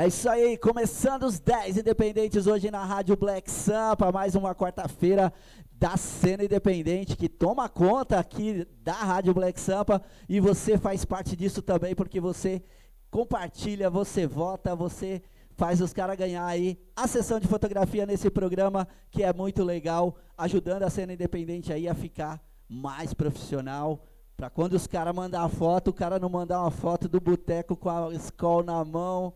É 0.00 0.06
isso 0.06 0.30
aí, 0.30 0.56
começando 0.56 1.24
os 1.24 1.40
10 1.40 1.78
independentes 1.78 2.46
hoje 2.46 2.70
na 2.70 2.84
Rádio 2.84 3.16
Black 3.16 3.50
Sampa, 3.50 4.12
mais 4.12 4.36
uma 4.36 4.54
quarta-feira 4.54 5.32
da 5.72 5.96
cena 5.96 6.44
independente 6.44 7.16
que 7.16 7.28
toma 7.28 7.68
conta 7.68 8.16
aqui 8.16 8.64
da 8.80 8.92
Rádio 8.92 9.34
Black 9.34 9.60
Sampa 9.60 10.00
e 10.28 10.38
você 10.38 10.78
faz 10.78 11.04
parte 11.04 11.34
disso 11.34 11.60
também 11.60 11.96
porque 11.96 12.20
você 12.20 12.62
compartilha, 13.10 13.90
você 13.90 14.24
vota, 14.24 14.76
você 14.76 15.20
faz 15.56 15.80
os 15.80 15.92
caras 15.92 16.16
ganhar 16.16 16.46
aí 16.46 16.78
a 16.94 17.08
sessão 17.08 17.40
de 17.40 17.48
fotografia 17.48 18.06
nesse 18.06 18.30
programa 18.30 18.86
que 19.10 19.24
é 19.24 19.32
muito 19.32 19.64
legal, 19.64 20.14
ajudando 20.36 20.84
a 20.84 20.90
cena 20.90 21.12
independente 21.12 21.72
aí 21.72 21.88
a 21.88 21.94
ficar 21.96 22.40
mais 22.68 23.12
profissional, 23.12 24.06
para 24.36 24.48
quando 24.48 24.74
os 24.74 24.86
caras 24.86 25.12
mandar 25.12 25.42
a 25.42 25.48
foto, 25.48 25.88
o 25.88 25.92
cara 25.92 26.20
não 26.20 26.28
mandar 26.28 26.60
uma 26.60 26.70
foto 26.70 27.08
do 27.08 27.20
boteco 27.20 27.74
com 27.74 27.90
a 27.90 28.14
escola 28.14 28.62
na 28.62 28.84
mão, 28.84 29.34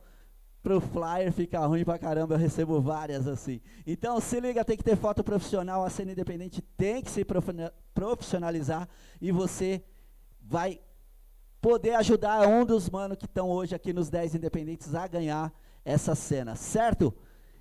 pro 0.62 0.80
flyer 0.80 1.32
ficar 1.32 1.66
ruim 1.66 1.84
pra 1.84 1.98
caramba, 1.98 2.34
eu 2.34 2.38
recebo 2.38 2.80
várias 2.80 3.26
assim. 3.26 3.60
Então 3.86 4.20
se 4.20 4.38
liga, 4.38 4.64
tem 4.64 4.76
que 4.76 4.84
ter 4.84 4.96
foto 4.96 5.24
profissional, 5.24 5.84
a 5.84 5.90
cena 5.90 6.12
independente 6.12 6.62
tem 6.76 7.02
que 7.02 7.10
se 7.10 7.26
profissionalizar 7.92 8.88
e 9.20 9.32
você 9.32 9.82
vai 10.40 10.80
poder 11.60 11.94
ajudar 11.94 12.46
um 12.46 12.64
dos 12.64 12.88
manos 12.88 13.16
que 13.18 13.24
estão 13.26 13.50
hoje 13.50 13.74
aqui 13.74 13.92
nos 13.92 14.08
10 14.08 14.36
independentes 14.36 14.94
a 14.94 15.06
ganhar 15.06 15.52
essa 15.84 16.14
cena, 16.14 16.54
certo? 16.54 17.12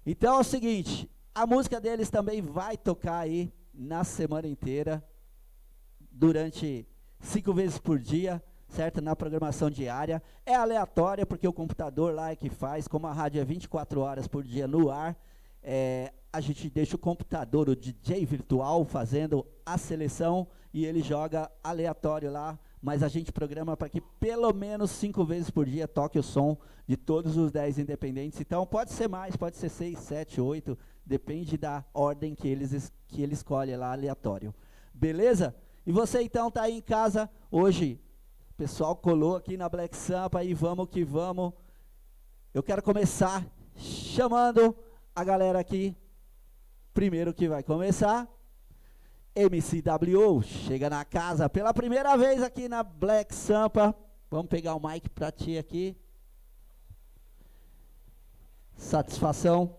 Então 0.05 0.37
é 0.37 0.39
o 0.39 0.43
seguinte, 0.43 1.09
a 1.33 1.45
música 1.47 1.81
deles 1.81 2.09
também 2.09 2.41
vai 2.41 2.77
tocar 2.77 3.19
aí 3.19 3.51
na 3.73 4.03
semana 4.03 4.47
inteira, 4.47 5.03
durante 6.11 6.87
cinco 7.19 7.53
vezes 7.53 7.79
por 7.79 7.97
dia, 7.97 8.43
certo? 8.71 9.01
Na 9.01 9.15
programação 9.15 9.69
diária. 9.69 10.21
É 10.45 10.55
aleatória, 10.55 11.25
porque 11.25 11.47
o 11.47 11.53
computador 11.53 12.13
lá 12.13 12.31
é 12.31 12.35
que 12.35 12.49
faz, 12.49 12.87
como 12.87 13.07
a 13.07 13.13
rádio 13.13 13.41
é 13.41 13.45
24 13.45 14.01
horas 14.01 14.27
por 14.27 14.43
dia 14.43 14.67
no 14.67 14.89
ar, 14.89 15.15
é, 15.61 16.11
a 16.33 16.39
gente 16.39 16.69
deixa 16.69 16.95
o 16.95 16.99
computador, 16.99 17.69
o 17.69 17.75
DJ 17.75 18.25
virtual, 18.25 18.85
fazendo 18.85 19.45
a 19.65 19.77
seleção 19.77 20.47
e 20.73 20.85
ele 20.85 21.01
joga 21.01 21.51
aleatório 21.63 22.31
lá, 22.31 22.57
mas 22.81 23.03
a 23.03 23.07
gente 23.07 23.31
programa 23.31 23.75
para 23.75 23.89
que 23.89 23.99
pelo 23.99 24.53
menos 24.53 24.89
cinco 24.91 25.25
vezes 25.25 25.49
por 25.49 25.65
dia 25.65 25.87
toque 25.87 26.17
o 26.17 26.23
som 26.23 26.57
de 26.87 26.95
todos 26.95 27.37
os 27.37 27.51
10 27.51 27.79
independentes. 27.79 28.39
Então 28.39 28.65
pode 28.65 28.91
ser 28.91 29.07
mais, 29.09 29.35
pode 29.35 29.57
ser 29.57 29.69
seis, 29.69 29.99
sete, 29.99 30.39
oito, 30.39 30.77
depende 31.05 31.57
da 31.57 31.83
ordem 31.93 32.33
que, 32.33 32.47
eles, 32.47 32.91
que 33.07 33.21
ele 33.21 33.33
escolhe 33.33 33.75
lá 33.75 33.91
aleatório. 33.91 34.53
Beleza? 34.93 35.53
E 35.85 35.91
você 35.91 36.21
então 36.21 36.47
está 36.47 36.63
aí 36.63 36.77
em 36.77 36.81
casa 36.81 37.29
hoje. 37.51 37.99
Pessoal 38.61 38.95
colou 38.95 39.35
aqui 39.35 39.57
na 39.57 39.67
Black 39.67 39.97
Sampa 39.97 40.43
e 40.43 40.53
vamos 40.53 40.87
que 40.87 41.03
vamos. 41.03 41.51
Eu 42.53 42.61
quero 42.61 42.83
começar 42.83 43.43
chamando 43.75 44.75
a 45.15 45.23
galera 45.23 45.59
aqui. 45.59 45.97
Primeiro 46.93 47.33
que 47.33 47.49
vai 47.49 47.63
começar, 47.63 48.29
MCWO, 49.35 50.43
chega 50.43 50.91
na 50.91 51.03
casa 51.03 51.49
pela 51.49 51.73
primeira 51.73 52.15
vez 52.15 52.43
aqui 52.43 52.69
na 52.69 52.83
Black 52.83 53.33
Sampa. 53.33 53.95
Vamos 54.29 54.45
pegar 54.45 54.75
o 54.75 54.87
mic 54.87 55.09
para 55.09 55.31
ti 55.31 55.57
aqui. 55.57 55.97
Satisfação 58.75 59.75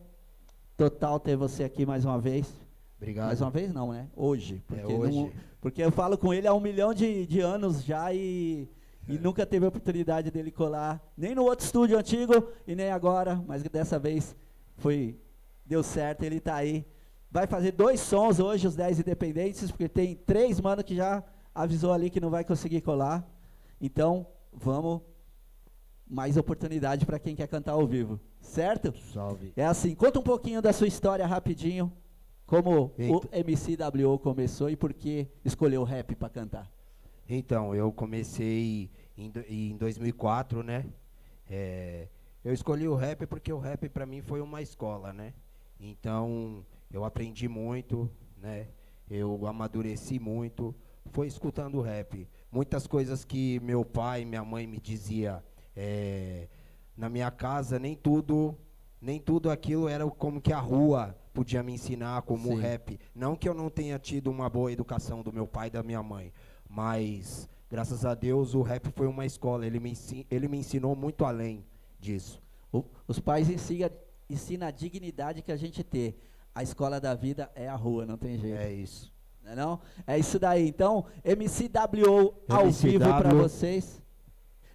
total 0.76 1.20
ter 1.20 1.36
você 1.36 1.62
aqui 1.62 1.86
mais 1.86 2.04
uma 2.04 2.18
vez. 2.18 2.52
Obrigado. 2.96 3.26
Mais 3.26 3.40
uma 3.40 3.50
vez 3.50 3.72
não, 3.72 3.92
né? 3.92 4.08
Hoje. 4.16 4.60
É 4.72 4.74
porque, 4.74 4.92
é 4.92 4.96
hoje. 4.96 5.18
Não, 5.18 5.32
porque 5.60 5.82
eu 5.82 5.92
falo 5.92 6.18
com 6.18 6.34
ele 6.34 6.48
há 6.48 6.54
um 6.54 6.60
milhão 6.60 6.92
de, 6.92 7.26
de 7.28 7.40
anos 7.40 7.84
já 7.84 8.12
e. 8.12 8.68
e 9.08 9.18
nunca 9.18 9.44
teve 9.44 9.64
a 9.64 9.68
oportunidade 9.68 10.30
dele 10.30 10.50
colar, 10.50 11.02
nem 11.16 11.34
no 11.34 11.44
outro 11.44 11.64
estúdio 11.64 11.98
antigo 11.98 12.48
e 12.66 12.74
nem 12.74 12.90
agora, 12.90 13.42
mas 13.46 13.62
dessa 13.62 13.98
vez 13.98 14.36
foi 14.76 15.18
deu 15.64 15.82
certo, 15.82 16.22
ele 16.22 16.36
está 16.36 16.56
aí. 16.56 16.84
Vai 17.30 17.46
fazer 17.46 17.72
dois 17.72 18.00
sons 18.00 18.38
hoje, 18.38 18.66
os 18.66 18.76
10 18.76 19.00
independentes, 19.00 19.70
porque 19.70 19.88
tem 19.88 20.14
três 20.14 20.60
mano 20.60 20.84
que 20.84 20.94
já 20.94 21.24
avisou 21.54 21.92
ali 21.92 22.10
que 22.10 22.20
não 22.20 22.30
vai 22.30 22.44
conseguir 22.44 22.82
colar. 22.82 23.26
Então, 23.80 24.26
vamos 24.52 25.00
mais 26.06 26.36
oportunidade 26.36 27.06
para 27.06 27.18
quem 27.18 27.34
quer 27.34 27.48
cantar 27.48 27.72
ao 27.72 27.86
vivo, 27.86 28.20
certo? 28.38 28.92
Salve. 29.12 29.52
É 29.56 29.64
assim, 29.64 29.94
conta 29.94 30.18
um 30.18 30.22
pouquinho 30.22 30.60
da 30.60 30.72
sua 30.72 30.86
história 30.86 31.26
rapidinho, 31.26 31.90
como 32.44 32.92
Eita. 32.98 33.14
o 33.14 33.30
MCWO 33.32 34.18
começou 34.18 34.68
e 34.68 34.76
por 34.76 34.92
que 34.92 35.26
escolheu 35.42 35.80
o 35.80 35.84
rap 35.84 36.14
para 36.14 36.28
cantar? 36.28 36.70
Então, 37.34 37.74
eu 37.74 37.90
comecei 37.90 38.90
em, 39.16 39.32
em 39.48 39.76
2004, 39.78 40.62
né? 40.62 40.84
É, 41.48 42.06
eu 42.44 42.52
escolhi 42.52 42.86
o 42.86 42.94
rap 42.94 43.26
porque 43.26 43.50
o 43.50 43.58
rap 43.58 43.88
para 43.88 44.04
mim 44.04 44.20
foi 44.20 44.42
uma 44.42 44.60
escola, 44.60 45.14
né? 45.14 45.32
Então, 45.80 46.62
eu 46.92 47.06
aprendi 47.06 47.48
muito, 47.48 48.10
né? 48.36 48.68
Eu 49.08 49.46
amadureci 49.46 50.18
muito, 50.18 50.74
foi 51.06 51.26
escutando 51.26 51.78
o 51.78 51.80
rap. 51.80 52.28
Muitas 52.50 52.86
coisas 52.86 53.24
que 53.24 53.58
meu 53.60 53.82
pai 53.82 54.20
e 54.20 54.24
minha 54.26 54.44
mãe 54.44 54.66
me 54.66 54.78
dizia 54.78 55.42
é, 55.74 56.48
na 56.94 57.08
minha 57.08 57.30
casa, 57.30 57.78
nem 57.78 57.96
tudo, 57.96 58.54
nem 59.00 59.18
tudo 59.18 59.50
aquilo 59.50 59.88
era 59.88 60.06
como 60.06 60.38
que 60.38 60.52
a 60.52 60.60
rua 60.60 61.16
podia 61.32 61.62
me 61.62 61.72
ensinar 61.72 62.20
como 62.22 62.48
Sim. 62.48 62.60
rap. 62.60 63.00
Não 63.14 63.34
que 63.34 63.48
eu 63.48 63.54
não 63.54 63.70
tenha 63.70 63.98
tido 63.98 64.30
uma 64.30 64.50
boa 64.50 64.70
educação 64.70 65.22
do 65.22 65.32
meu 65.32 65.46
pai 65.46 65.68
e 65.68 65.70
da 65.70 65.82
minha 65.82 66.02
mãe, 66.02 66.30
mas 66.72 67.46
graças 67.70 68.04
a 68.04 68.14
Deus 68.14 68.54
o 68.54 68.62
rap 68.62 68.90
foi 68.96 69.06
uma 69.06 69.26
escola. 69.26 69.66
Ele 69.66 69.78
me, 69.78 69.92
ele 70.30 70.48
me 70.48 70.58
ensinou 70.58 70.96
muito 70.96 71.24
além 71.24 71.64
disso. 72.00 72.42
O, 72.72 72.82
os 73.06 73.20
pais 73.20 73.50
ensinam, 73.50 73.90
ensinam 74.28 74.66
a 74.66 74.70
dignidade 74.70 75.42
que 75.42 75.52
a 75.52 75.56
gente 75.56 75.84
tem. 75.84 76.14
A 76.54 76.62
escola 76.62 76.98
da 76.98 77.14
vida 77.14 77.50
é 77.54 77.68
a 77.68 77.76
rua, 77.76 78.06
não 78.06 78.16
tem 78.16 78.38
jeito. 78.38 78.56
É 78.56 78.72
isso. 78.72 79.12
Não 79.44 79.52
é, 79.52 79.54
não? 79.54 79.80
é 80.06 80.18
isso 80.18 80.38
daí. 80.38 80.66
Então, 80.66 81.04
MCWO 81.24 82.34
ao 82.48 82.66
MCW. 82.66 82.90
vivo 82.90 83.04
para 83.04 83.34
vocês. 83.34 84.00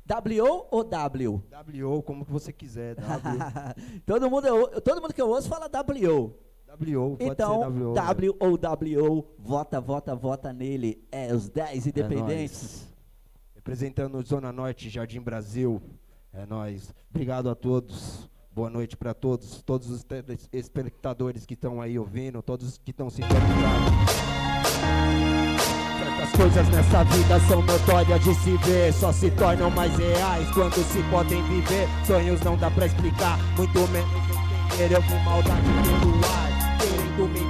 W 0.06 0.68
ou 0.72 0.84
W? 0.84 1.44
W, 1.50 2.04
como 2.04 2.26
que 2.26 2.32
você 2.32 2.54
quiser. 2.54 2.96
todo, 4.06 4.30
mundo, 4.30 4.82
todo 4.82 5.02
mundo 5.02 5.14
que 5.14 5.22
eu 5.22 5.30
ouço 5.30 5.50
fala 5.50 5.68
W. 5.68 6.34
W, 6.68 7.16
pode 7.18 7.32
então, 7.32 7.54
ser 7.54 7.60
W. 7.62 7.94
W 7.94 8.36
ou 8.40 8.58
W, 8.58 9.26
vota, 9.40 9.80
vota, 9.80 10.14
vota 10.14 10.52
nele. 10.52 11.02
É 11.10 11.34
os 11.34 11.48
10 11.48 11.88
independentes. 11.88 12.86
É 13.56 13.56
Representando 13.56 14.22
Zona 14.22 14.52
Norte, 14.52 14.90
Jardim 14.90 15.22
Brasil. 15.22 15.82
É 16.34 16.46
nós. 16.46 16.94
Obrigado 17.10 17.50
a 17.50 17.56
todos. 17.56 18.30
Boa 18.52 18.70
noite 18.70 18.98
para 18.98 19.14
todos, 19.14 19.62
todos 19.62 19.90
os 19.90 20.06
espectadores 20.52 21.46
que 21.46 21.54
estão 21.54 21.80
aí 21.80 21.98
ouvindo, 21.98 22.42
todos 22.42 22.78
que 22.80 22.92
estão 22.92 23.10
sintonizados. 23.10 23.94
Certas 26.00 26.32
coisas 26.36 26.70
nessa 26.70 27.04
vida 27.04 27.40
são 27.48 27.62
notórias 27.62 28.24
de 28.24 28.34
se 28.34 28.58
ver, 28.58 28.92
só 28.94 29.12
se 29.12 29.30
tornam 29.32 29.70
mais 29.70 29.96
reais 29.96 30.50
quando 30.52 30.74
se 30.74 31.04
podem 31.12 31.42
viver. 31.44 31.88
Sonhos 32.06 32.42
não 32.42 32.58
dá 32.58 32.72
pra 32.72 32.88
explicar, 32.88 33.38
muito 33.56 33.80
menos 33.92 34.10
entender. 34.78 34.96
Eu 34.96 35.04
com 35.04 35.20
maldade 35.24 35.62
pelo 35.62 36.07
me 37.40 37.47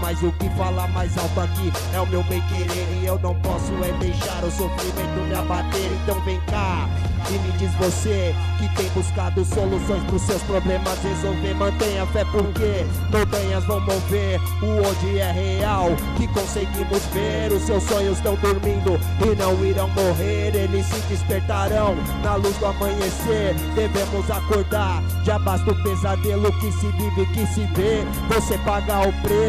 Mas 0.00 0.22
o 0.22 0.32
que 0.32 0.48
fala 0.50 0.86
mais 0.88 1.16
alto 1.18 1.40
aqui 1.40 1.72
é 1.92 2.00
o 2.00 2.06
meu 2.06 2.22
bem 2.24 2.40
querer. 2.42 2.86
E 3.02 3.06
eu 3.06 3.18
não 3.18 3.34
posso 3.40 3.72
é 3.84 3.92
deixar 3.98 4.42
o 4.44 4.50
sofrimento 4.50 5.20
me 5.28 5.34
abater. 5.34 5.90
Então 6.02 6.20
vem 6.24 6.40
cá 6.42 6.88
e 7.30 7.38
me 7.38 7.52
diz 7.58 7.72
você 7.74 8.34
que 8.58 8.68
tem 8.76 8.88
buscado 8.90 9.44
soluções 9.44 10.02
pros 10.04 10.22
seus 10.22 10.42
problemas. 10.42 10.98
Resolver 11.02 11.54
Mantenha 11.54 12.06
fé 12.06 12.24
porque 12.32 12.86
montanhas 13.12 13.64
vão 13.64 13.80
mover. 13.80 14.40
O 14.62 14.86
hoje 14.86 15.18
é 15.18 15.32
real 15.32 15.90
que 16.16 16.26
conseguimos 16.28 17.04
ver. 17.12 17.52
Os 17.52 17.62
seus 17.62 17.82
sonhos 17.82 18.16
estão 18.18 18.34
dormindo 18.36 18.98
e 19.20 19.34
não 19.36 19.64
irão 19.64 19.88
morrer. 19.90 20.54
Eles 20.54 20.86
se 20.86 21.00
despertarão 21.02 21.96
na 22.22 22.36
luz 22.36 22.56
do 22.58 22.66
amanhecer. 22.66 23.54
Devemos 23.74 24.30
acordar, 24.30 25.02
já 25.24 25.38
basta 25.38 25.70
o 25.70 25.82
pesadelo 25.82 26.52
que 26.60 26.72
se 26.72 26.86
vive, 26.92 27.26
que 27.26 27.46
se 27.48 27.64
vê. 27.74 28.04
Você 28.34 28.56
pagar 28.58 29.06
o 29.06 29.12
preço 29.22 29.47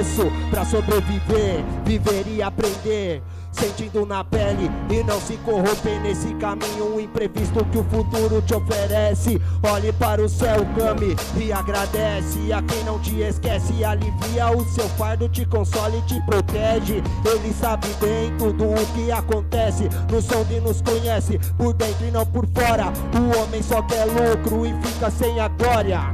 pra 0.50 0.66
sobreviver, 0.66 1.64
viver 1.86 2.26
e 2.28 2.42
aprender 2.42 3.22
sentindo 3.52 4.06
na 4.06 4.24
pele 4.24 4.70
e 4.90 5.04
não 5.04 5.20
se 5.20 5.36
corromper 5.38 6.00
nesse 6.02 6.34
caminho 6.36 7.00
imprevisto 7.00 7.66
que 7.66 7.78
o 7.78 7.84
futuro 7.86 8.42
te 8.42 8.54
oferece. 8.54 9.42
Olhe 9.64 9.92
para 9.94 10.22
o 10.22 10.30
céu, 10.30 10.66
clame 10.76 11.16
e 11.38 11.52
agradece 11.52 12.54
a 12.54 12.62
quem 12.62 12.84
não 12.84 13.00
te 13.00 13.20
esquece, 13.22 13.84
alivia 13.84 14.50
o 14.56 14.64
seu 14.66 14.88
fardo, 14.90 15.28
te 15.30 15.46
consola 15.46 15.96
e 15.96 16.02
te 16.04 16.22
protege. 16.22 17.04
Ele 17.26 17.54
sabe 17.54 17.88
bem 18.00 18.36
tudo 18.38 18.66
o 18.66 18.86
que 18.94 19.12
acontece, 19.12 19.90
no 20.12 20.22
som 20.22 20.44
de 20.46 20.60
nos 20.60 20.82
conhece 20.82 21.40
por 21.58 21.74
dentro 21.74 22.08
e 22.08 22.12
não 22.12 22.26
por 22.26 22.48
fora. 22.48 22.86
O 23.18 23.42
homem 23.42 23.62
só 23.62 23.82
quer 23.84 24.06
lucro 24.06 24.66
e 24.66 24.74
fica 24.82 25.10
sem 25.10 25.40
a 25.40 25.48
glória. 25.48 26.14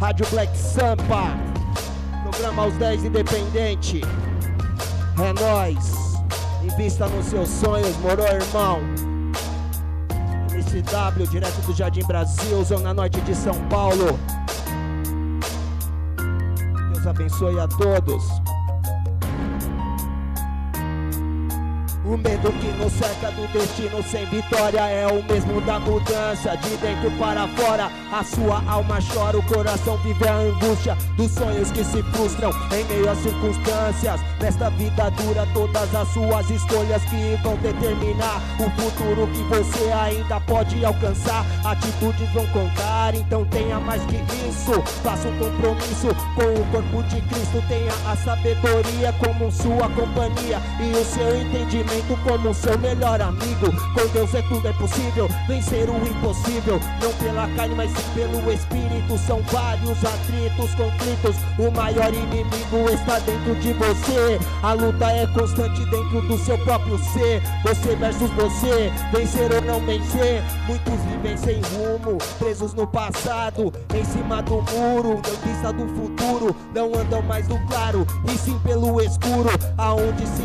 Rádio 0.00 0.26
Black 0.30 0.56
Sampa, 0.56 1.53
programa 2.34 2.66
Os 2.66 2.74
10 2.74 3.04
Independente. 3.04 4.00
É 5.22 5.32
nóis. 5.40 5.94
Invista 6.62 7.06
nos 7.08 7.26
seus 7.26 7.48
sonhos, 7.48 7.96
moro, 7.98 8.22
irmão? 8.22 8.80
MCW, 10.50 11.26
direto 11.28 11.60
do 11.66 11.72
Jardim 11.72 12.04
Brasil, 12.06 12.64
Zona 12.64 12.92
Norte 12.92 13.20
de 13.20 13.34
São 13.34 13.54
Paulo. 13.68 14.18
Deus 16.92 17.06
abençoe 17.06 17.60
a 17.60 17.68
todos. 17.68 18.24
O 22.06 22.18
medo 22.18 22.52
que 22.60 22.66
nos 22.72 22.92
cerca 22.92 23.30
do 23.30 23.50
destino 23.50 24.02
sem 24.02 24.26
vitória 24.26 24.80
é 24.80 25.06
o 25.06 25.22
mesmo 25.24 25.58
da 25.62 25.80
mudança 25.80 26.54
de 26.58 26.76
dentro 26.76 27.10
para 27.12 27.48
fora. 27.48 27.90
A 28.12 28.22
sua 28.22 28.62
alma 28.70 28.98
chora, 29.00 29.38
o 29.38 29.42
coração 29.44 29.96
vive 29.98 30.28
a 30.28 30.34
angústia 30.34 30.98
dos 31.16 31.30
sonhos 31.30 31.70
que 31.70 31.82
se 31.82 32.02
frustram 32.02 32.50
em 32.78 32.84
meio 32.84 33.10
às 33.10 33.16
circunstâncias. 33.20 34.20
Nesta 34.38 34.68
vida 34.70 35.10
dura, 35.12 35.48
todas 35.54 35.94
as 35.94 36.06
suas 36.08 36.50
escolhas 36.50 37.02
que 37.04 37.38
vão 37.42 37.56
determinar 37.56 38.38
o 38.60 38.70
futuro 38.82 39.26
que 39.28 39.42
você 39.44 39.90
ainda 39.92 40.38
pode 40.40 40.84
alcançar. 40.84 41.46
Atitudes 41.64 42.30
vão 42.34 42.46
contar, 42.48 43.14
então 43.14 43.46
tenha 43.46 43.80
mais 43.80 44.02
que 44.04 44.16
isso. 44.46 44.78
Faça 45.02 45.26
um 45.26 45.38
compromisso 45.38 46.08
com 46.34 46.42
o 46.42 46.66
corpo 46.70 47.02
de 47.04 47.22
Cristo. 47.22 47.64
Tenha 47.66 47.92
a 48.06 48.14
sabedoria 48.16 49.10
como 49.14 49.50
sua 49.50 49.88
companhia 49.88 50.60
e 50.78 50.92
o 50.92 51.04
seu 51.04 51.40
entendimento 51.40 51.93
como 52.24 52.54
seu 52.54 52.78
melhor 52.78 53.20
amigo. 53.20 53.72
Com 53.94 54.06
Deus 54.12 54.34
é 54.34 54.42
tudo 54.42 54.66
é 54.66 54.72
possível, 54.72 55.28
vencer 55.46 55.88
o 55.88 55.96
impossível. 56.06 56.80
Não 57.02 57.12
pela 57.14 57.48
carne, 57.56 57.74
mas 57.74 57.90
sim 57.90 58.10
pelo 58.14 58.52
Espírito. 58.52 59.18
São 59.18 59.40
vários 59.42 59.98
atritos, 60.04 60.74
conflitos. 60.74 61.36
O 61.58 61.70
maior 61.70 62.12
inimigo 62.12 62.90
está 62.92 63.18
dentro 63.20 63.54
de 63.56 63.72
você. 63.74 64.38
A 64.62 64.72
luta 64.72 65.10
é 65.10 65.26
constante 65.28 65.84
dentro 65.86 66.20
do 66.22 66.38
seu 66.38 66.58
próprio 66.58 66.98
ser. 66.98 67.42
Você 67.62 67.96
versus 67.96 68.30
você, 68.30 68.92
vencer 69.12 69.52
ou 69.52 69.62
não 69.62 69.80
vencer. 69.80 70.42
Muitos 70.66 70.94
vivem 71.10 71.36
sem 71.36 71.60
rumo, 71.76 72.18
presos 72.38 72.74
no 72.74 72.86
passado, 72.86 73.72
em 73.94 74.04
cima 74.04 74.42
do 74.42 74.62
muro, 74.72 75.20
não 75.22 75.52
vista 75.52 75.72
do 75.72 75.86
futuro. 75.94 76.56
Não 76.74 76.94
andam 76.94 77.22
mais 77.22 77.46
no 77.48 77.58
claro, 77.66 78.06
e 78.32 78.38
sim 78.38 78.58
pelo 78.60 79.00
escuro, 79.00 79.50
aonde 79.78 80.26
se 80.26 80.42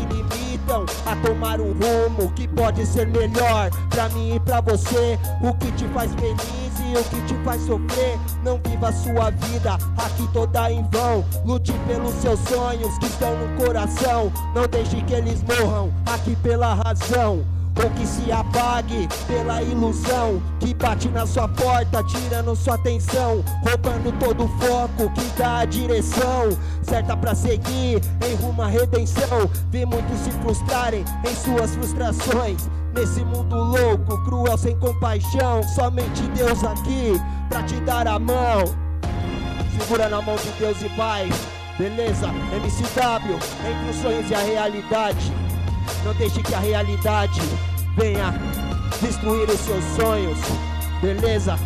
a 1.06 1.16
tomar 1.26 1.60
um 1.60 1.72
rumo 1.72 2.32
que 2.32 2.46
pode 2.48 2.84
ser 2.86 3.06
melhor 3.06 3.70
pra 3.88 4.08
mim 4.10 4.36
e 4.36 4.40
pra 4.40 4.60
você. 4.60 5.18
O 5.42 5.54
que 5.54 5.70
te 5.72 5.86
faz 5.88 6.12
feliz 6.14 6.72
e 6.86 6.98
o 6.98 7.04
que 7.04 7.20
te 7.26 7.34
faz 7.44 7.62
sofrer. 7.62 8.18
Não 8.44 8.60
viva 8.64 8.92
sua 8.92 9.30
vida 9.30 9.74
aqui 9.96 10.28
toda 10.32 10.70
em 10.70 10.82
vão. 10.90 11.24
Lute 11.44 11.72
pelos 11.86 12.14
seus 12.14 12.40
sonhos 12.40 12.98
que 12.98 13.06
estão 13.06 13.36
no 13.36 13.64
coração. 13.64 14.32
Não 14.54 14.66
deixe 14.66 15.00
que 15.02 15.14
eles 15.14 15.42
morram 15.42 15.92
aqui 16.06 16.36
pela 16.36 16.74
razão 16.74 17.44
ou 17.82 17.90
que 17.90 18.06
se 18.06 18.30
apague 18.30 19.08
pela 19.26 19.62
ilusão 19.62 20.40
que 20.58 20.74
bate 20.74 21.08
na 21.08 21.26
sua 21.26 21.48
porta, 21.48 22.02
tirando 22.04 22.54
sua 22.54 22.74
atenção, 22.74 23.44
roubando 23.62 24.12
todo 24.18 24.44
o 24.44 24.48
foco 24.58 25.10
que 25.14 25.24
dá 25.38 25.60
a 25.60 25.64
direção 25.64 26.50
certa 26.90 27.16
para 27.16 27.34
seguir 27.34 28.00
em 28.26 28.34
rumo 28.34 28.62
à 28.62 28.66
redenção. 28.66 29.48
Vi 29.70 29.86
muitos 29.86 30.18
se 30.18 30.30
frustrarem 30.42 31.04
em 31.24 31.34
suas 31.36 31.74
frustrações. 31.74 32.68
Nesse 32.92 33.24
mundo 33.24 33.54
louco, 33.54 34.18
cruel, 34.24 34.58
sem 34.58 34.76
compaixão, 34.78 35.62
somente 35.62 36.22
Deus 36.34 36.64
aqui 36.64 37.12
pra 37.48 37.62
te 37.62 37.76
dar 37.82 38.08
a 38.08 38.18
mão. 38.18 38.64
Segura 39.78 40.08
na 40.08 40.20
mão 40.20 40.34
de 40.34 40.50
Deus 40.58 40.82
e 40.82 40.88
vai. 40.96 41.28
Beleza, 41.78 42.26
MCW, 42.26 43.38
entre 43.70 43.90
os 43.90 43.96
sonhos 44.02 44.28
e 44.28 44.34
a 44.34 44.40
realidade. 44.40 45.32
Não 46.04 46.12
deixe 46.14 46.42
que 46.42 46.54
a 46.54 46.58
realidade 46.58 47.40
venha 47.96 48.32
destruir 49.00 49.48
os 49.48 49.60
seus 49.60 49.84
sonhos. 49.96 50.38
Beleza? 51.00 51.56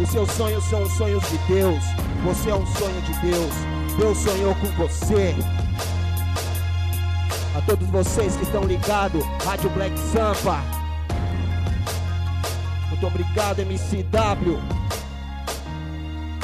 Os 0.00 0.08
seus 0.10 0.30
sonhos 0.32 0.64
são 0.64 0.82
os 0.82 0.92
sonhos 0.92 1.24
de 1.30 1.38
Deus. 1.48 1.82
Você 2.24 2.50
é 2.50 2.54
um 2.54 2.66
sonho 2.66 3.00
de 3.02 3.12
Deus. 3.20 3.54
Deus 3.98 4.18
sonhou 4.18 4.54
com 4.56 4.66
você. 4.72 5.34
A 7.56 7.60
todos 7.62 7.88
vocês 7.88 8.36
que 8.36 8.42
estão 8.42 8.64
ligados, 8.64 9.24
Rádio 9.44 9.70
Black 9.70 9.98
Sampa. 9.98 10.60
Muito 12.90 13.06
obrigado, 13.06 13.60
MCW. 13.60 14.58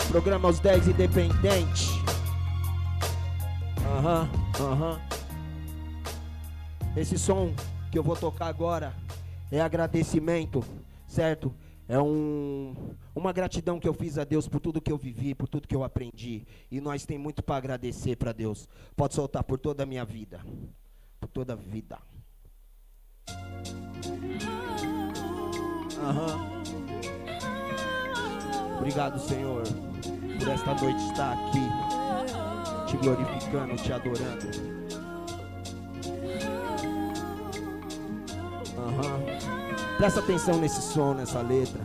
Programa 0.09 0.49
Os 0.49 0.59
10 0.61 0.89
Independente. 0.89 1.91
Aham, 3.99 4.29
uhum, 4.59 4.67
aham. 4.67 4.91
Uhum. 4.91 4.99
Esse 6.97 7.19
som 7.19 7.53
que 7.91 7.99
eu 7.99 8.03
vou 8.03 8.17
tocar 8.17 8.47
agora 8.47 8.93
é 9.53 9.61
agradecimento, 9.61 10.65
certo? 11.07 11.55
É 11.87 12.01
um, 12.01 12.75
uma 13.15 13.33
gratidão 13.33 13.79
que 13.79 13.87
eu 13.87 13.93
fiz 13.93 14.17
a 14.17 14.25
Deus 14.25 14.49
por 14.49 14.61
tudo 14.61 14.81
que 14.81 14.91
eu 14.91 14.97
vivi, 14.97 15.35
por 15.35 15.47
tudo 15.47 15.69
que 15.69 15.77
eu 15.77 15.85
aprendi. 15.85 16.47
E 16.71 16.81
nós 16.81 17.05
tem 17.05 17.19
muito 17.19 17.43
para 17.43 17.57
agradecer 17.57 18.17
para 18.17 18.33
Deus. 18.33 18.67
Pode 18.97 19.15
soltar 19.15 19.45
por 19.45 19.59
toda 19.59 19.83
a 19.83 19.87
minha 19.87 20.05
vida. 20.05 20.41
Por 21.21 21.29
toda 21.29 21.53
a 21.53 21.57
vida. 21.57 21.99
Aham. 26.01 26.63
Obrigado, 28.79 29.21
Senhor, 29.21 29.63
por 30.41 30.49
esta 30.49 30.75
noite 30.75 31.01
estar 31.05 31.35
aqui, 31.35 32.91
te 32.91 32.97
glorificando, 32.97 33.77
te 33.77 33.93
adorando. 33.93 34.49
Uhum. 38.83 39.97
Presta 39.97 40.21
atenção 40.21 40.59
nesse 40.59 40.83
som, 40.83 41.15
nessa 41.15 41.41
letra. 41.41 41.81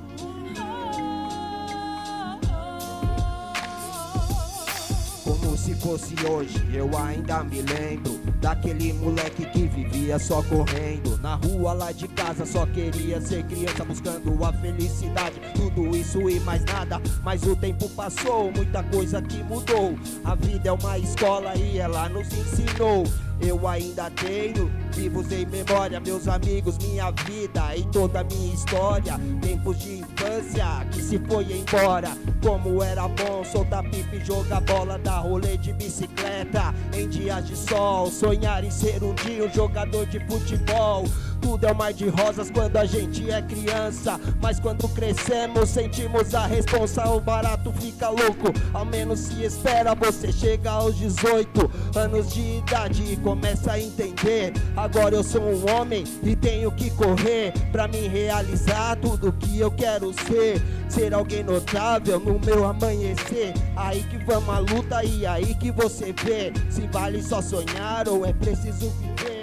Como 5.23 5.57
se 5.57 5.75
fosse 5.75 6.15
hoje, 6.25 6.65
eu 6.73 6.89
ainda 6.97 7.43
me 7.43 7.61
lembro 7.61 8.17
Daquele 8.39 8.93
moleque 8.93 9.45
que 9.47 9.67
vivia 9.67 10.19
só 10.19 10.41
correndo 10.43 11.17
Na 11.21 11.35
rua 11.35 11.73
lá 11.73 11.91
de 11.91 12.07
casa 12.07 12.45
só 12.45 12.65
queria 12.67 13.19
ser 13.19 13.43
criança 13.45 13.83
Buscando 13.83 14.43
a 14.45 14.53
felicidade, 14.53 15.41
tudo 15.55 15.95
isso 15.97 16.29
e 16.29 16.39
mais 16.41 16.63
nada 16.65 17.01
Mas 17.23 17.43
o 17.43 17.55
tempo 17.55 17.89
passou, 17.89 18.51
muita 18.51 18.83
coisa 18.83 19.21
que 19.21 19.43
mudou 19.43 19.97
A 20.23 20.35
vida 20.35 20.69
é 20.69 20.71
uma 20.71 20.97
escola 20.97 21.55
e 21.55 21.77
ela 21.77 22.07
nos 22.09 22.27
ensinou 22.27 23.03
eu 23.39 23.67
ainda 23.67 24.09
tenho 24.09 24.71
vivos 24.87 25.31
em 25.31 25.45
memória 25.45 25.99
meus 25.99 26.27
amigos, 26.27 26.77
minha 26.77 27.11
vida 27.11 27.75
e 27.75 27.83
toda 27.85 28.23
minha 28.23 28.53
história. 28.53 29.19
Tempos 29.41 29.79
de 29.79 29.99
infância 29.99 30.85
que 30.91 31.01
se 31.01 31.19
foi 31.19 31.45
embora. 31.51 32.09
Como 32.41 32.81
era 32.83 33.07
bom 33.07 33.43
soltar 33.43 33.83
pipa 33.83 34.15
e 34.15 34.25
jogar 34.25 34.61
bola, 34.61 34.97
dar 34.97 35.19
rolê 35.19 35.57
de 35.57 35.73
bicicleta 35.73 36.73
em 36.93 37.07
dias 37.07 37.47
de 37.47 37.55
sol. 37.55 38.09
Sonhar 38.09 38.63
em 38.63 38.71
ser 38.71 39.03
um 39.03 39.13
dia 39.15 39.45
um 39.45 39.53
jogador 39.53 40.05
de 40.05 40.19
futebol. 40.27 41.05
Tudo 41.47 41.65
é 41.65 41.71
um 41.71 41.75
mar 41.75 41.93
de 41.93 42.09
rosas 42.09 42.51
quando 42.51 42.75
a 42.75 42.83
gente 42.83 43.31
é 43.31 43.41
criança. 43.41 44.19
Mas 44.41 44.59
quando 44.59 44.85
crescemos, 44.89 45.69
sentimos 45.69 46.35
a 46.35 46.45
responsa. 46.45 47.07
O 47.07 47.21
barato 47.21 47.71
fica 47.71 48.09
louco. 48.09 48.51
Ao 48.73 48.83
menos 48.83 49.21
se 49.21 49.45
espera, 49.45 49.95
você 49.95 50.29
chega 50.29 50.71
aos 50.71 50.97
18 50.97 51.71
anos 51.95 52.33
de 52.33 52.57
idade 52.57 53.13
e 53.13 53.15
começa 53.15 53.71
a 53.71 53.79
entender. 53.79 54.51
Agora 54.75 55.15
eu 55.15 55.23
sou 55.23 55.41
um 55.41 55.71
homem 55.71 56.03
e 56.21 56.35
tenho 56.35 56.69
que 56.69 56.89
correr 56.89 57.53
pra 57.71 57.87
me 57.87 58.09
realizar 58.09 58.97
tudo 58.97 59.31
que 59.31 59.57
eu 59.57 59.71
quero 59.71 60.11
ser. 60.27 60.61
Ser 60.89 61.13
alguém 61.13 61.45
notável 61.45 62.19
no 62.19 62.37
meu 62.39 62.65
amanhecer. 62.65 63.53
Aí 63.73 64.03
que 64.03 64.17
vamos 64.25 64.49
a 64.49 64.59
luta 64.59 65.01
e 65.01 65.25
aí 65.25 65.55
que 65.55 65.71
você 65.71 66.13
vê 66.25 66.51
se 66.69 66.81
vale 66.87 67.23
só 67.23 67.41
sonhar 67.41 68.09
ou 68.09 68.25
é 68.25 68.33
preciso 68.33 68.89
viver 68.89 69.36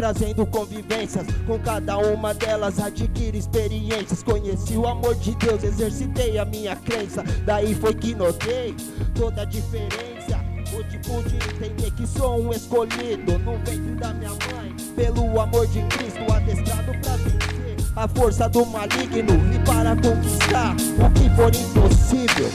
trazendo 0.00 0.46
convivências. 0.46 1.26
Com 1.46 1.58
cada 1.58 1.98
uma 1.98 2.32
delas 2.32 2.80
adquire 2.80 3.36
experiências. 3.36 4.22
Conheci 4.22 4.74
o 4.74 4.86
amor 4.86 5.14
de 5.16 5.34
Deus, 5.34 5.62
exercitei 5.62 6.38
a 6.38 6.44
minha 6.46 6.74
crença. 6.74 7.22
Daí 7.44 7.74
foi 7.74 7.92
que 7.94 8.14
notei 8.14 8.74
toda 9.14 9.42
a 9.42 9.44
diferença. 9.44 10.40
Hoje 10.74 10.98
pude 11.04 11.36
entender 11.36 11.90
que 11.90 12.06
sou 12.06 12.40
um 12.40 12.50
escolhido 12.50 13.38
no 13.40 13.58
ventre 13.58 13.94
da 13.96 14.14
minha 14.14 14.30
mãe. 14.30 14.74
Pelo 14.96 15.38
amor 15.38 15.66
de 15.66 15.82
Cristo, 15.88 16.32
adestrado 16.32 16.98
pra 17.02 17.16
vencer 17.16 17.76
a 17.94 18.08
força 18.08 18.48
do 18.48 18.64
maligno 18.64 19.34
e 19.54 19.58
para 19.66 19.94
conquistar 19.96 20.74
o 20.96 21.10
que 21.12 21.28
for 21.36 21.54
impossível. 21.54 22.48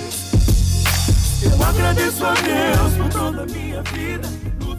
Eu 1.44 1.64
agradeço 1.64 2.26
a 2.26 2.34
Deus 2.34 2.94
por 2.98 3.10
toda 3.10 3.44
a 3.44 3.46
minha 3.46 3.65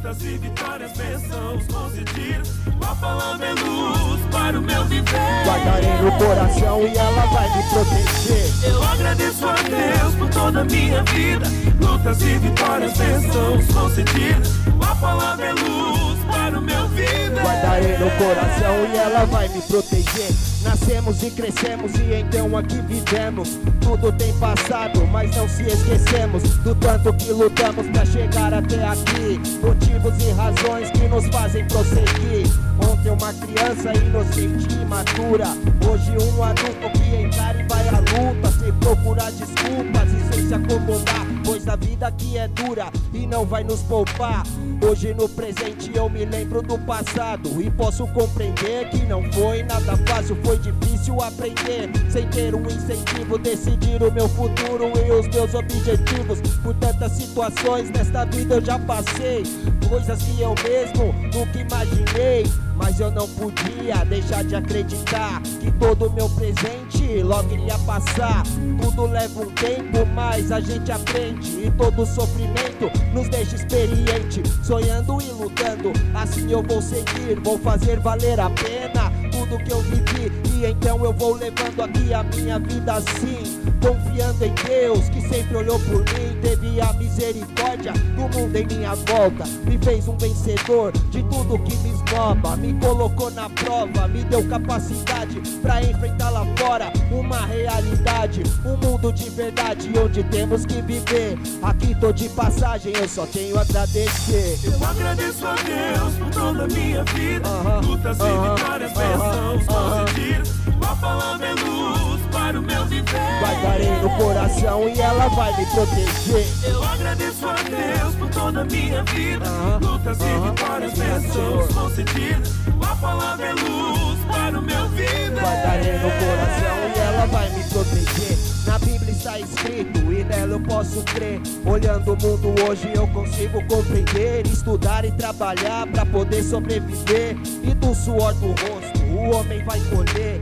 lutas 0.06 0.22
e 0.22 0.38
vitórias, 0.38 0.92
bênçãos 0.92 1.66
concedidas. 1.66 2.52
Uma 2.66 2.94
palavra 2.96 3.46
é 3.46 3.54
luz 3.54 4.20
para 4.30 4.58
o 4.58 4.62
meu 4.62 4.84
viver. 4.84 5.44
Guardarei 5.44 5.94
no 6.00 6.12
coração 6.12 6.82
e 6.82 6.96
ela 6.96 7.26
vai 7.26 7.56
me 7.56 7.62
proteger. 7.70 8.70
Eu 8.70 8.82
agradeço 8.84 9.48
a 9.48 9.54
Deus 9.54 10.14
por 10.14 10.28
toda 10.30 10.60
a 10.60 10.64
minha 10.64 11.02
vida. 11.04 11.46
Lutas 11.80 12.20
e 12.22 12.38
vitórias, 12.38 12.92
bênçãos 12.96 13.66
concedidas. 13.66 14.48
Uma 14.66 14.94
palavra 14.96 15.46
é 15.46 15.52
luz 15.52 16.18
para 16.30 16.58
o 16.58 16.62
meu 16.62 16.88
viver. 16.88 17.42
Guardarei 17.42 17.98
no 17.98 18.10
coração 18.12 18.86
e 18.92 18.96
ela 18.96 19.24
vai 19.26 19.48
me 19.48 19.60
proteger. 19.62 20.55
Nascemos 20.66 21.22
e 21.22 21.30
crescemos 21.30 21.94
e 21.94 22.14
então 22.14 22.58
aqui 22.58 22.80
vivemos. 22.88 23.56
Tudo 23.80 24.10
tem 24.10 24.36
passado, 24.40 25.06
mas 25.06 25.34
não 25.36 25.48
se 25.48 25.62
esquecemos 25.62 26.42
do 26.58 26.74
tanto 26.74 27.12
que 27.14 27.30
lutamos 27.30 27.86
pra 27.90 28.04
chegar 28.04 28.52
até 28.52 28.84
aqui. 28.84 29.40
Motivos 29.62 30.20
e 30.24 30.32
razões 30.32 30.90
que 30.90 31.06
nos 31.06 31.24
fazem 31.28 31.64
prosseguir. 31.68 32.48
Ontem 32.82 33.10
uma 33.10 33.32
criança 33.32 33.96
inocente 33.96 34.66
e 34.74 34.82
imatura. 34.82 35.46
Hoje 35.88 36.10
um 36.34 36.42
adulto 36.42 36.98
que 36.98 37.22
encara 37.22 37.62
e 37.62 37.68
vai 37.68 37.88
à 37.88 37.98
luta. 38.00 38.50
Sem 38.58 38.72
procurar 38.72 39.30
desculpas 39.30 40.08
e 40.10 40.34
sem 40.34 40.48
se 40.48 40.54
acomodar. 40.54 41.35
Pois 41.46 41.68
a 41.68 41.76
vida 41.76 42.08
aqui 42.08 42.36
é 42.36 42.48
dura 42.48 42.90
e 43.14 43.24
não 43.24 43.46
vai 43.46 43.62
nos 43.62 43.80
poupar. 43.82 44.42
Hoje 44.82 45.14
no 45.14 45.28
presente 45.28 45.92
eu 45.94 46.10
me 46.10 46.24
lembro 46.24 46.60
do 46.60 46.76
passado. 46.80 47.62
E 47.62 47.70
posso 47.70 48.04
compreender 48.08 48.90
que 48.90 49.06
não 49.06 49.22
foi 49.32 49.62
nada 49.62 49.96
fácil. 50.08 50.36
Foi 50.44 50.58
difícil 50.58 51.22
aprender. 51.22 51.88
Sem 52.10 52.26
ter 52.30 52.52
um 52.52 52.62
incentivo, 52.62 53.38
decidir 53.38 54.02
o 54.02 54.10
meu 54.10 54.28
futuro 54.28 54.90
e 55.06 55.12
os 55.12 55.28
meus 55.28 55.54
objetivos. 55.54 56.40
Por 56.64 56.74
tantas 56.74 57.12
situações 57.12 57.90
nesta 57.90 58.24
vida 58.24 58.56
eu 58.56 58.64
já 58.64 58.76
passei. 58.80 59.44
Coisas 59.88 60.20
que 60.24 60.40
eu 60.40 60.52
mesmo 60.64 61.14
nunca 61.32 61.58
imaginei. 61.60 62.44
Mas 62.76 63.00
eu 63.00 63.10
não 63.10 63.26
podia 63.26 64.04
deixar 64.04 64.44
de 64.44 64.54
acreditar 64.54 65.40
que 65.60 65.70
todo 65.72 66.08
o 66.08 66.12
meu 66.12 66.28
presente 66.28 67.22
logo 67.22 67.54
iria 67.54 67.78
passar. 67.78 68.42
Tudo 68.82 69.06
leva 69.06 69.40
um 69.40 69.50
tempo, 69.52 70.04
mas 70.14 70.52
a 70.52 70.60
gente 70.60 70.92
aprende. 70.92 71.35
E 71.42 71.70
todo 71.76 72.06
sofrimento 72.06 72.90
nos 73.12 73.28
deixa 73.28 73.56
experiente. 73.56 74.42
Sonhando 74.62 75.20
e 75.20 75.30
lutando, 75.32 75.92
assim 76.14 76.50
eu 76.50 76.62
vou 76.62 76.80
seguir. 76.80 77.38
Vou 77.42 77.58
fazer 77.58 78.00
valer 78.00 78.38
a 78.40 78.50
pena 78.50 79.10
tudo 79.30 79.62
que 79.62 79.72
eu 79.72 79.80
vivi. 79.82 80.45
Então 80.68 81.04
eu 81.04 81.12
vou 81.12 81.34
levando 81.34 81.80
aqui 81.82 82.12
a 82.12 82.22
minha 82.24 82.58
vida 82.58 82.94
assim. 82.94 83.60
Confiando 83.80 84.44
em 84.44 84.54
Deus 84.66 85.08
que 85.08 85.20
sempre 85.28 85.56
olhou 85.56 85.78
por 85.80 85.98
mim. 85.98 86.40
Teve 86.42 86.80
a 86.80 86.92
misericórdia 86.94 87.92
do 87.92 88.22
mundo 88.36 88.56
em 88.56 88.66
minha 88.66 88.94
volta. 88.94 89.44
Me 89.64 89.78
fez 89.78 90.08
um 90.08 90.16
vencedor 90.16 90.92
de 91.10 91.22
tudo 91.24 91.58
que 91.60 91.76
me 91.76 91.90
esnoba. 91.90 92.56
Me 92.56 92.72
colocou 92.74 93.30
na 93.30 93.48
prova, 93.50 94.08
me 94.08 94.24
deu 94.24 94.46
capacidade 94.48 95.40
pra 95.62 95.82
enfrentar 95.82 96.30
lá 96.30 96.44
fora 96.58 96.92
uma 97.12 97.46
realidade. 97.46 98.42
Um 98.64 98.76
mundo 98.76 99.12
de 99.12 99.30
verdade 99.30 99.90
onde 99.98 100.24
temos 100.24 100.66
que 100.66 100.80
viver. 100.82 101.38
Aqui 101.62 101.94
tô 102.00 102.12
de 102.12 102.28
passagem, 102.30 102.92
eu 102.96 103.08
só 103.08 103.26
tenho 103.26 103.56
a 103.58 103.62
agradecer. 103.62 104.58
Eu 104.64 104.86
agradeço 104.86 105.46
a 105.46 105.54
Deus 105.54 106.14
por 106.14 106.30
toda 106.30 106.64
a 106.64 106.66
minha 106.66 107.04
vida. 107.04 107.48
Aham, 107.48 107.80
Lutas 107.80 108.20
aham, 108.20 108.46
e 108.46 108.58
vitórias, 108.58 108.92
aham, 108.96 109.52
bênçãos, 109.58 109.68
aham. 109.68 110.04
conseguir. 110.06 110.55
Palavra 111.00 111.46
é 111.46 111.54
luz 111.54 112.22
para 112.32 112.58
o 112.58 112.62
meu 112.62 112.86
viver. 112.86 113.40
Guardarei 113.40 113.90
no 114.00 114.10
coração 114.16 114.88
e 114.88 115.00
ela 115.00 115.28
vai 115.28 115.54
me 115.56 115.66
proteger. 115.66 116.46
Eu 116.64 116.82
agradeço 116.82 117.46
a 117.46 117.54
Deus 117.54 118.14
por 118.14 118.28
toda 118.30 118.62
a 118.62 118.64
minha 118.64 119.02
vida. 119.04 119.44
Lutas 119.82 120.18
e 120.20 120.48
vitórias, 120.48 120.92
bênçãos, 120.94 121.74
conseguir. 121.74 122.40
Tua 122.64 122.96
palavra 122.96 123.46
é 123.46 123.52
luz 123.52 124.18
para 124.26 124.58
o 124.58 124.62
meu 124.62 124.88
viver. 124.88 125.32
Guardarei 125.32 125.98
no 125.98 126.10
coração 126.10 126.76
e 126.94 126.98
ela 126.98 127.26
vai 127.26 127.50
me 127.50 127.64
proteger. 127.64 128.38
Na 128.66 128.78
Bíblia 128.78 129.12
está 129.12 129.38
escrito 129.38 130.12
e 130.12 130.24
nela 130.24 130.54
eu 130.54 130.60
posso 130.60 131.02
crer. 131.02 131.40
Olhando 131.64 132.14
o 132.14 132.16
mundo 132.16 132.54
hoje 132.66 132.90
eu 132.94 133.06
consigo 133.08 133.62
compreender, 133.66 134.46
estudar 134.46 135.04
e 135.04 135.12
trabalhar 135.12 135.86
pra 135.88 136.06
poder 136.06 136.42
sobreviver. 136.42 137.36
E 137.62 137.74
do 137.74 137.94
suor 137.94 138.32
do 138.34 138.48
rosto 138.48 138.96
o 139.12 139.36
homem 139.36 139.62
vai 139.64 139.80
colher. 139.80 140.40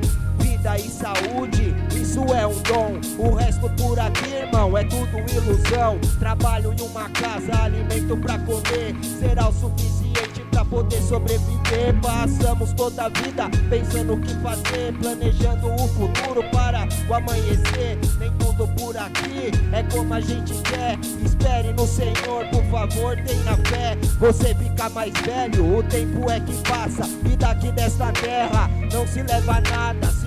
Vida 0.74 0.78
e 0.78 0.90
saúde, 0.90 1.74
isso 1.94 2.20
é 2.34 2.46
um 2.46 2.60
dom. 2.62 3.00
O 3.18 3.34
resto 3.34 3.70
por 3.70 3.98
aqui, 3.98 4.30
irmão, 4.30 4.76
é 4.76 4.84
tudo 4.84 5.18
ilusão. 5.32 5.98
Trabalho 6.18 6.74
em 6.76 6.82
uma 6.82 7.08
casa, 7.10 7.62
alimento 7.62 8.16
pra 8.16 8.38
comer, 8.40 8.94
será 9.20 9.48
o 9.48 9.52
suficiente 9.52 10.40
pra 10.50 10.64
poder 10.64 11.00
sobreviver. 11.02 11.94
Passamos 12.02 12.72
toda 12.72 13.04
a 13.04 13.08
vida 13.08 13.48
pensando 13.70 14.14
o 14.14 14.20
que 14.20 14.34
fazer, 14.40 14.92
planejando 15.00 15.72
o 15.74 15.88
futuro 15.88 16.42
para 16.50 16.88
o 17.08 17.14
amanhecer. 17.14 17.98
Nem 18.18 18.32
tudo 18.38 18.66
por 18.76 18.96
aqui 18.96 19.52
é 19.72 19.82
como 19.92 20.12
a 20.12 20.20
gente 20.20 20.54
quer. 20.62 20.98
Espere 21.24 21.72
no 21.72 21.86
Senhor, 21.86 22.46
por 22.50 22.64
favor, 22.64 23.16
tenha 23.16 23.56
fé. 23.68 23.96
Você 24.18 24.54
fica 24.54 24.88
mais 24.88 25.12
velho, 25.20 25.78
o 25.78 25.82
tempo 25.84 26.30
é 26.30 26.40
que 26.40 26.54
passa. 26.68 27.08
E 27.30 27.36
daqui 27.36 27.70
desta 27.72 28.10
terra 28.12 28.68
não 28.92 29.06
se 29.06 29.22
leva 29.22 29.60
nada. 29.70 30.23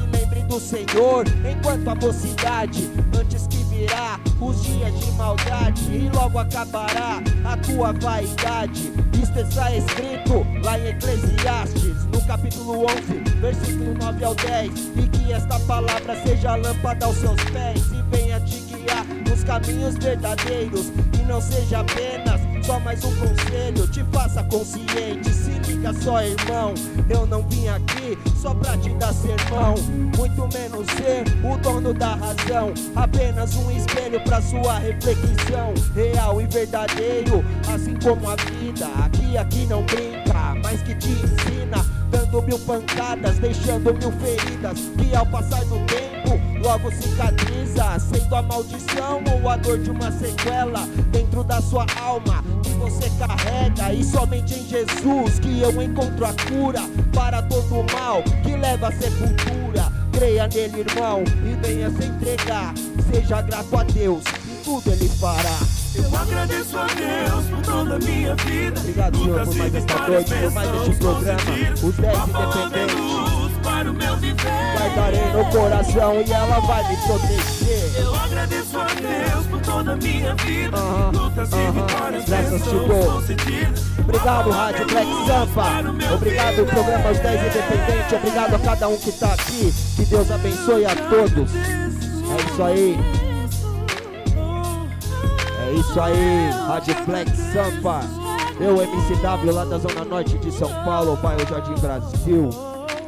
Do 0.57 0.61
Senhor 0.61 1.23
enquanto 1.47 1.87
a 1.87 1.93
mocidade, 1.93 2.89
antes 3.15 3.45
que 3.45 3.57
virá 3.65 4.19
os 4.41 4.63
dias 4.63 4.91
de 4.99 5.11
maldade 5.11 5.83
e 5.83 6.09
logo 6.09 6.39
acabará 6.39 7.21
a 7.45 7.57
tua 7.57 7.93
vaidade. 7.93 8.91
Isto 9.21 9.37
está 9.37 9.71
escrito 9.75 10.43
lá 10.63 10.79
em 10.79 10.87
Eclesiastes, 10.87 12.05
no 12.11 12.19
capítulo 12.25 12.85
11, 12.85 13.39
versículo 13.39 13.93
9 14.01 14.25
ao 14.25 14.33
10. 14.33 14.71
E 14.95 15.07
que 15.09 15.31
esta 15.31 15.59
palavra 15.59 16.19
seja 16.25 16.55
lâmpada 16.55 17.05
aos 17.05 17.17
seus 17.17 17.39
pés 17.51 17.83
e 17.91 18.17
venha 18.17 18.39
te 18.39 18.59
guiar 18.61 19.05
nos 19.29 19.43
caminhos 19.43 19.93
verdadeiros 19.97 20.91
e 21.19 21.23
não 21.27 21.39
seja 21.39 21.81
apenas 21.81 22.36
só 22.67 22.77
mais 22.81 23.01
um 23.05 23.15
conselho, 23.15 23.87
te 23.87 24.03
faça 24.11 24.43
consciente. 24.43 25.33
Se 25.33 25.51
liga 25.71 25.93
só, 25.93 26.21
irmão. 26.21 26.73
Eu 27.09 27.25
não 27.25 27.41
vim 27.43 27.69
aqui 27.69 28.17
só 28.41 28.53
pra 28.53 28.77
te 28.77 28.89
dar 28.95 29.13
sermão, 29.13 29.75
muito 30.17 30.49
menos 30.53 30.85
ser 30.87 31.23
o 31.45 31.57
dono 31.59 31.93
da 31.93 32.15
razão. 32.15 32.73
Apenas 32.93 33.55
um 33.55 33.71
espelho 33.71 34.19
pra 34.25 34.41
sua 34.41 34.79
reflexão, 34.79 35.73
real 35.95 36.41
e 36.41 36.45
verdadeiro, 36.47 37.41
assim 37.73 37.95
como 38.03 38.29
a 38.29 38.35
vida. 38.35 38.85
Aqui, 39.05 39.37
aqui 39.37 39.65
não 39.67 39.83
brinca, 39.83 40.53
mas 40.61 40.81
que 40.83 40.93
te 40.95 41.07
ensina, 41.07 41.85
dando 42.11 42.41
mil 42.41 42.59
pancadas, 42.59 43.39
deixando 43.39 43.93
mil 43.93 44.11
feridas. 44.11 44.77
Que 44.97 45.15
ao 45.15 45.25
passar 45.25 45.63
do 45.63 45.77
tempo, 45.85 46.16
logo 46.61 46.91
cicatriza, 46.91 47.99
sendo 47.99 48.35
a 48.35 48.41
maldição 48.41 49.21
ou 49.33 49.49
a 49.49 49.57
dor 49.57 49.79
de 49.79 49.89
uma 49.89 50.11
sequela 50.11 50.87
dentro 51.11 51.43
da 51.43 51.61
sua 51.61 51.85
alma 52.01 52.43
que 52.63 52.69
você 52.71 53.09
carrega. 53.17 53.93
E 53.93 54.03
somente 54.03 54.55
em 54.55 54.67
Jesus 54.67 55.39
que 55.39 55.61
eu 55.61 55.81
encontro 55.81 56.25
a 56.25 56.33
cura 56.49 56.81
para 57.13 57.41
todo 57.43 57.79
o 57.79 57.85
mal 57.93 58.23
que 58.43 58.55
leva 58.55 58.89
à 58.89 58.91
sepultura. 58.91 59.91
Creia 60.11 60.47
nele, 60.47 60.79
irmão, 60.79 61.23
e 61.45 61.67
venha 61.67 61.89
se 61.91 62.05
entregar. 62.05 62.73
Seja 63.11 63.41
grato 63.41 63.77
a 63.77 63.83
Deus 63.83 64.23
e 64.45 64.63
tudo 64.63 64.91
ele 64.91 65.07
fará. 65.09 65.59
Eu 65.95 66.15
agradeço 66.15 66.77
a 66.77 66.85
Deus 66.85 67.45
por 67.45 67.61
toda 67.61 67.95
a 67.95 67.99
minha 67.99 68.35
vida. 68.35 68.79
Obrigado, 68.79 69.17
Senhor, 69.17 69.45
por 69.45 69.55
mais 69.55 69.75
esta 69.75 70.07
noite, 70.07 70.33
por 70.33 70.51
mais 70.51 70.69
este 70.75 70.95
programa, 70.95 71.41
os 71.83 71.95
10 71.95 72.11
Tua 72.11 72.27
palavra 72.27 72.59
é 72.59 72.83
independentes. 72.83 73.26
Para 73.67 73.91
o 73.91 73.93
meu 73.93 74.15
viver. 74.17 74.73
Guardarei 74.77 75.31
no 75.33 75.45
coração 75.51 76.21
e 76.25 76.31
ela 76.31 76.59
vai 76.61 76.87
me 76.89 76.97
proteger. 77.05 78.01
Eu 78.01 78.15
agradeço 78.15 78.79
a 78.79 78.85
Deus 78.85 79.45
por 79.47 79.59
toda 79.61 79.93
a 79.93 79.95
minha 79.97 80.33
vida. 80.35 80.77
Aham, 80.77 81.11
Lutas 81.13 81.49
e 81.51 81.55
aham. 81.55 81.71
vitórias, 81.73 82.25
Graças, 82.25 82.63
Chico. 82.63 83.11
conseguir. 83.13 83.69
Obrigado, 83.99 84.49
Rádio 84.49 84.87
Black 84.87 85.09
Sampa. 85.27 86.13
Obrigado, 86.15 86.65
programa 86.65 87.09
Os 87.11 87.19
10 87.19 87.41
Independente. 87.41 88.15
Obrigado 88.15 88.55
a 88.55 88.59
cada 88.59 88.87
um 88.87 88.97
que 88.97 89.09
está 89.09 89.33
aqui. 89.33 89.73
Que 89.95 90.05
Deus 90.05 90.31
abençoe 90.31 90.85
a 90.85 90.95
todos. 90.95 91.51
É 91.55 92.51
isso 92.53 92.63
aí. 92.63 92.97
É 95.67 95.71
isso 95.73 95.99
aí, 95.99 96.49
Rádio 96.67 96.95
Black 97.05 97.31
Sampa. 97.35 98.01
Eu, 98.59 98.81
MCW, 98.81 99.51
lá 99.53 99.65
da 99.65 99.77
Zona 99.77 100.03
Norte 100.05 100.37
de 100.39 100.51
São 100.51 100.69
Paulo, 100.83 101.15
bairro 101.17 101.45
Jardim 101.47 101.79
Brasil. 101.79 102.49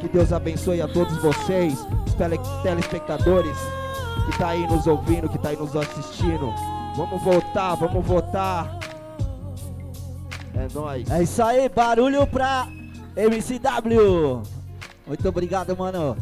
Que 0.00 0.08
Deus 0.08 0.32
abençoe 0.32 0.80
a 0.80 0.88
todos 0.88 1.16
vocês, 1.18 1.78
os 2.06 2.14
tele- 2.14 2.40
telespectadores 2.62 3.56
que 4.30 4.38
tá 4.38 4.48
aí 4.48 4.66
nos 4.66 4.86
ouvindo, 4.86 5.28
que 5.28 5.38
tá 5.38 5.50
aí 5.50 5.56
nos 5.56 5.74
assistindo. 5.76 6.52
Vamos 6.96 7.22
voltar, 7.22 7.74
vamos 7.74 8.04
votar. 8.06 8.78
É 10.54 10.66
nóis. 10.74 11.10
É 11.10 11.22
isso 11.22 11.42
aí, 11.42 11.68
barulho 11.68 12.26
pra 12.26 12.66
MCW. 13.16 14.42
Muito 15.06 15.28
obrigado, 15.28 15.76
mano. 15.76 16.16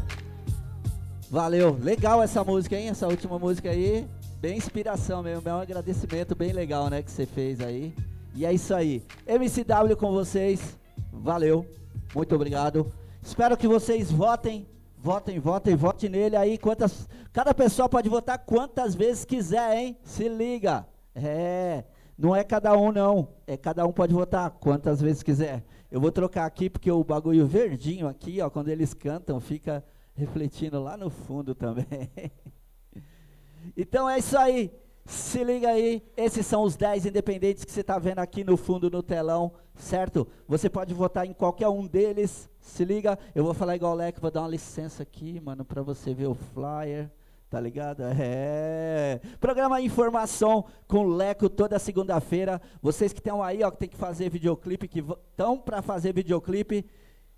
Valeu. 1.30 1.76
Legal 1.80 2.22
essa 2.22 2.42
música, 2.42 2.76
hein? 2.76 2.88
Essa 2.88 3.06
última 3.06 3.38
música 3.38 3.70
aí. 3.70 4.06
Bem 4.40 4.56
inspiração 4.56 5.22
mesmo. 5.22 5.48
É 5.48 5.52
um 5.54 5.60
agradecimento 5.60 6.34
bem 6.34 6.52
legal, 6.52 6.88
né? 6.88 7.02
Que 7.02 7.10
você 7.10 7.26
fez 7.26 7.60
aí. 7.60 7.94
E 8.34 8.46
é 8.46 8.52
isso 8.52 8.74
aí. 8.74 9.02
MCW 9.26 9.96
com 9.96 10.12
vocês. 10.12 10.76
Valeu. 11.12 11.66
Muito 12.14 12.34
obrigado. 12.34 12.90
Espero 13.22 13.56
que 13.56 13.68
vocês 13.68 14.10
votem. 14.10 14.66
Votem, 14.96 15.38
votem, 15.38 15.76
votem 15.76 16.10
nele 16.10 16.36
aí. 16.36 16.58
Quantas. 16.58 17.08
Cada 17.32 17.54
pessoa 17.54 17.88
pode 17.88 18.08
votar 18.08 18.38
quantas 18.38 18.94
vezes 18.94 19.24
quiser, 19.24 19.76
hein? 19.76 19.98
Se 20.02 20.28
liga. 20.28 20.86
É. 21.14 21.84
Não 22.16 22.34
é 22.34 22.42
cada 22.42 22.76
um, 22.76 22.90
não. 22.90 23.28
É 23.46 23.56
cada 23.56 23.86
um 23.86 23.92
pode 23.92 24.12
votar 24.12 24.50
quantas 24.50 25.00
vezes 25.00 25.22
quiser. 25.22 25.64
Eu 25.90 26.00
vou 26.00 26.10
trocar 26.10 26.46
aqui 26.46 26.68
porque 26.68 26.90
o 26.90 27.04
bagulho 27.04 27.46
verdinho 27.46 28.08
aqui, 28.08 28.40
ó, 28.40 28.50
quando 28.50 28.68
eles 28.68 28.92
cantam, 28.92 29.40
fica 29.40 29.84
refletindo 30.14 30.82
lá 30.82 30.96
no 30.96 31.08
fundo 31.08 31.54
também. 31.54 32.10
então 33.76 34.10
é 34.10 34.18
isso 34.18 34.36
aí. 34.36 34.72
Se 35.06 35.42
liga 35.42 35.70
aí, 35.70 36.02
esses 36.16 36.44
são 36.44 36.62
os 36.62 36.76
10 36.76 37.06
independentes 37.06 37.64
que 37.64 37.72
você 37.72 37.80
está 37.80 37.98
vendo 37.98 38.18
aqui 38.18 38.44
no 38.44 38.58
fundo 38.58 38.90
no 38.90 39.02
telão, 39.02 39.52
certo? 39.78 40.26
Você 40.46 40.68
pode 40.68 40.92
votar 40.92 41.24
em 41.24 41.32
qualquer 41.32 41.68
um 41.68 41.86
deles. 41.86 42.50
Se 42.60 42.84
liga, 42.84 43.18
eu 43.34 43.44
vou 43.44 43.54
falar 43.54 43.76
igual 43.76 43.92
o 43.92 43.96
Leco, 43.96 44.20
vou 44.20 44.30
dar 44.30 44.42
uma 44.42 44.48
licença 44.48 45.02
aqui, 45.02 45.40
mano, 45.40 45.64
para 45.64 45.82
você 45.82 46.12
ver 46.12 46.26
o 46.26 46.34
flyer. 46.34 47.10
Tá 47.48 47.58
ligado? 47.58 48.02
É. 48.20 49.20
Programa 49.40 49.80
Informação 49.80 50.66
com 50.86 51.06
Leco 51.06 51.48
toda 51.48 51.78
segunda-feira. 51.78 52.60
Vocês 52.82 53.12
que 53.12 53.20
estão 53.20 53.42
aí, 53.42 53.62
ó, 53.62 53.70
que 53.70 53.78
tem 53.78 53.88
que 53.88 53.96
fazer 53.96 54.28
videoclipe, 54.28 54.86
que 54.86 54.98
estão 54.98 55.56
para 55.56 55.80
fazer 55.80 56.12
videoclipe, 56.12 56.84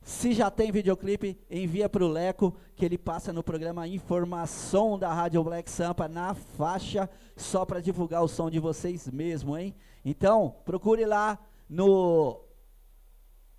se 0.03 0.33
já 0.33 0.51
tem 0.51 0.73
videoclipe, 0.73 1.39
envia 1.51 1.89
para 1.89 2.05
o 2.05 2.09
Leco, 2.09 2.57
que 2.75 2.85
ele 2.85 2.97
passa 2.97 3.33
no 3.33 3.43
programa 3.43 3.87
Informação 3.87 4.99
da 4.99 5.13
Rádio 5.13 5.45
Black 5.45 5.71
Sampa 5.71 6.09
na 6.09 6.35
faixa, 6.35 7.09
só 7.37 7.65
para 7.65 7.81
divulgar 7.81 8.25
o 8.25 8.29
som 8.29 8.51
de 8.51 8.59
vocês 8.59 9.09
mesmo, 9.09 9.57
hein? 9.57 9.75
Então, 10.05 10.57
procure 10.65 11.05
lá 11.05 11.39
no 11.71 12.43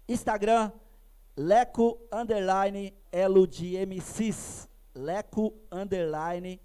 Instagram, 0.08 0.70
Leco 1.38 1.98
Underline. 2.12 2.94
Leco 4.94 5.54
Underline. 5.72 6.60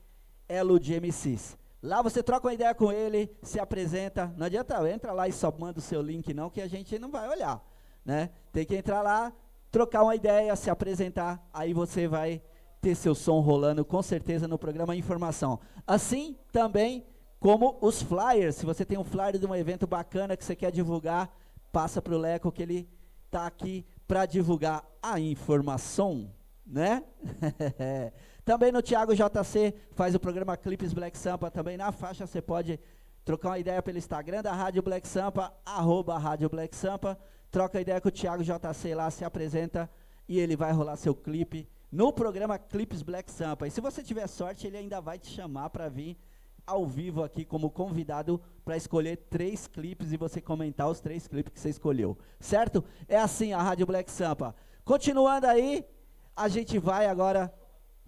Lá 1.81 2.03
você 2.03 2.21
troca 2.21 2.49
uma 2.49 2.55
ideia 2.55 2.75
com 2.75 2.91
ele, 2.91 3.31
se 3.43 3.61
apresenta. 3.61 4.35
Não 4.37 4.47
adianta, 4.47 4.91
entra 4.91 5.13
lá 5.13 5.29
e 5.29 5.33
só 5.33 5.55
manda 5.57 5.79
o 5.79 5.83
seu 5.83 6.03
link, 6.03 6.35
não, 6.35 6.51
que 6.51 6.61
a 6.61 6.67
gente 6.67 6.99
não 6.99 7.13
vai 7.13 7.29
olhar. 7.29 7.65
Né? 8.05 8.31
Tem 8.53 8.67
que 8.67 8.75
entrar 8.75 9.03
lá, 9.03 9.33
trocar 9.71 10.03
uma 10.03 10.17
ideia, 10.17 10.57
se 10.57 10.69
apresentar, 10.69 11.49
aí 11.53 11.73
você 11.73 12.09
vai 12.09 12.43
ter 12.81 12.97
seu 12.97 13.15
som 13.15 13.41
rolando 13.41 13.85
com 13.85 14.03
certeza 14.03 14.49
no 14.49 14.59
programa 14.59 14.97
Informação. 14.97 15.61
Assim 15.87 16.37
também 16.51 17.07
como 17.39 17.79
os 17.81 18.03
flyers, 18.03 18.57
se 18.57 18.67
você 18.67 18.85
tem 18.85 18.99
um 18.99 19.05
flyer 19.05 19.39
de 19.39 19.47
um 19.47 19.55
evento 19.55 19.87
bacana 19.87 20.37
que 20.37 20.45
você 20.45 20.57
quer 20.57 20.73
divulgar, 20.73 21.31
passa 21.71 22.01
para 22.01 22.15
o 22.15 22.19
Leco 22.19 22.51
que 22.51 22.63
ele 22.63 22.89
está 23.27 23.47
aqui 23.47 23.85
para 24.07 24.25
divulgar 24.25 24.85
a 25.03 25.21
informação, 25.21 26.31
né? 26.67 27.03
também 28.45 28.73
no 28.73 28.81
Thiago 28.81 29.15
JC 29.15 29.75
faz 29.93 30.15
o 30.15 30.21
programa 30.21 30.57
Clipes 30.57 30.93
Black 30.93 31.19
Sampa, 31.19 31.51
também 31.51 31.77
na 31.77 31.93
faixa 31.93 32.27
você 32.27 32.41
pode 32.41 32.81
trocar 33.25 33.51
uma 33.51 33.59
ideia 33.59 33.83
pelo 33.83 33.99
Instagram 33.99 34.43
da 34.43 34.53
Rádio 34.53 34.83
Black 34.83 35.07
Sampa, 35.07 35.53
arroba 35.65 36.17
Rádio 36.17 36.49
Black 36.49 36.75
Sampa, 36.75 37.19
troca 37.51 37.81
ideia 37.81 38.01
com 38.01 38.09
o 38.09 38.13
Thiago 38.13 38.45
JC 38.45 38.95
lá, 38.95 39.11
se 39.11 39.25
apresenta 39.25 39.91
e 40.29 40.39
ele 40.39 40.57
vai 40.57 40.73
rolar 40.73 40.97
seu 40.97 41.15
clipe 41.15 41.69
no 41.91 42.13
programa 42.13 42.59
Clips 42.59 43.03
Black 43.03 43.31
Sampa. 43.31 43.67
E 43.67 43.71
se 43.71 43.81
você 43.81 44.03
tiver 44.03 44.27
sorte, 44.27 44.67
ele 44.67 44.77
ainda 44.77 45.01
vai 45.01 45.19
te 45.19 45.29
chamar 45.29 45.71
para 45.71 45.89
vir 45.89 46.17
ao 46.67 46.85
vivo 46.85 47.23
aqui 47.23 47.45
como 47.45 47.71
convidado 47.71 48.41
para 48.65 48.77
escolher 48.77 49.17
três 49.31 49.67
clipes 49.67 50.13
e 50.13 50.17
você 50.17 50.41
comentar 50.41 50.91
os 50.91 51.01
três 51.01 51.29
clipes 51.29 51.53
que 51.53 51.61
você 51.61 51.71
escolheu. 51.71 52.19
Certo? 52.41 52.85
É 53.07 53.17
assim 53.17 53.53
a 53.53 53.63
Rádio 53.63 53.87
Black 53.87 54.11
Sampa. 54.11 54.55
Continuando 54.85 55.47
aí, 55.47 55.85
a 56.35 56.49
gente 56.49 56.79
vai 56.79 57.07
agora 57.07 57.53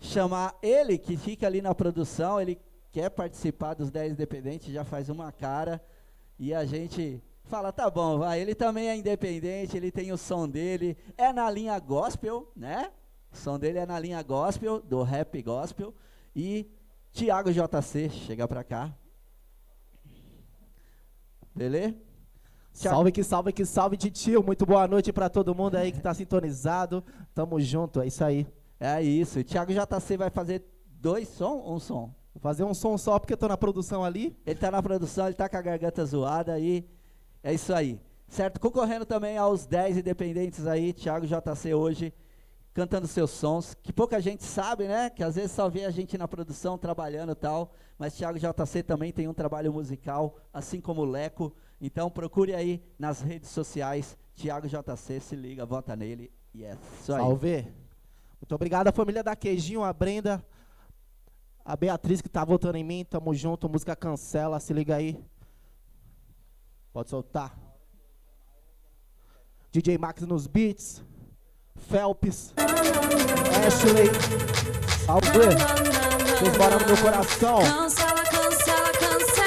chamar 0.01 0.57
ele, 0.63 0.99
que 0.99 1.17
fica 1.17 1.47
ali 1.47 1.63
na 1.63 1.75
produção, 1.75 2.41
ele 2.41 2.59
quer 2.91 3.11
participar 3.11 3.75
dos 3.75 3.91
10 3.91 4.13
independentes, 4.13 4.73
já 4.73 4.85
faz 4.85 5.09
uma 5.09 5.31
cara, 5.33 5.83
e 6.39 6.55
a 6.55 6.65
gente 6.65 7.23
fala, 7.45 7.73
tá 7.73 7.89
bom, 7.91 8.19
vai, 8.19 8.41
ele 8.41 8.55
também 8.55 8.89
é 8.89 8.97
independente, 8.97 9.77
ele 9.77 9.91
tem 9.91 10.13
o 10.13 10.19
som 10.19 10.49
dele, 10.49 10.97
é 11.17 11.33
na 11.33 11.51
linha 11.51 11.79
gospel, 11.79 12.51
né? 12.55 12.93
O 13.33 13.37
som 13.37 13.59
dele 13.59 13.79
é 13.79 13.87
na 13.87 13.99
linha 13.99 14.23
gospel, 14.23 14.81
do 14.81 15.03
rap 15.03 15.41
gospel, 15.43 15.95
e 16.35 16.71
Tiago 17.19 17.51
JC, 17.51 18.09
chega 18.11 18.47
pra 18.47 18.63
cá. 18.63 18.95
Beleza? 21.53 21.97
Salve 22.73 23.11
que 23.11 23.25
salve 23.25 23.53
que 23.53 23.65
salve 23.65 23.97
de 23.97 24.09
tio. 24.09 24.41
Muito 24.41 24.65
boa 24.65 24.87
noite 24.87 25.13
para 25.13 25.29
todo 25.29 25.53
mundo 25.53 25.75
aí 25.75 25.91
que 25.91 26.01
tá 26.01 26.15
sintonizado. 26.15 27.03
Tamo 27.35 27.61
junto, 27.61 28.01
é 28.01 28.07
isso 28.07 28.23
aí. 28.23 28.47
É 28.79 29.03
isso. 29.03 29.41
O 29.41 29.43
Thiago 29.43 29.73
JC 29.73 30.17
vai 30.17 30.31
fazer 30.31 30.65
dois 30.87 31.27
sons 31.27 31.61
ou 31.65 31.75
um 31.75 31.81
som? 31.81 32.15
Vou 32.33 32.41
fazer 32.41 32.63
um 32.63 32.73
som 32.73 32.97
só 32.97 33.19
porque 33.19 33.33
eu 33.33 33.37
tô 33.37 33.49
na 33.49 33.57
produção 33.57 34.05
ali. 34.05 34.39
Ele 34.47 34.61
tá 34.61 34.71
na 34.71 34.81
produção, 34.81 35.27
ele 35.27 35.35
tá 35.35 35.49
com 35.49 35.57
a 35.57 35.63
garganta 35.63 36.07
zoada 36.07 36.53
aí. 36.53 36.89
É 37.43 37.53
isso 37.53 37.75
aí. 37.75 38.01
Certo? 38.29 38.61
Concorrendo 38.61 39.05
também 39.05 39.37
aos 39.37 39.67
10 39.67 39.97
independentes 39.97 40.69
aí, 40.69 40.93
Thiago 40.93 41.27
JC 41.27 41.75
hoje 41.75 42.15
cantando 42.79 43.09
seus 43.09 43.33
sons, 43.33 43.75
que 43.83 43.93
pouca 43.93 44.21
gente 44.21 44.45
sabe, 44.45 44.87
né? 44.87 45.11
Que 45.11 45.25
às 45.25 45.35
vezes 45.35 45.51
só 45.51 45.69
vê 45.69 45.85
a 45.85 45.91
gente 45.91 46.17
na 46.17 46.29
produção 46.29 46.79
trabalhando 46.79 47.33
e 47.33 47.35
tal, 47.35 47.73
mas 47.99 48.15
Thiago 48.15 48.39
JC 48.39 48.85
também 48.85 49.13
tem 49.13 49.27
um 49.27 49.35
trabalho 49.35 49.73
musical, 49.73 50.37
assim 50.53 50.81
como 50.81 51.01
o 51.01 51.05
Leco. 51.05 51.53
Então 51.81 52.09
procure 52.09 52.55
aí 52.55 52.81
nas 52.97 53.21
redes 53.21 53.51
sociais, 53.51 54.17
Thiago 54.33 54.69
JC, 54.69 55.19
se 55.19 55.35
liga, 55.35 55.67
vota 55.67 55.97
nele 55.97 56.31
e 56.55 56.63
é 56.63 56.79
isso 57.01 57.13
aí. 57.13 57.19
Salve! 57.19 57.63
Muito 58.41 58.55
obrigado 58.55 58.87
à 58.87 58.93
família 58.93 59.25
da 59.25 59.35
Queijinho, 59.35 59.83
a 59.83 59.93
Brenda, 59.93 60.41
a 61.65 61.75
Beatriz 61.75 62.23
que 62.23 62.29
tá 62.29 62.45
votando 62.45 62.79
em 62.79 62.85
mim, 62.85 63.05
tamo 63.05 63.35
junto, 63.35 63.69
música 63.69 63.97
cancela, 63.97 64.61
se 64.61 64.73
liga 64.73 64.95
aí. 64.95 65.21
Pode 66.93 67.11
soltar. 67.11 67.59
DJ 69.73 69.99
Max 69.99 70.23
nos 70.23 70.47
beats. 70.47 71.03
Phelps, 71.91 72.53
Ashley, 73.67 74.11
salve, 75.07 75.79
vocês 76.39 76.57
moram 76.57 76.79
no 76.79 76.87
meu 76.87 76.97
coração. 76.97 77.59
Cancela, 77.59 78.23
cancela, 78.23 78.91
cancela. 78.93 79.39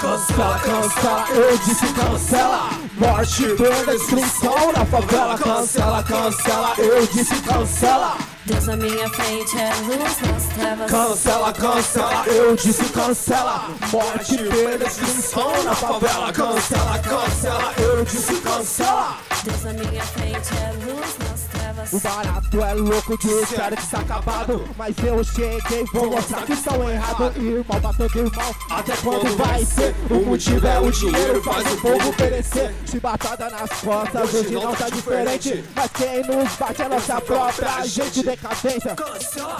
Cancela, 0.00 0.58
cancela, 0.58 1.28
eu 1.30 1.58
disse 1.58 1.86
cancela. 1.94 2.70
Morte, 2.98 3.46
dor, 3.54 3.86
destruição 3.86 4.72
na 4.72 4.84
favela. 4.86 5.38
Cancela, 5.38 6.02
cancela, 6.02 6.74
eu 6.78 7.06
disse 7.06 7.34
cancela. 7.42 8.16
Deus 8.44 8.66
na 8.66 8.76
minha 8.76 9.08
frente 9.10 9.58
é 9.58 9.74
luz 9.86 10.20
nas 10.20 10.46
trevas. 10.54 10.90
Cancela, 10.90 11.52
cancela, 11.52 12.26
eu 12.26 12.54
disse 12.56 12.84
cancela. 12.84 13.68
Morte, 13.90 14.36
perda, 14.36 14.84
destruição 14.84 15.64
na 15.64 15.74
favela. 15.74 16.32
Cancela, 16.32 16.98
cancela, 16.98 17.74
eu 17.78 18.04
disse 18.04 18.34
cancela. 18.40 19.16
Deus 19.42 19.62
na 19.64 19.72
minha 19.72 20.02
frente 20.02 20.50
é 20.58 20.72
luz 20.84 21.00
nas 21.00 21.16
trevas. 21.16 21.25
O 21.92 22.00
barato 22.00 22.64
é 22.64 22.74
louco 22.74 23.18
de 23.18 23.28
espero 23.28 23.76
que 23.76 23.82
está 23.82 24.00
acabado. 24.00 24.64
Mas 24.76 24.96
eu 24.98 25.22
cheguei, 25.22 25.84
vou 25.92 26.10
mostrar 26.10 26.42
que 26.42 26.52
estão 26.52 26.90
errados. 26.90 27.36
Irmão 27.36 27.80
batendo 27.80 28.18
irmão, 28.18 28.54
até 28.70 28.96
quando 28.96 29.36
vai 29.36 29.64
ser? 29.64 29.94
O 30.10 30.26
motivo 30.26 30.66
é 30.66 30.80
o 30.80 30.90
dinheiro, 30.90 31.42
faz 31.42 31.72
o 31.72 31.76
povo 31.80 32.12
perecer. 32.14 32.74
Chibatada 32.86 33.50
nas 33.50 33.70
costas, 33.80 34.34
hoje 34.34 34.54
não 34.54 34.74
tá 34.74 34.88
diferente. 34.88 35.64
Mas 35.74 35.90
quem 35.92 36.22
nos 36.22 36.52
bate 36.56 36.82
é 36.82 36.88
nossa 36.88 37.20
própria 37.20 37.86
gente. 37.86 38.22
Decadência, 38.22 38.96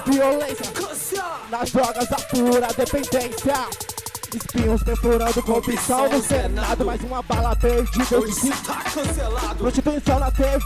violência, 0.07 1.23
nas 1.51 1.71
drogas 1.71 2.09
da 2.09 2.17
pura 2.17 2.69
dependência. 2.77 3.96
Espinhos 4.35 4.83
perfurando 4.83 5.43
corrupção 5.43 6.09
no 6.09 6.23
Senado 6.23 6.85
Mais 6.85 7.01
uma 7.03 7.23
bala 7.23 7.55
perdida, 7.57 8.07
eu 8.11 8.27
disse 8.27 8.51
tá 8.65 8.83
cancelado. 8.83 9.57
Prostituição 9.57 10.19
na 10.19 10.31
TV, 10.31 10.59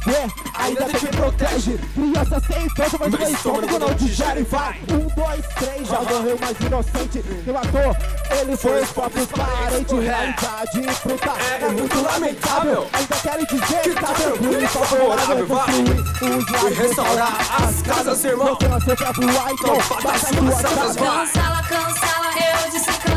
ainda 0.55 0.85
tem 0.85 1.01
quem 1.01 1.11
protege. 1.11 1.79
Criança 1.95 2.41
sem 2.41 2.75
peso, 2.75 2.97
mas 2.99 3.13
o 3.15 3.35
estômago 3.35 3.79
não 3.79 3.95
digere 3.95 4.43
Vai, 4.45 4.81
um, 4.91 5.07
dois, 5.15 5.47
três, 5.59 5.89
já 5.89 6.01
morreu 6.01 6.39
mais 6.41 6.61
inocente 6.61 7.23
Quem 7.45 7.53
matou, 7.53 7.97
ele 8.41 8.57
foi 8.57 8.83
os 8.83 8.91
próprios 8.91 9.27
parentes 9.27 9.99
Realidade 9.99 10.81
bruta, 11.05 11.33
é 11.61 11.69
muito 11.69 12.03
lamentável 12.03 12.87
Ainda 12.93 13.17
querem 13.17 13.47
dizer 13.47 13.81
que 13.83 13.95
tá 13.95 14.15
tranquilo 14.15 14.63
e 14.63 14.67
favorável 14.67 15.47
Construir 15.47 16.73
restaurar 16.75 17.63
as 17.63 17.83
casas, 17.83 18.25
irmão. 18.25 18.55
Você 18.55 18.69
nasceu 18.69 18.97
pra 18.97 19.13
voar, 19.13 19.53
então 19.53 19.77
bata 20.03 20.11
as 20.11 20.21
suas 20.21 20.65
asas 20.65 20.97
Cancela, 20.97 21.63
cancela, 21.63 22.27
eu 22.65 22.71
disse 22.71 22.87
cancela. 22.87 23.10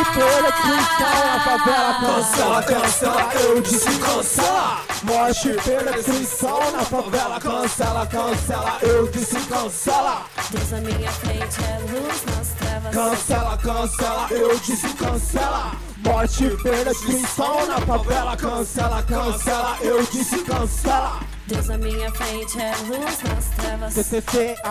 Morte 0.00 0.14
pela 0.14 0.50
destruição, 0.50 1.34
a 1.34 1.40
favela 1.40 1.94
Cancela, 2.00 2.62
cancela, 2.62 3.34
eu 3.34 3.60
disse 3.60 3.98
cancela 3.98 4.80
Morte 5.02 5.48
pela 5.62 5.92
destruição, 5.92 6.72
na 6.72 6.84
favela. 6.84 7.40
Cancela, 7.40 8.06
cancela, 8.06 8.78
eu 8.80 9.06
disse 9.08 9.40
cancela. 9.40 10.24
Deus 10.50 10.70
na 10.70 10.78
minha 10.78 11.12
frente 11.12 11.56
é 11.64 11.78
luz 11.92 12.24
nas 12.24 12.48
trevas. 12.48 12.94
Cancela, 12.94 13.58
cancela, 13.58 14.26
eu 14.30 14.58
disse 14.58 14.88
cancela. 14.94 15.72
Morte 15.98 16.48
pela 16.62 16.84
destruição, 16.84 17.66
na 17.66 17.80
favela. 17.80 18.36
Cancela, 18.38 19.02
cancela, 19.02 19.76
eu 19.82 20.02
disse 20.04 20.38
cancela 20.44 21.29
Deus 21.50 21.66
na 21.66 21.78
minha 21.78 22.10
frente 22.12 22.60
é 22.60 22.72
luz 22.86 23.22
nas 23.24 23.46
trevas. 23.56 23.92
C-C-C-A-N-C-E-L-A 23.94 24.70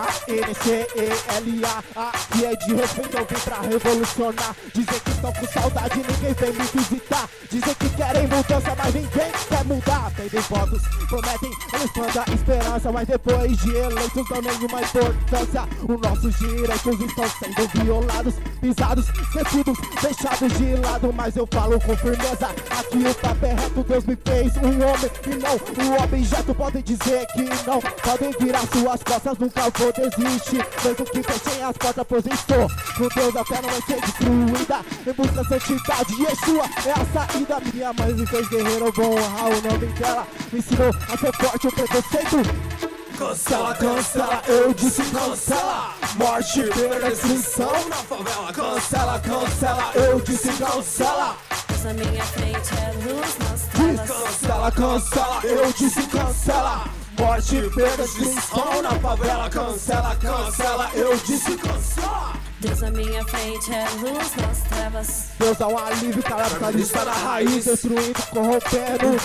Aqui 1.94 2.46
é 2.46 2.56
de 2.56 2.74
respeito, 2.74 3.18
eu 3.18 3.26
vim 3.26 3.38
pra 3.44 3.60
revolucionar. 3.60 4.56
Dizem 4.72 5.00
que 5.00 5.10
estão 5.10 5.30
com 5.30 5.46
saudade, 5.46 5.96
ninguém 5.96 6.32
vem 6.32 6.52
me 6.54 6.64
visitar. 6.64 7.28
Dizem 7.50 7.74
que 7.74 7.90
querem 7.90 8.22
mudança, 8.22 8.74
mas 8.78 8.94
ninguém 8.94 9.30
quer 9.46 9.64
mudar. 9.66 10.10
Pedem 10.16 10.40
votos, 10.40 10.82
prometem, 11.06 11.50
eles 11.74 11.90
mandam 11.94 12.24
esperança. 12.34 12.92
Mas 12.92 13.08
depois 13.08 13.58
de 13.58 13.76
eleitos 13.76 14.28
dão 14.30 14.40
nenhuma 14.40 14.80
importância. 14.80 15.68
Os 15.86 16.00
nossos 16.00 16.34
direitos 16.38 17.00
estão 17.00 17.28
sendo 17.28 17.68
violados 17.74 18.34
Pisados, 18.60 19.08
esquecidos, 19.08 19.78
deixados 20.02 20.52
de 20.58 20.76
lado. 20.76 21.12
Mas 21.14 21.34
eu 21.34 21.48
falo 21.50 21.80
com 21.80 21.96
firmeza, 21.96 22.48
aqui 22.70 22.98
o 22.98 23.14
papo 23.14 23.46
é 23.46 23.54
reto. 23.54 23.82
Deus 23.82 24.04
me 24.04 24.16
fez 24.16 24.56
um 24.58 24.68
homem 24.68 25.10
e 25.26 25.82
não 25.82 25.86
um 25.86 26.04
objeto 26.04 26.54
Podem 26.70 26.82
dizer 26.84 27.26
que 27.32 27.42
não, 27.66 27.80
podem 27.80 28.30
virar 28.38 28.60
suas 28.68 29.02
costas 29.02 29.38
Nunca 29.38 29.62
vou 29.76 29.92
desistir, 29.92 30.64
mesmo 30.84 31.04
que 31.04 31.22
fechem 31.24 31.64
as 31.64 31.76
portas 31.76 32.06
Pois 32.08 32.24
estou 32.26 32.68
com 32.96 33.08
Deus, 33.08 33.36
a 33.36 33.44
fé 33.44 33.60
não 33.60 33.70
vai 33.70 33.82
ser 33.82 34.00
destruída. 34.00 34.80
Em 35.04 35.12
busca 35.12 35.34
da 35.34 35.44
santidade, 35.44 36.22
Yeshua 36.22 36.64
é 36.86 36.92
a 36.92 37.26
saída. 37.26 37.60
Minha 37.74 37.92
mãe 37.92 38.12
me 38.14 38.24
fez 38.24 38.48
guerreiro, 38.48 38.92
vou 38.92 39.18
honrar 39.18 39.46
o 39.46 39.62
nome 39.62 39.86
dela 39.86 40.26
Me 40.52 40.58
ensinou 40.60 40.90
a 40.90 41.16
ser 41.16 41.32
forte, 41.32 41.66
o 41.66 41.72
preconceito 41.72 42.80
Cancela, 43.18 43.74
cancela, 43.74 44.42
eu 44.46 44.72
disse 44.72 45.02
cancela. 45.02 45.94
Morte, 46.16 46.62
perda, 46.62 47.10
destruição 47.10 47.88
na 47.88 47.96
favela. 47.96 48.52
Cancela, 48.52 49.20
cancela, 49.20 49.92
eu 49.94 50.20
disse 50.20 50.48
cancela 50.52 51.36
Deus 51.80 51.84
na 51.84 51.94
minha 51.94 52.24
frente 52.24 52.74
é 52.74 52.92
luz 52.92 53.38
nas 53.38 53.62
trevas. 53.68 54.10
Cancela, 54.10 54.70
cancela, 54.70 55.40
eu 55.44 55.72
disse 55.72 56.02
cancela 56.08 56.84
Morte, 57.18 57.70
perda, 57.74 58.02
destruição 58.02 58.82
na 58.82 58.90
favela 58.90 59.48
Cancela, 59.48 60.16
cancela, 60.16 60.90
eu 60.94 61.16
disse 61.16 61.56
cancela 61.56 62.32
Deus 62.60 62.80
na 62.82 62.90
minha 62.90 63.24
frente 63.24 63.72
é 63.72 63.88
luz 64.00 64.36
nas 64.36 64.60
trevas. 64.68 65.24
Deus 65.38 65.56
dá 65.56 65.68
um 65.68 65.78
alívio, 65.78 66.22
capitalista 66.22 67.04
na 67.06 67.12
raiz 67.12 67.64
Destruindo, 67.64 68.22
corrompendo 68.30 69.16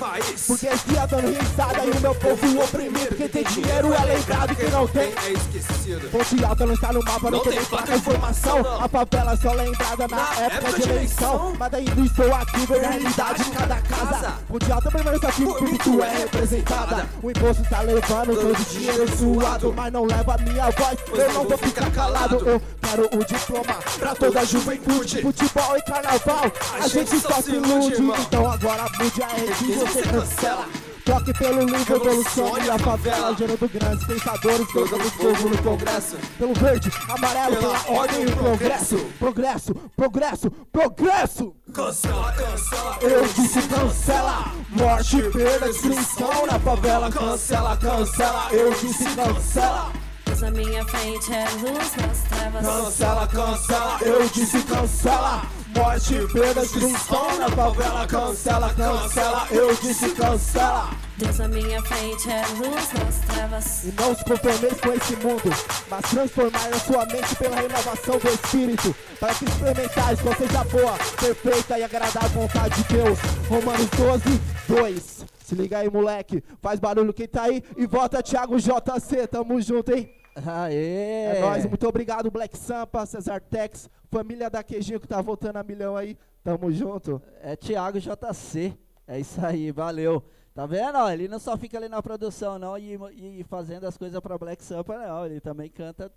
país 0.00 0.44
Porque 0.46 0.66
dia 0.66 1.06
dando 1.06 1.28
risada 1.28 1.84
e 1.84 1.90
o 1.90 2.00
meu 2.00 2.14
povo 2.14 2.64
oprimido. 2.64 3.14
Quem 3.14 3.28
tem 3.28 3.44
dinheiro 3.44 3.92
é 3.92 4.04
lembrado, 4.04 4.56
quem 4.56 4.70
não 4.70 4.88
tem 4.88 5.02
é 5.02 5.32
esquecido? 5.32 6.10
Ponte 6.10 6.44
alta 6.44 6.66
não 6.66 6.74
está 6.74 6.92
no 6.92 7.00
mapa, 7.04 7.30
não, 7.30 7.38
Não 7.38 7.40
tem 7.40 7.64
placa 7.66 7.94
informação. 7.94 8.58
informação, 8.60 8.84
A 8.84 8.88
favela 8.88 9.36
só 9.36 9.52
lembrada 9.52 10.08
na, 10.08 10.40
época, 10.40 10.72
de 10.80 10.88
eleição. 10.88 11.52
Mas 11.58 11.74
ainda 11.74 12.00
estou 12.00 12.34
aqui, 12.34 12.66
ver 12.66 12.84
a 12.84 12.90
realidade 12.90 13.44
de 13.44 13.50
cada 13.50 13.76
casa. 13.76 14.34
Ponte 14.48 14.72
alta 14.72 14.90
permanece 14.90 15.26
aqui, 15.26 15.44
porque 15.44 15.78
tu 15.78 16.02
é 16.02 16.18
representada. 16.18 17.06
O 17.22 17.30
imposto 17.30 17.62
tá 17.68 17.80
levando 17.82 18.34
todo 18.34 18.60
o 18.60 18.64
dinheiro 18.64 19.16
suado. 19.16 19.74
Mas 19.76 19.92
não 19.92 20.06
leva 20.06 20.34
a 20.34 20.38
minha 20.38 20.70
voz, 20.70 20.98
eu 21.12 21.32
não 21.34 21.44
vou 21.44 21.58
ficar 21.58 21.90
calado. 21.90 22.36
Eu 22.36 22.62
quero 22.80 23.04
o 23.12 23.24
diploma 23.24 23.74
pra 23.98 24.14
toda 24.14 24.40
a 24.40 24.44
juventude. 24.44 25.22
Futebol 25.22 25.76
e 25.76 25.82
carnaval, 25.82 26.52
a 26.80 26.88
gente 26.88 27.18
só 27.20 27.42
se 27.42 27.50
ilude. 27.50 27.96
Então 28.22 28.50
agora 28.50 28.84
mude 28.98 29.22
a 29.22 29.28
rede, 29.28 29.89
você 29.90 30.02
cancela. 30.02 30.68
Toque 31.04 31.32
pelo 31.32 31.64
livro, 31.64 31.96
evolucione 31.96 32.70
a 32.70 32.78
favela 32.78 33.34
Gerando 33.34 33.68
grandes 33.68 34.06
pensadores, 34.06 34.66
colocando 34.70 35.10
fogo 35.10 35.48
no 35.48 35.62
congresso. 35.62 36.16
Pelo 36.38 36.54
verde, 36.54 36.92
amarelo, 37.08 37.56
pela 37.56 37.98
ordem 38.00 38.22
e 38.22 38.26
o 38.26 38.36
progresso. 38.36 38.96
Progresso, 39.18 39.74
progresso, 39.96 40.50
progresso. 40.70 41.54
Cancela, 41.72 42.32
cancela, 42.32 42.98
eu 43.00 43.26
disse 43.26 43.62
cancela. 43.62 44.52
Morte, 44.68 45.22
perda, 45.32 45.66
destruição 45.66 46.46
na 46.46 46.60
favela. 46.60 47.10
Cancela, 47.10 47.76
cancela, 47.76 48.48
eu 48.52 48.72
disse 48.74 49.04
cancela. 49.16 49.92
Deus 50.26 50.40
na 50.42 50.50
minha 50.52 50.84
frente 50.86 51.32
é 51.32 51.48
luz 51.50 51.96
nas 51.96 52.22
trevas. 52.28 52.66
Cancela, 52.66 53.26
cancela, 53.26 53.98
eu 54.02 54.28
disse 54.28 54.62
cancela 54.62 55.59
Morte, 55.74 56.14
perda, 56.32 56.60
destruição 56.62 57.38
na 57.38 57.48
favela 57.48 58.06
Cancela, 58.06 58.74
cancela, 58.74 59.46
eu 59.50 59.74
disse 59.76 60.10
cancela 60.10 60.90
Deus 61.20 61.38
na 61.38 61.48
minha 61.48 61.82
frente 61.82 62.30
é 62.30 62.42
luz 62.56 62.92
nas 62.94 63.18
trevas. 63.26 63.84
E 63.84 63.92
não 63.92 64.16
se 64.16 64.24
conformeis 64.24 64.80
com 64.80 64.92
esse 64.94 65.16
mundo, 65.16 65.54
mas 65.90 66.00
transformai 66.08 66.70
a 66.70 66.78
sua 66.78 67.04
mente 67.04 67.36
pela 67.36 67.56
renovação 67.56 68.18
do 68.18 68.28
Espírito, 68.28 68.96
para 69.20 69.34
que 69.34 69.44
experimentais 69.44 70.18
qual 70.22 70.34
seja 70.34 70.64
boa, 70.64 70.96
perfeita 71.20 71.78
e 71.78 71.82
agradável 71.82 72.30
vontade 72.30 72.74
de 72.82 72.94
Deus. 72.94 73.18
Romanos 73.50 73.90
12, 73.90 74.40
2. 74.66 75.26
Se 75.44 75.54
liga 75.54 75.78
aí, 75.78 75.90
moleque, 75.90 76.42
faz 76.62 76.80
barulho 76.80 77.12
quem 77.12 77.28
tá 77.28 77.42
aí 77.42 77.62
e 77.76 77.86
volta 77.86 78.22
Thiago 78.22 78.58
JC, 78.58 79.26
tamo 79.26 79.60
junto, 79.60 79.92
hein? 79.92 80.19
Aê! 80.34 81.36
É 81.36 81.40
nóis, 81.40 81.66
muito 81.66 81.86
obrigado, 81.86 82.30
Black 82.30 82.56
Sampa, 82.56 83.04
Cesar 83.04 83.40
Tex, 83.40 83.90
família 84.10 84.48
da 84.48 84.62
Queijinho 84.62 85.00
que 85.00 85.08
tá 85.08 85.20
voltando 85.20 85.56
a 85.56 85.62
milhão 85.62 85.96
aí, 85.96 86.16
tamo 86.42 86.70
junto. 86.70 87.20
É 87.42 87.56
Thiago 87.56 87.98
JC. 87.98 88.76
É 89.06 89.18
isso 89.18 89.44
aí, 89.44 89.72
valeu. 89.72 90.22
Tá 90.54 90.66
vendo? 90.66 90.96
ó? 90.96 91.10
ele 91.10 91.28
não 91.28 91.38
só 91.38 91.56
fica 91.56 91.78
ali 91.78 91.88
na 91.88 92.02
produção, 92.02 92.58
não, 92.58 92.76
e, 92.76 92.98
e 93.12 93.44
fazendo 93.44 93.86
as 93.86 93.96
coisas 93.96 94.20
pra 94.20 94.38
Black 94.38 94.62
Sampa, 94.64 94.98
não. 94.98 95.26
Ele 95.26 95.40
também 95.40 95.68
canta 95.68 96.12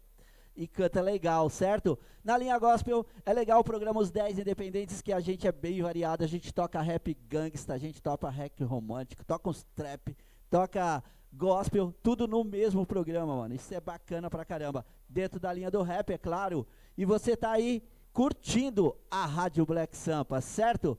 e 0.56 0.68
canta 0.68 1.02
legal, 1.02 1.50
certo? 1.50 1.98
Na 2.24 2.38
linha 2.38 2.58
gospel 2.58 3.06
é 3.26 3.34
legal 3.34 3.60
o 3.60 3.64
programa 3.64 4.00
Os 4.00 4.12
10 4.12 4.40
Independentes, 4.40 5.02
que 5.02 5.12
a 5.12 5.20
gente 5.20 5.48
é 5.48 5.52
bem 5.52 5.82
variado. 5.82 6.24
A 6.24 6.28
gente 6.28 6.54
toca 6.54 6.82
rap 6.82 7.16
gangsta, 7.28 7.74
a 7.74 7.78
gente 7.78 8.02
toca 8.02 8.30
rap 8.30 8.64
romântico, 8.64 9.26
toca 9.26 9.50
uns 9.50 9.64
trap, 9.76 10.16
toca 10.50 11.04
gospel, 11.34 11.94
tudo 12.04 12.28
no 12.28 12.44
mesmo 12.44 12.86
programa, 12.86 13.36
mano. 13.36 13.56
Isso 13.56 13.74
é 13.74 13.80
bacana 13.80 14.30
pra 14.30 14.46
caramba. 14.46 14.86
Dentro 15.10 15.40
da 15.40 15.52
linha 15.52 15.72
do 15.72 15.82
rap, 15.82 16.12
é 16.12 16.18
claro. 16.18 16.66
E 16.98 17.06
você 17.06 17.36
tá 17.36 17.52
aí 17.52 17.84
curtindo 18.12 18.96
a 19.10 19.26
Rádio 19.26 19.66
Black 19.66 19.98
Sampa, 19.98 20.40
certo? 20.40 20.98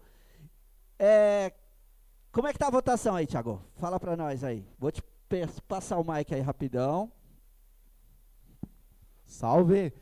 É, 0.99 1.53
como 2.33 2.49
é 2.49 2.53
que 2.53 2.59
tá 2.59 2.67
a 2.67 2.71
votação 2.71 3.15
aí, 3.15 3.27
Thiago? 3.27 3.63
Fala 3.77 4.01
pra 4.01 4.17
nós 4.17 4.43
aí. 4.43 4.67
Vou 4.79 4.91
te 4.91 5.03
passar 5.69 5.99
o 5.99 6.05
mic 6.05 6.35
aí 6.35 6.41
rapidão. 6.41 7.11
Salve! 9.25 9.93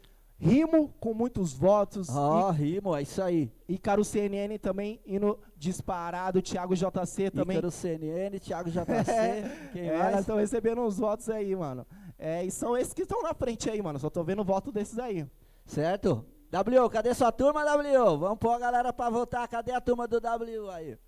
Rimo 0.44 0.92
com 0.98 1.14
muitos 1.14 1.52
votos. 1.52 2.08
Ó, 2.08 2.50
rimo, 2.50 2.96
é 2.96 3.02
isso 3.02 3.22
aí. 3.22 3.48
Ícaro 3.68 4.04
CNN 4.04 4.58
também 4.58 5.00
indo 5.06 5.38
disparado. 5.56 6.42
Thiago 6.42 6.74
JC 6.74 7.30
também. 7.30 7.58
Ícaro 7.58 7.70
CNN, 7.70 8.40
Thiago 8.40 8.66
JC, 8.68 9.70
quem 9.72 9.88
é, 9.88 9.96
mais? 9.96 10.18
estamos 10.18 10.40
recebendo 10.40 10.80
uns 10.80 10.98
votos 10.98 11.28
aí, 11.28 11.54
mano. 11.54 11.86
É, 12.18 12.44
e 12.44 12.50
são 12.50 12.76
esses 12.76 12.92
que 12.92 13.02
estão 13.02 13.22
na 13.22 13.32
frente 13.32 13.70
aí, 13.70 13.80
mano. 13.80 14.00
Só 14.00 14.10
tô 14.10 14.24
vendo 14.24 14.42
voto 14.42 14.72
desses 14.72 14.98
aí. 14.98 15.24
Certo? 15.64 16.26
W, 16.50 16.90
cadê 16.90 17.14
sua 17.14 17.30
turma, 17.30 17.64
W? 17.64 18.18
Vamos 18.18 18.38
pôr 18.40 18.50
a 18.50 18.58
galera 18.58 18.92
pra 18.92 19.08
votar. 19.08 19.46
Cadê 19.46 19.70
a 19.70 19.80
turma 19.80 20.08
do 20.08 20.20
W 20.20 20.70
aí? 20.70 20.98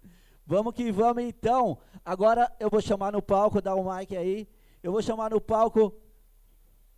Vamos 0.47 0.73
que 0.73 0.93
vamos 0.93 1.25
então. 1.25 1.77
Agora 2.05 2.53
eu 2.61 2.71
vou 2.71 2.81
chamar 2.81 3.11
no 3.11 3.21
palco, 3.21 3.61
dá 3.61 3.75
um 3.75 3.93
mic 3.93 4.17
aí. 4.17 4.47
Eu 4.81 4.93
vou 4.93 5.03
chamar 5.03 5.31
no 5.31 5.41
palco 5.41 5.93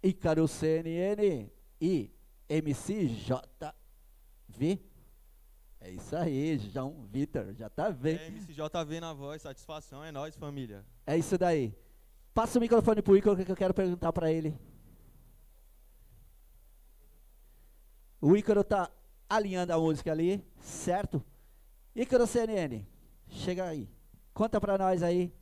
Ícaro 0.03 0.47
CNN 0.47 1.51
e 1.81 2.11
MCJV. 2.49 3.75
É 5.81 5.91
isso 5.91 6.17
aí, 6.17 6.59
João 6.59 7.07
Vitor, 7.13 7.53
JV. 7.53 8.11
É, 8.11 8.27
MCJV 8.29 9.01
na 9.01 9.13
voz, 9.13 9.43
satisfação, 9.43 10.03
é 10.03 10.11
nóis, 10.11 10.35
família. 10.37 10.85
É 11.07 11.17
isso 11.17 11.39
daí. 11.39 11.77
Passa 12.35 12.59
o 12.59 12.61
microfone 12.61 13.03
pro 13.03 13.17
Ícaro 13.17 13.37
que 13.45 13.51
eu 13.51 13.57
quero 13.57 13.73
perguntar 13.73 14.13
pra 14.13 14.31
ele. 14.31 14.59
O 18.21 18.37
Ícaro 18.37 18.65
tá 18.65 18.91
alinhando 19.29 19.73
a 19.73 19.79
música 19.79 20.11
ali, 20.11 20.45
certo? 20.61 21.23
Ícaro 21.95 22.27
CNN, 22.27 22.85
chega 23.29 23.65
aí. 23.65 23.89
Conta 24.35 24.61
pra 24.61 24.77
nós 24.77 25.03
aí. 25.03 25.33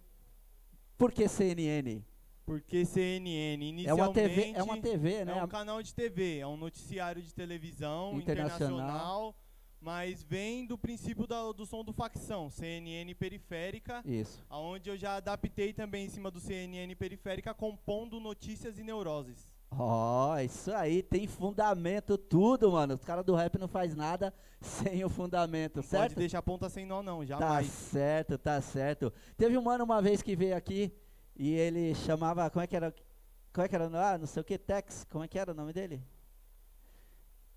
Por 0.96 1.10
que 1.10 1.26
CNN? 1.26 2.04
Porque 2.44 2.84
CNN, 2.84 3.64
inicialmente... 3.64 3.88
É 3.88 3.94
uma 3.94 4.12
TV, 4.12 4.52
é 4.54 4.62
uma 4.62 4.76
TV, 4.80 5.12
É 5.14 5.24
né? 5.24 5.42
um 5.42 5.48
canal 5.48 5.82
de 5.82 5.94
TV, 5.94 6.38
é 6.38 6.46
um 6.46 6.56
noticiário 6.56 7.22
de 7.22 7.32
televisão 7.32 8.14
Internacional. 8.20 8.78
internacional, 8.78 9.34
mas 9.80 10.22
vem 10.22 10.66
do 10.66 10.76
princípio 10.76 11.26
da- 11.26 11.52
do 11.52 11.64
som 11.64 11.82
do 11.82 11.92
facção, 11.92 12.50
CNN 12.50 13.14
periférica, 13.14 14.02
Isso. 14.04 14.44
aonde 14.48 14.90
eu 14.90 14.96
já 14.96 15.16
adaptei 15.16 15.72
também 15.72 16.04
em 16.06 16.08
cima 16.10 16.30
do 16.30 16.38
CNN 16.38 16.94
periférica, 16.94 17.54
compondo 17.54 18.20
notícias 18.20 18.78
e 18.78 18.82
neuroses. 18.82 19.46
Ó, 19.76 20.38
isso 20.38 20.70
aí, 20.72 21.02
tem 21.02 21.26
fundamento 21.26 22.16
tudo, 22.16 22.70
mano. 22.72 22.94
Os 22.94 23.04
caras 23.04 23.24
do 23.24 23.34
rap 23.34 23.58
não 23.58 23.66
faz 23.66 23.96
nada 23.96 24.32
sem 24.60 25.02
o 25.02 25.08
fundamento, 25.08 25.76
Pode 25.76 25.88
certo? 25.88 26.14
deixar 26.16 26.38
a 26.38 26.42
ponta 26.42 26.68
sem 26.68 26.86
nó 26.86 27.02
não, 27.02 27.18
Tá 27.20 27.24
jamais. 27.24 27.66
certo, 27.66 28.38
tá 28.38 28.60
certo. 28.60 29.12
Teve 29.36 29.58
um 29.58 29.62
mano 29.62 29.82
uma 29.82 30.00
vez 30.00 30.22
que 30.22 30.36
veio 30.36 30.56
aqui 30.56 30.92
e 31.36 31.52
ele 31.54 31.94
chamava, 31.94 32.48
como 32.50 32.62
é 32.62 32.66
que 32.66 32.76
era? 32.76 32.94
Como 33.52 33.64
é 33.64 33.68
que 33.68 33.74
era? 33.74 33.86
Ah, 34.12 34.18
não 34.18 34.26
sei 34.26 34.40
o 34.40 34.44
que, 34.44 34.58
Tex. 34.58 35.04
Como 35.10 35.24
é 35.24 35.28
que 35.28 35.38
era 35.38 35.52
o 35.52 35.54
nome 35.54 35.72
dele? 35.72 36.02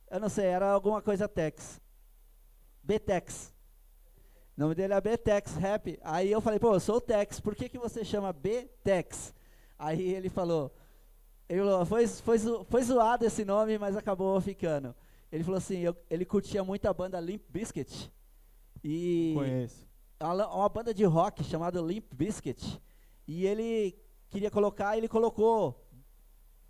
Eu 0.09 0.19
não 0.19 0.29
sei, 0.29 0.45
era 0.45 0.69
alguma 0.71 1.01
coisa 1.01 1.27
Tex. 1.27 1.81
Betex. 2.83 3.53
O 4.57 4.61
nome 4.61 4.73
dele 4.75 4.93
é 4.93 5.01
B-Tex 5.01 5.55
Rap. 5.55 5.99
Aí 6.01 6.31
eu 6.31 6.41
falei, 6.41 6.59
pô, 6.59 6.73
eu 6.73 6.79
sou 6.79 6.95
o 6.97 7.01
Tex, 7.01 7.39
por 7.39 7.55
que, 7.55 7.69
que 7.69 7.77
você 7.77 8.03
chama 8.03 8.31
B-Tex? 8.33 9.33
Aí 9.77 10.01
ele 10.13 10.29
falou, 10.29 10.73
ele 11.47 11.59
falou, 11.59 11.85
foi, 11.85 12.07
foi, 12.07 12.39
foi 12.39 12.83
zoado 12.83 13.25
esse 13.25 13.45
nome, 13.45 13.77
mas 13.77 13.95
acabou 13.95 14.39
ficando. 14.41 14.95
Ele 15.31 15.43
falou 15.43 15.57
assim, 15.57 15.79
eu- 15.79 15.95
ele 16.09 16.25
curtia 16.25 16.63
muito 16.63 16.87
a 16.87 16.93
banda 16.93 17.19
Limp 17.19 17.43
Bizkit. 17.49 18.11
E 18.83 19.33
Conheço. 19.35 19.85
uma, 20.19 20.47
uma 20.47 20.69
banda 20.69 20.93
de 20.93 21.03
rock 21.03 21.43
chamada 21.43 21.79
Limp 21.81 22.05
Bizkit. 22.13 22.81
E 23.27 23.45
ele 23.45 23.95
queria 24.29 24.49
colocar, 24.49 24.97
ele 24.97 25.07
colocou 25.07 25.85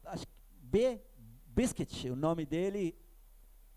acho 0.05 0.25
B 0.61 0.99
Biscuit, 1.47 2.09
o 2.09 2.15
nome 2.15 2.45
dele 2.45 2.95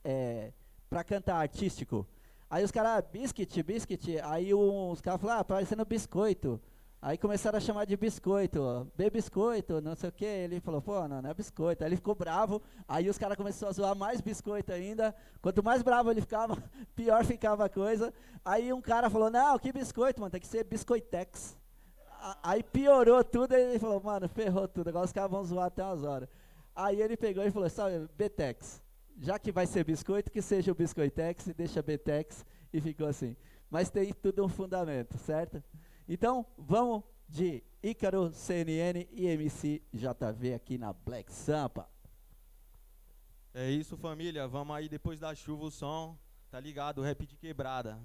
é 0.05 0.53
pra 0.88 1.05
cantar 1.05 1.37
artístico. 1.37 2.07
Aí 2.49 2.64
os 2.64 2.71
caras, 2.73 3.05
biscuit, 3.12 3.62
biscuit, 3.62 4.19
aí 4.25 4.53
um- 4.53 4.90
os 4.90 5.01
caras 5.01 5.21
falaram, 5.21 5.40
ah, 5.40 5.45
parecendo 5.45 5.85
biscoito. 5.85 6.61
Aí 7.03 7.16
começaram 7.16 7.57
a 7.57 7.61
chamar 7.61 7.87
de 7.87 7.97
biscoito, 7.97 8.90
B 8.95 9.09
biscoito, 9.09 9.81
não 9.81 9.95
sei 9.95 10.11
o 10.11 10.12
que. 10.12 10.25
Ele 10.25 10.61
falou, 10.61 10.83
pô, 10.83 11.09
não, 11.09 11.23
não 11.23 11.31
é 11.31 11.33
biscoito. 11.33 11.83
Aí 11.83 11.88
ele 11.88 11.97
ficou 11.97 12.14
bravo, 12.14 12.61
aí 12.87 13.09
os 13.09 13.16
caras 13.16 13.37
começaram 13.38 13.71
a 13.71 13.73
zoar 13.73 13.97
mais 13.97 14.21
biscoito 14.21 14.73
ainda. 14.73 15.14
Quanto 15.40 15.62
mais 15.62 15.81
bravo 15.81 16.11
ele 16.11 16.21
ficava, 16.21 16.55
pior 16.95 17.25
ficava 17.25 17.64
a 17.64 17.69
coisa. 17.71 18.12
Aí 18.45 18.71
um 18.73 18.83
cara 18.83 19.09
falou, 19.09 19.31
não, 19.31 19.59
que 19.59 19.73
biscoito, 19.73 20.21
mano, 20.21 20.31
tem 20.31 20.40
que 20.40 20.47
ser 20.47 20.64
biscoitex. 20.64 21.57
Aí 22.43 22.63
piorou 22.63 23.23
tudo, 23.25 23.55
aí 23.55 23.63
ele 23.63 23.79
falou, 23.79 24.01
mano, 24.03 24.29
ferrou 24.29 24.69
tudo, 24.69 24.89
agora 24.89 25.07
os 25.07 25.13
caras 25.13 25.31
vão 25.31 25.45
zoar 25.45 25.67
até 25.67 25.85
umas 25.85 26.05
horas. 26.05 26.29
Aí 26.75 27.01
ele 27.01 27.17
pegou 27.17 27.45
e 27.45 27.51
falou, 27.51 27.69
sabe, 27.69 28.09
Betex, 28.17 28.83
já 29.19 29.39
que 29.39 29.51
vai 29.51 29.67
ser 29.67 29.85
biscoito, 29.85 30.31
que 30.31 30.43
seja 30.43 30.73
o 30.73 30.75
biscoitex, 30.75 31.47
e 31.47 31.55
deixa 31.55 31.83
Betex, 31.83 32.45
e 32.73 32.81
ficou 32.81 33.07
assim. 33.07 33.37
Mas 33.71 33.91
tem 33.91 34.13
tudo 34.13 34.45
um 34.45 34.49
fundamento, 34.49 35.17
certo? 35.19 35.63
Então, 36.09 36.45
vamos 36.59 37.03
de 37.29 37.63
Ícaro, 37.83 38.33
CNN 38.33 39.07
e 39.13 39.27
MC 39.27 39.83
JV 39.93 40.55
aqui 40.55 40.77
na 40.77 40.93
Black 40.93 41.33
Sampa. 41.33 41.89
É 43.55 43.71
isso, 43.71 43.97
família. 43.97 44.47
Vamos 44.47 44.77
aí 44.77 44.89
depois 44.89 45.19
da 45.19 45.35
chuva 45.35 45.65
o 45.65 45.71
som. 45.71 46.19
Tá 46.51 46.59
ligado? 46.59 47.01
Rap 47.01 47.25
de 47.27 47.37
quebrada. 47.37 47.99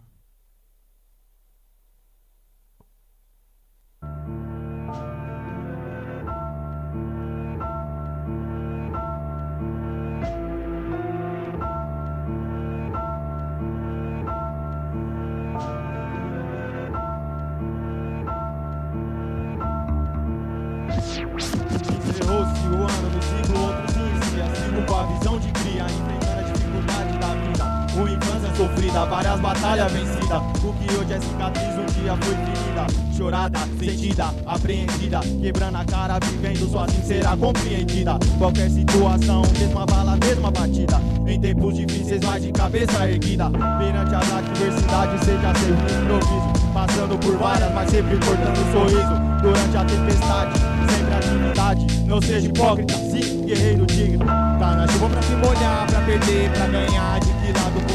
Sofrida, 28.66 29.06
várias 29.06 29.40
batalhas 29.40 29.92
vencidas. 29.92 30.42
O 30.64 30.74
que 30.74 30.96
hoje 30.96 31.14
é 31.14 31.20
cicatriz, 31.20 31.76
um 31.78 32.02
dia 32.02 32.18
foi 32.22 32.36
ferida. 32.36 33.06
Chorada, 33.16 33.60
sentida, 33.80 34.26
apreendida. 34.46 35.20
Quebrando 35.42 35.78
a 35.78 35.86
cara, 35.86 36.20
vivendo 36.24 36.70
sozinho 36.70 37.06
será 37.06 37.38
compreendida. 37.38 38.18
Qualquer 38.38 38.70
situação, 38.70 39.42
mesma 39.58 39.86
bala, 39.86 40.18
mesma 40.18 40.52
batida. 40.52 41.00
Em 41.28 41.40
tempos 41.40 41.76
difíceis, 41.76 42.24
vai 42.24 42.40
de 42.40 42.52
cabeça 42.52 43.10
erguida. 43.10 43.50
Perante 43.50 44.16
as 44.16 44.34
adversidades, 44.34 45.26
seja 45.26 45.54
sempre 45.56 45.94
improviso. 45.94 46.66
Passando 46.74 47.18
por 47.20 47.38
várias, 47.38 47.74
mas 47.74 47.90
sempre 47.90 48.18
cortando 48.18 48.58
o 48.58 48.72
sorriso. 48.72 49.26
Durante 49.42 49.78
a 49.78 49.86
tempestade, 49.86 50.60
sempre 50.90 51.14
atividade. 51.14 52.06
Não 52.06 52.22
seja 52.22 52.48
hipócrita, 52.48 52.94
sim, 52.96 53.46
guerreiro 53.46 53.86
digno. 53.86 54.26
Tá 54.26 54.76
na 54.76 54.88
chuva 54.88 55.10
pra 55.10 55.22
se 55.22 55.36
molhar, 55.36 55.88
pra 55.88 56.02
perder, 56.02 56.52
pra 56.52 56.68
ganhar. 56.68 57.20
De 57.20 57.28
que 57.28 57.54
lado? 57.54 57.95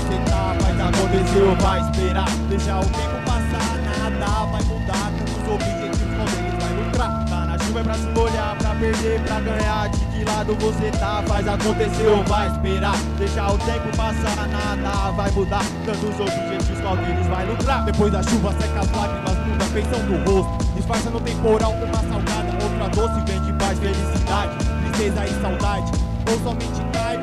Vai 1.11 1.81
esperar? 1.81 2.31
Deixa 2.49 2.79
o 2.79 2.85
tempo 2.85 3.17
passar, 3.27 3.79
nada 3.83 4.45
vai 4.47 4.63
mudar. 4.63 5.11
Tantos 5.19 5.55
objetivos 5.55 5.99
quando 6.17 6.39
eles 6.39 6.63
vai 6.63 6.73
lucrar. 6.85 7.25
Tá 7.29 7.47
na 7.47 7.59
chuva 7.59 7.81
é 7.81 7.83
pra 7.83 7.95
se 7.95 8.07
molhar, 8.07 8.57
pra 8.57 8.75
perder, 8.77 9.21
pra 9.23 9.41
ganhar. 9.41 9.89
De 9.89 9.99
que 9.99 10.25
lado 10.25 10.55
você 10.55 10.91
tá? 10.93 11.21
Faz 11.27 11.49
acontecer 11.49 12.25
vai 12.29 12.47
esperar? 12.53 12.97
Deixa 13.19 13.45
o 13.45 13.59
tempo 13.59 13.97
passar, 13.97 14.47
nada 14.47 15.11
vai 15.11 15.31
mudar. 15.33 15.65
Tantos 15.85 16.21
objetivos 16.21 16.81
qual 16.81 16.97
deles 16.97 17.27
vai 17.27 17.45
lucrar. 17.45 17.85
Depois 17.85 18.13
da 18.13 18.23
chuva 18.23 18.53
seca 18.53 18.81
as 18.81 18.93
lágrimas, 18.93 19.47
muda 19.49 19.65
a 19.65 19.69
feição 19.69 19.99
do 20.07 20.31
rosto. 20.31 20.65
Disfarça 20.77 21.11
no 21.11 21.21
temporal 21.21 21.73
uma 21.73 22.03
salgada, 22.09 22.53
outra 22.63 22.89
doce, 22.89 23.21
vem 23.27 23.43
de 23.43 23.53
paz, 23.55 23.77
felicidade, 23.81 24.53
tristeza 24.85 25.27
e 25.27 25.43
saudade. 25.43 25.93
Ou 26.31 26.39
somente 26.39 26.81
cai 26.93 27.19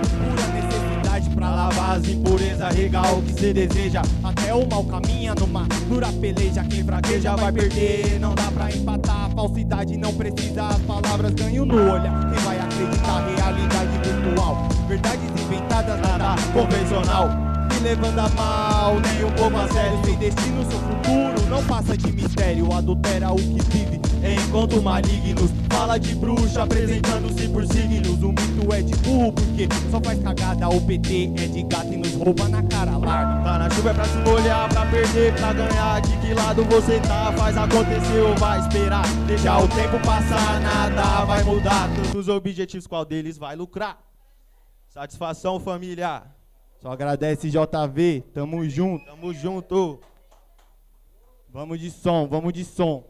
as 1.97 2.07
impurezas, 2.07 2.75
regar 2.75 3.17
o 3.17 3.21
que 3.21 3.33
se 3.33 3.53
deseja. 3.53 4.01
Até 4.23 4.53
o 4.53 4.67
mal 4.67 4.83
caminha 4.83 5.33
numa 5.35 5.67
dura 5.87 6.07
peleja. 6.13 6.63
Quem 6.63 6.83
fraqueja 6.83 7.35
vai 7.35 7.51
perder, 7.51 8.19
não 8.19 8.35
dá 8.35 8.51
pra 8.51 8.71
empatar. 8.71 9.29
Falsidade 9.31 9.97
não 9.97 10.13
precisa, 10.13 10.67
as 10.67 10.81
palavras 10.81 11.33
ganham 11.33 11.65
no 11.65 11.75
olhar. 11.75 12.31
Quem 12.31 12.43
vai 12.43 12.59
acreditar? 12.59 13.27
Realidade 13.35 14.09
virtual. 14.09 14.67
Verdades 14.87 15.41
inventadas, 15.41 15.99
nada 16.01 16.35
convencional 16.53 17.46
me 17.67 17.79
levando 17.79 18.19
a 18.19 18.29
mal, 18.29 18.95
um 18.95 19.31
pouco 19.35 19.57
a 19.57 19.67
sério. 19.67 19.99
Sem 20.05 20.17
destino, 20.17 20.65
seu 20.69 20.79
futuro 20.79 21.49
não 21.49 21.63
passa 21.63 21.97
de 21.97 22.11
mistério. 22.11 22.71
Adultera 22.71 23.31
o 23.31 23.35
que 23.35 23.61
vive, 23.69 24.01
enquanto 24.23 24.81
malignos. 24.81 25.51
Fala 25.69 25.97
de 25.97 26.15
bruxa, 26.15 26.63
apresentando-se 26.63 27.47
por 27.49 27.65
signos. 27.67 28.21
O 28.21 28.29
mito 28.29 28.73
é 28.73 28.81
de 28.81 28.95
burro, 28.97 29.31
porque 29.33 29.67
só 29.89 29.99
faz 30.01 30.21
cagada. 30.21 30.69
O 30.69 30.81
PT 30.81 31.33
é 31.37 31.47
de 31.47 31.63
gato 31.63 31.93
e 31.93 31.97
nos 31.97 32.13
rouba 32.13 32.47
na 32.49 32.63
cara 32.63 32.97
larga. 32.97 33.43
Tá 33.43 33.57
na 33.57 33.69
chuva 33.69 33.91
é 33.91 33.93
pra 33.93 34.05
se 34.05 34.17
molhar, 34.17 34.69
pra 34.69 34.85
perder, 34.85 35.33
pra 35.35 35.53
ganhar. 35.53 36.01
De 36.01 36.17
que 36.17 36.33
lado 36.33 36.63
você 36.65 36.99
tá? 37.01 37.31
Faz 37.33 37.57
acontecer 37.57 38.19
ou 38.19 38.35
vai 38.35 38.59
esperar? 38.59 39.07
Deixa 39.27 39.57
o 39.57 39.67
tempo 39.67 39.99
passar, 40.05 40.59
nada 40.61 41.25
vai 41.25 41.43
mudar. 41.43 41.89
Tantos 41.95 42.27
objetivos, 42.27 42.87
qual 42.87 43.05
deles 43.05 43.37
vai 43.37 43.55
lucrar? 43.55 43.97
Satisfação, 44.89 45.59
família. 45.59 46.36
Só 46.79 46.91
agradece 46.91 47.49
JV, 47.49 48.23
tamo 48.33 48.63
junto. 48.69 49.05
Tamo 49.05 49.33
junto. 49.33 49.99
Vamos 51.49 51.79
de 51.79 51.89
som, 51.89 52.27
vamos 52.27 52.53
de 52.53 52.63
som. 52.63 53.03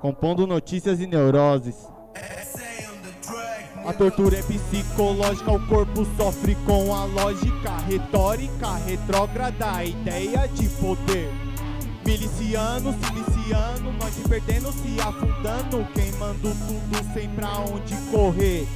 Compondo 0.00 0.46
notícias 0.46 1.00
e 1.00 1.06
neuroses. 1.06 1.91
A 3.84 3.92
tortura 3.92 4.38
é 4.38 4.42
psicológica, 4.42 5.50
o 5.50 5.66
corpo 5.66 6.06
sofre 6.16 6.56
com 6.64 6.94
a 6.94 7.04
lógica 7.04 7.76
retórica 7.88 8.76
retrógrada, 8.86 9.72
a 9.72 9.84
ideia 9.84 10.46
de 10.46 10.68
poder. 10.68 11.32
Miliciano, 12.06 12.94
siliciano, 13.04 13.92
nós 13.94 14.14
perdendo, 14.28 14.72
se 14.72 15.00
afundando, 15.00 15.84
queimando 15.94 16.54
tudo 16.66 17.12
sem 17.12 17.28
pra 17.30 17.58
onde 17.58 17.96
correr. 18.12 18.68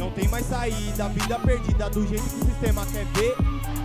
Não 0.00 0.10
tem 0.10 0.26
mais 0.28 0.46
saída, 0.46 1.08
vida 1.10 1.38
perdida 1.38 1.88
do 1.88 2.06
jeito 2.06 2.24
que 2.24 2.42
o 2.42 2.46
sistema 2.46 2.84
quer 2.86 3.04
ver. 3.14 3.36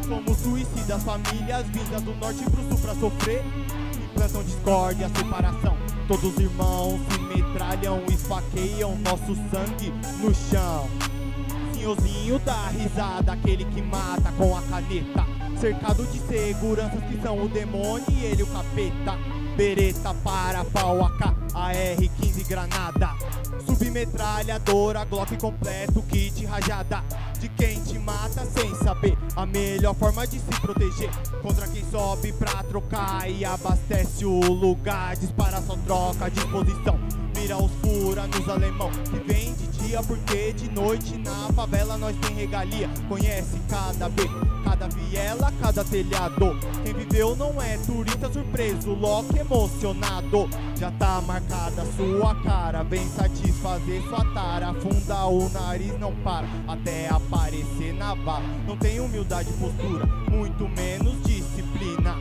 Somos 0.07 0.37
suicidas, 0.37 1.03
famílias 1.03 1.65
vindas 1.67 2.01
do 2.01 2.13
norte 2.15 2.43
pro 2.43 2.63
sul 2.69 2.77
pra 2.79 2.95
sofrer. 2.95 3.43
Implantam 4.03 4.43
discórdia, 4.43 5.09
separação. 5.09 5.82
Todos 6.07 6.37
irmãos 6.37 6.99
se 7.09 7.19
metralham, 7.21 8.03
esfaqueiam 8.09 8.97
nosso 8.97 9.35
sangue 9.49 9.93
no 10.19 10.35
chão. 10.35 10.89
Senhorzinho 11.73 12.39
dá 12.39 12.67
risada, 12.67 13.31
aquele 13.31 13.63
que 13.65 13.81
mata 13.81 14.31
com 14.37 14.55
a 14.57 14.61
caneta. 14.63 15.25
Cercado 15.59 16.05
de 16.07 16.19
seguranças 16.19 17.01
que 17.05 17.21
são 17.21 17.41
o 17.41 17.47
demônio 17.47 18.05
e 18.11 18.25
ele 18.25 18.43
o 18.43 18.47
capeta. 18.47 19.17
Bereta 19.55 20.13
para 20.23 20.65
pau 20.65 21.05
AK, 21.05 21.21
AR-15 21.53 22.47
granada. 22.47 23.11
Submetralhadora, 23.65 25.05
Glock 25.05 25.37
completo, 25.37 26.01
kit 26.03 26.45
rajada. 26.45 27.03
De 27.39 27.47
quem 27.49 27.81
te 27.83 27.99
mata 27.99 28.45
sem 28.45 28.73
saber 28.75 29.17
a 29.35 29.45
melhor 29.45 29.93
forma 29.95 30.25
de 30.25 30.39
se 30.39 30.61
proteger. 30.61 31.11
Contra 31.41 31.67
quem 31.67 31.83
sobe 31.91 32.33
pra 32.33 32.63
trocar 32.63 33.29
e 33.29 33.45
abastece 33.45 34.25
o 34.25 34.39
lugar. 34.39 35.15
Dispara 35.17 35.61
só 35.61 35.75
troca 35.85 36.29
de 36.31 36.43
mira 37.43 37.57
os 37.57 37.71
fura 37.81 38.25
nos 38.25 38.47
alemão 38.47 38.89
que 38.89 39.19
vem 39.27 39.53
de 39.53 39.67
dia 39.67 40.01
porque 40.03 40.53
de 40.53 40.69
noite 40.71 41.17
na 41.17 41.51
favela 41.53 41.97
nós 41.97 42.15
tem 42.21 42.35
regalia. 42.35 42.89
Conhece 43.09 43.59
cada 43.69 44.07
beco, 44.07 44.47
cada 44.63 44.87
viela, 44.87 45.51
cada 45.59 45.83
telhado. 45.83 46.57
Quem 46.85 46.93
viveu 46.93 47.35
não 47.35 47.61
é 47.61 47.77
turista 47.79 48.31
surpreso, 48.31 48.93
Loki 48.93 49.39
emocionado. 49.39 50.49
Já 50.79 50.89
tá 50.91 51.19
marcada 51.19 51.85
sua 51.97 52.33
cara, 52.35 52.81
vem 52.83 53.05
satisfazer 53.09 54.01
sua 54.03 54.23
tara. 54.33 54.69
Afunda 54.69 55.25
o 55.25 55.49
nariz, 55.49 55.99
não 55.99 56.15
para 56.23 56.47
até 56.65 57.09
aparecer 57.09 57.93
na 57.93 58.13
vara. 58.13 58.45
Não 58.65 58.77
tem 58.77 59.01
humildade 59.01 59.51
postura, 59.53 60.05
muito 60.31 60.69
menos 60.69 61.21
disciplina. 61.23 62.15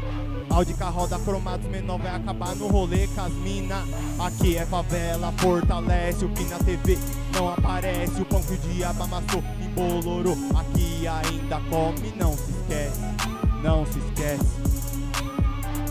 Audi 0.52 0.74
roda 0.74 1.18
cromados 1.18 1.66
menor 1.70 1.98
vai 1.98 2.14
acabar 2.14 2.54
no 2.56 2.68
rolê 2.68 3.06
com 3.08 3.22
as 3.22 3.32
mina. 3.32 3.82
Aqui 4.18 4.56
é 4.58 4.66
favela, 4.66 5.32
fortalece 5.38 6.26
o 6.26 6.28
que 6.28 6.44
na 6.44 6.58
TV 6.58 6.98
não 7.34 7.48
aparece. 7.48 8.20
O 8.20 8.24
pão 8.26 8.42
que 8.42 8.52
o 8.52 8.58
diabo 8.58 9.02
amassou 9.02 9.42
embolorou. 9.60 10.36
Aqui 10.54 11.08
ainda 11.08 11.58
come, 11.70 12.12
não 12.18 12.36
se 12.36 12.50
esquece, 12.50 13.00
não 13.62 13.86
se 13.86 13.98
esquece. 13.98 14.62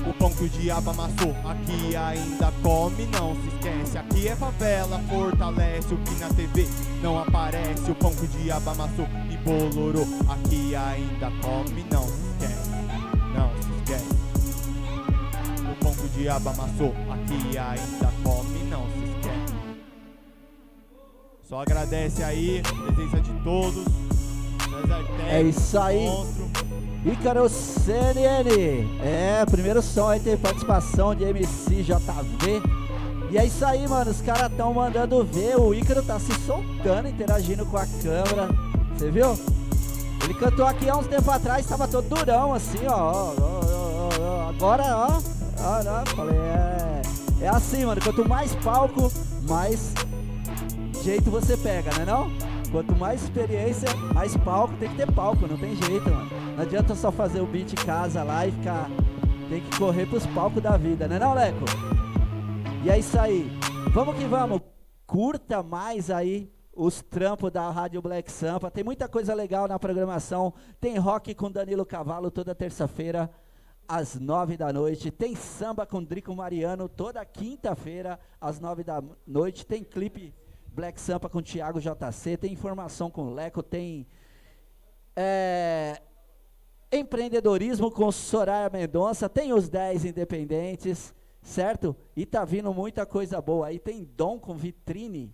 O 0.08 0.14
pão 0.14 0.32
que 0.32 0.44
o 0.44 0.50
diabo 0.50 0.92
amassou, 0.92 1.36
aqui 1.44 1.96
ainda 1.96 2.54
come, 2.62 3.08
não 3.08 3.36
se 3.36 3.48
esquece. 3.48 3.98
Aqui 3.98 4.28
é 4.28 4.36
favela, 4.36 5.00
fortalece 5.10 5.92
o 5.92 5.98
que 5.98 6.16
na 6.20 6.30
TV 6.30 6.68
não 7.02 7.18
aparece. 7.18 7.90
O 7.90 7.96
pão 7.96 8.14
que 8.14 8.26
o 8.26 8.28
diabo 8.28 8.70
amassou 8.70 9.08
e 9.28 9.38
bolorou, 9.38 10.08
aqui 10.30 10.76
ainda 10.76 11.32
come, 11.42 11.84
não 11.92 12.04
se 12.04 12.22
esquece, 12.32 12.70
não 13.34 13.50
se 13.60 13.72
esquece. 13.80 14.21
O 16.02 16.04
pão 16.04 16.10
que 16.10 16.20
o 16.20 16.22
diabo 16.22 16.50
amassou, 16.50 16.94
aqui 17.12 17.58
ainda 17.58 18.12
come, 18.24 18.64
não 18.70 18.86
se 18.88 19.04
esquece. 19.04 19.56
Só 21.44 21.62
agradece 21.62 22.24
aí, 22.24 22.62
presença 22.96 23.22
de 23.22 23.32
todos. 23.44 23.86
Tech, 23.86 25.30
É 25.30 25.42
isso 25.42 25.78
aí. 25.80 26.08
Ícaro 27.06 27.48
CNN. 27.50 28.88
É, 29.02 29.46
primeiro 29.50 29.82
som 29.82 30.08
aí 30.08 30.20
tem 30.20 30.38
participação 30.38 31.14
de 31.14 31.24
MC 31.24 31.84
JV. 31.84 32.62
E 33.32 33.38
é 33.38 33.46
isso 33.46 33.66
aí, 33.66 33.88
mano. 33.88 34.12
Os 34.12 34.22
caras 34.22 34.52
tão 34.56 34.74
mandando 34.74 35.24
ver. 35.24 35.58
O 35.58 35.74
Ícaro 35.74 36.04
tá 36.04 36.20
se 36.20 36.34
soltando, 36.46 37.08
interagindo 37.08 37.66
com 37.66 37.78
a 37.78 37.86
câmera. 37.86 38.50
Você 38.96 39.12
viu? 39.12 39.38
Ele 40.24 40.34
cantou 40.36 40.66
aqui 40.66 40.90
há 40.90 40.98
uns 40.98 41.08
tempos 41.08 41.30
atrás, 41.30 41.66
tava 41.66 41.88
todo 41.88 42.08
durão, 42.08 42.54
assim, 42.54 42.86
ó. 42.88 42.94
ó, 42.96 43.34
ó, 43.40 43.62
ó, 43.72 44.22
ó. 44.22 44.50
Agora, 44.50 44.84
ó. 44.96 45.31
Ó, 45.64 46.16
falei, 46.16 46.38
é. 46.38 47.02
É 47.42 47.48
assim, 47.48 47.86
mano. 47.86 48.00
Quanto 48.02 48.28
mais 48.28 48.56
palco, 48.58 49.12
mais 49.50 49.94
jeito 51.04 51.32
você 51.32 51.58
pega, 51.58 51.92
né 51.98 52.06
não? 52.06 52.30
Quanto 52.72 52.96
mais 52.96 53.24
experiência, 53.24 53.90
mais 54.14 54.38
palco, 54.38 54.76
tem 54.78 54.90
que 54.90 54.96
ter 54.96 55.12
palco, 55.12 55.48
não 55.48 55.58
tem 55.58 55.76
jeito, 55.76 56.10
mano. 56.10 56.30
Não 56.56 56.64
adianta 56.64 56.94
só 56.94 57.12
fazer 57.12 57.42
o 57.42 57.46
beat 57.46 57.74
em 57.74 57.86
casa 57.86 58.24
lá 58.24 58.46
e 58.46 58.52
ficar. 58.52 58.90
Tem 59.50 59.60
que 59.60 59.78
correr 59.78 60.06
pros 60.06 60.26
palcos 60.28 60.62
da 60.62 60.78
vida, 60.78 61.08
né 61.08 61.20
não, 61.20 61.34
Leco? 61.34 61.66
E 62.86 62.90
é 62.90 63.00
isso 63.00 63.20
aí. 63.20 63.52
Vamos 63.94 64.16
que 64.16 64.26
vamos. 64.26 64.62
Curta 65.06 65.62
mais 65.62 66.10
aí 66.10 66.50
os 66.74 67.02
trampos 67.02 67.52
da 67.52 67.70
Rádio 67.70 68.02
Black 68.02 68.32
Sampa. 68.32 68.72
Tem 68.72 68.84
muita 68.84 69.10
coisa 69.10 69.34
legal 69.34 69.68
na 69.68 69.78
programação. 69.78 70.54
Tem 70.80 70.98
rock 70.98 71.34
com 71.34 71.52
Danilo 71.52 71.86
Cavalo 71.86 72.32
toda 72.32 72.56
terça-feira 72.56 73.30
às 73.88 74.20
nove 74.20 74.58
da 74.58 74.72
noite. 74.72 75.12
Tem 75.12 75.36
samba 75.36 75.86
com 75.86 76.04
Drico 76.04 76.36
Mariano 76.36 76.88
toda 76.88 77.24
quinta-feira 77.26 78.20
às 78.40 78.60
nove 78.60 78.84
da 78.84 79.04
noite. 79.26 79.66
Tem 79.66 79.84
clipe 79.84 80.34
Black 80.68 81.00
Sampa 81.00 81.30
com 81.30 81.42
Thiago 81.42 81.80
JC. 81.80 82.38
Tem 82.38 82.54
informação 82.54 83.10
com 83.10 83.34
Leco. 83.34 83.62
Tem 83.62 84.08
é, 85.16 86.02
empreendedorismo 86.92 87.92
com 87.92 88.12
Soraya 88.12 88.70
Mendonça. 88.70 89.28
Tem 89.28 89.54
os 89.54 89.68
10 89.68 90.06
independentes, 90.06 91.14
certo? 91.42 91.96
E 92.16 92.26
tá 92.26 92.46
vindo 92.46 92.74
muita 92.74 93.06
coisa 93.06 93.42
boa. 93.42 93.68
Aí 93.68 93.80
tem 93.80 94.04
Dom 94.04 94.40
com 94.40 94.56
vitrine. 94.56 95.34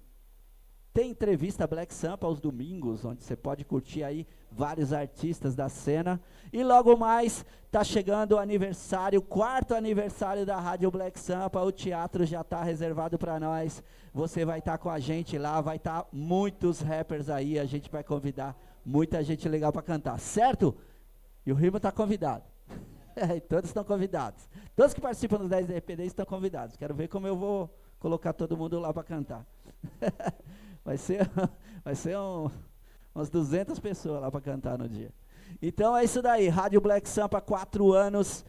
Tem 0.98 1.12
entrevista 1.12 1.68
Black 1.68 1.94
Sampa 1.94 2.26
aos 2.26 2.40
domingos, 2.40 3.06
onde 3.06 3.24
você 3.24 3.36
pode 3.36 3.64
curtir 3.64 4.04
aí 4.04 4.26
vários 4.52 4.92
artistas 4.92 5.54
da 5.54 5.70
cena. 5.70 6.20
E 6.52 6.64
logo 6.64 6.98
mais 6.98 7.46
tá 7.70 7.84
chegando 7.84 8.32
o 8.32 8.40
aniversário, 8.40 9.22
quarto 9.22 9.76
aniversário 9.76 10.44
da 10.44 10.60
Rádio 10.60 10.90
Black 10.90 11.20
Sampa. 11.20 11.62
O 11.62 11.72
teatro 11.72 12.26
já 12.26 12.44
tá 12.44 12.64
reservado 12.64 13.16
para 13.16 13.40
nós. 13.40 13.84
Você 14.12 14.44
vai 14.44 14.58
estar 14.58 14.80
com 14.80 14.90
a 14.90 14.98
gente 14.98 15.38
lá, 15.38 15.62
vai 15.62 15.76
estar 15.76 16.08
muitos 16.12 16.80
rappers 16.80 17.30
aí, 17.30 17.60
a 17.60 17.66
gente 17.66 17.92
vai 17.92 18.04
convidar 18.04 18.60
muita 18.84 19.24
gente 19.24 19.48
legal 19.48 19.72
para 19.72 19.84
cantar, 19.84 20.20
certo? 20.20 20.76
E 21.46 21.52
o 21.52 21.56
Rimo 21.56 21.80
tá 21.80 21.92
convidado. 21.92 22.44
Todos 23.48 23.70
estão 23.70 23.84
convidados. 23.84 24.50
Todos 24.76 24.96
que 24.96 25.02
participam 25.02 25.38
dos 25.38 25.50
10 25.50 25.70
Independentes 25.70 26.14
estão 26.14 26.26
convidados. 26.26 26.76
Quero 26.76 26.96
ver 26.96 27.08
como 27.08 27.28
eu 27.28 27.38
vou 27.38 27.70
colocar 28.00 28.34
todo 28.34 28.58
mundo 28.58 28.80
lá 28.80 28.92
para 28.92 29.04
cantar. 29.04 29.46
vai 30.88 30.96
ser, 30.96 31.30
vai 31.84 31.96
ser 31.96 32.18
um, 32.18 32.50
umas 33.14 33.30
200 33.30 33.78
pessoas 33.78 34.22
lá 34.22 34.32
para 34.32 34.40
cantar 34.40 34.78
no 34.78 34.88
dia. 34.88 35.12
Então 35.62 35.98
é 35.98 36.06
isso 36.06 36.22
daí. 36.22 36.48
Rádio 36.48 36.80
Black 36.80 37.10
Sampa, 37.10 37.42
quatro 37.42 37.92
anos. 37.92 38.46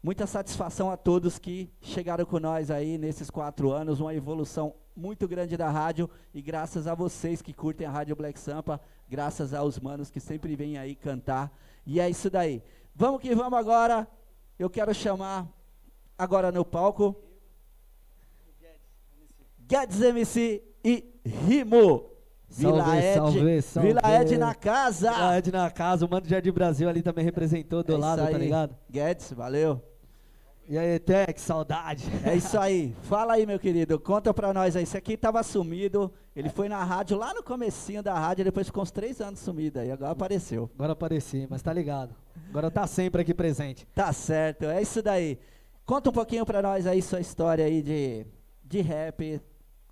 Muita 0.00 0.24
satisfação 0.24 0.88
a 0.88 0.96
todos 0.96 1.36
que 1.36 1.68
chegaram 1.80 2.24
com 2.24 2.38
nós 2.38 2.70
aí 2.70 2.96
nesses 2.96 3.28
quatro 3.28 3.72
anos. 3.72 3.98
Uma 3.98 4.14
evolução 4.14 4.72
muito 4.94 5.26
grande 5.26 5.56
da 5.56 5.68
rádio. 5.68 6.08
E 6.32 6.40
graças 6.40 6.86
a 6.86 6.94
vocês 6.94 7.42
que 7.42 7.52
curtem 7.52 7.88
a 7.88 7.90
Rádio 7.90 8.14
Black 8.14 8.38
Sampa. 8.38 8.80
Graças 9.08 9.52
aos 9.52 9.80
manos 9.80 10.10
que 10.10 10.20
sempre 10.20 10.54
vêm 10.54 10.78
aí 10.78 10.94
cantar. 10.94 11.52
E 11.84 11.98
é 11.98 12.08
isso 12.08 12.30
daí. 12.30 12.62
Vamos 12.94 13.20
que 13.20 13.34
vamos 13.34 13.58
agora. 13.58 14.06
Eu 14.56 14.70
quero 14.70 14.94
chamar 14.94 15.48
agora 16.16 16.52
no 16.52 16.64
palco 16.64 17.20
Guedes 19.66 20.00
MC 20.00 20.62
e 20.84 21.13
Rimo. 21.24 22.10
Vila 22.48 22.84
Salve, 22.84 22.98
Ed, 22.98 23.14
salve, 23.14 23.62
salve. 23.62 23.88
Vila 23.88 24.00
Ed 24.20 24.38
na 24.38 24.54
casa. 24.54 25.10
Ah, 25.12 25.38
Ed 25.38 25.50
na 25.50 25.70
casa, 25.70 26.06
o 26.06 26.08
Mano 26.08 26.22
de 26.22 26.30
Jardim 26.30 26.52
Brasil 26.52 26.88
ali 26.88 27.02
também 27.02 27.24
representou 27.24 27.82
do 27.82 27.94
É 27.94 27.96
lado, 27.98 28.22
tá 28.22 28.28
aí. 28.28 28.34
ligado? 28.34 28.76
Guedes, 28.88 29.32
valeu. 29.32 29.82
E 30.66 30.78
aí, 30.78 30.98
Tex, 30.98 31.42
saudade. 31.42 32.04
É 32.24 32.34
isso 32.34 32.58
aí. 32.58 32.94
Fala 33.02 33.34
aí, 33.34 33.44
meu 33.44 33.58
querido. 33.58 33.98
Conta 33.98 34.32
pra 34.32 34.52
nós 34.54 34.76
aí. 34.76 34.84
Esse 34.84 34.96
aqui 34.96 35.14
tava 35.16 35.42
sumido. 35.42 36.10
Ele 36.34 36.48
foi 36.48 36.68
na 36.70 36.82
rádio 36.82 37.18
lá 37.18 37.34
no 37.34 37.42
comecinho 37.42 38.02
da 38.02 38.14
rádio, 38.18 38.44
depois 38.44 38.68
ficou 38.68 38.82
uns 38.82 38.90
três 38.90 39.20
anos 39.20 39.40
sumido 39.40 39.78
aí. 39.80 39.90
Agora 39.90 40.12
apareceu. 40.12 40.70
Agora 40.74 40.92
apareci, 40.92 41.46
mas 41.50 41.60
tá 41.60 41.72
ligado. 41.72 42.14
Agora 42.48 42.70
tá 42.70 42.86
sempre 42.86 43.20
aqui 43.20 43.34
presente. 43.34 43.86
Tá 43.94 44.10
certo, 44.12 44.64
é 44.64 44.80
isso 44.80 45.02
daí. 45.02 45.38
Conta 45.84 46.08
um 46.08 46.12
pouquinho 46.12 46.46
pra 46.46 46.62
nós 46.62 46.86
aí 46.86 47.02
sua 47.02 47.20
história 47.20 47.64
aí 47.64 47.82
de, 47.82 48.24
de 48.64 48.80
rap. 48.80 49.40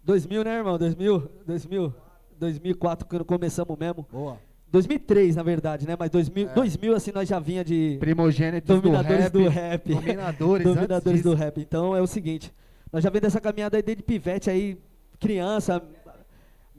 2000, 0.05 0.45
né, 0.45 0.59
irmão? 0.59 0.79
2000, 0.79 1.31
2000, 1.47 1.95
2004, 2.39 3.07
quando 3.07 3.25
começamos 3.25 3.79
mesmo. 3.79 4.07
Boa. 4.11 4.39
2003, 4.71 5.37
na 5.37 5.43
verdade, 5.43 5.87
né? 5.87 5.95
Mas 5.99 6.11
2000, 6.11 6.49
2000 6.55 6.95
assim, 6.95 7.13
nós 7.13 7.29
já 7.29 7.39
vinha 7.39 7.63
de 7.63 7.99
Primogênitos 8.01 8.75
dominadores 8.75 9.31
do 9.31 9.43
do 9.43 9.49
rap. 9.49 9.93
rap. 9.93 9.95
Dominadores, 9.95 10.67
Dominadores 10.67 11.23
do 11.23 11.35
rap. 11.35 11.61
Então 11.61 11.95
é 11.95 12.01
o 12.01 12.07
seguinte, 12.07 12.53
nós 12.91 13.05
já 13.05 13.11
vem 13.11 13.21
dessa 13.21 13.41
caminhada 13.41 13.77
aí 13.77 13.83
desde 13.83 14.03
pivete 14.03 14.49
aí, 14.49 14.79
criança. 15.21 15.83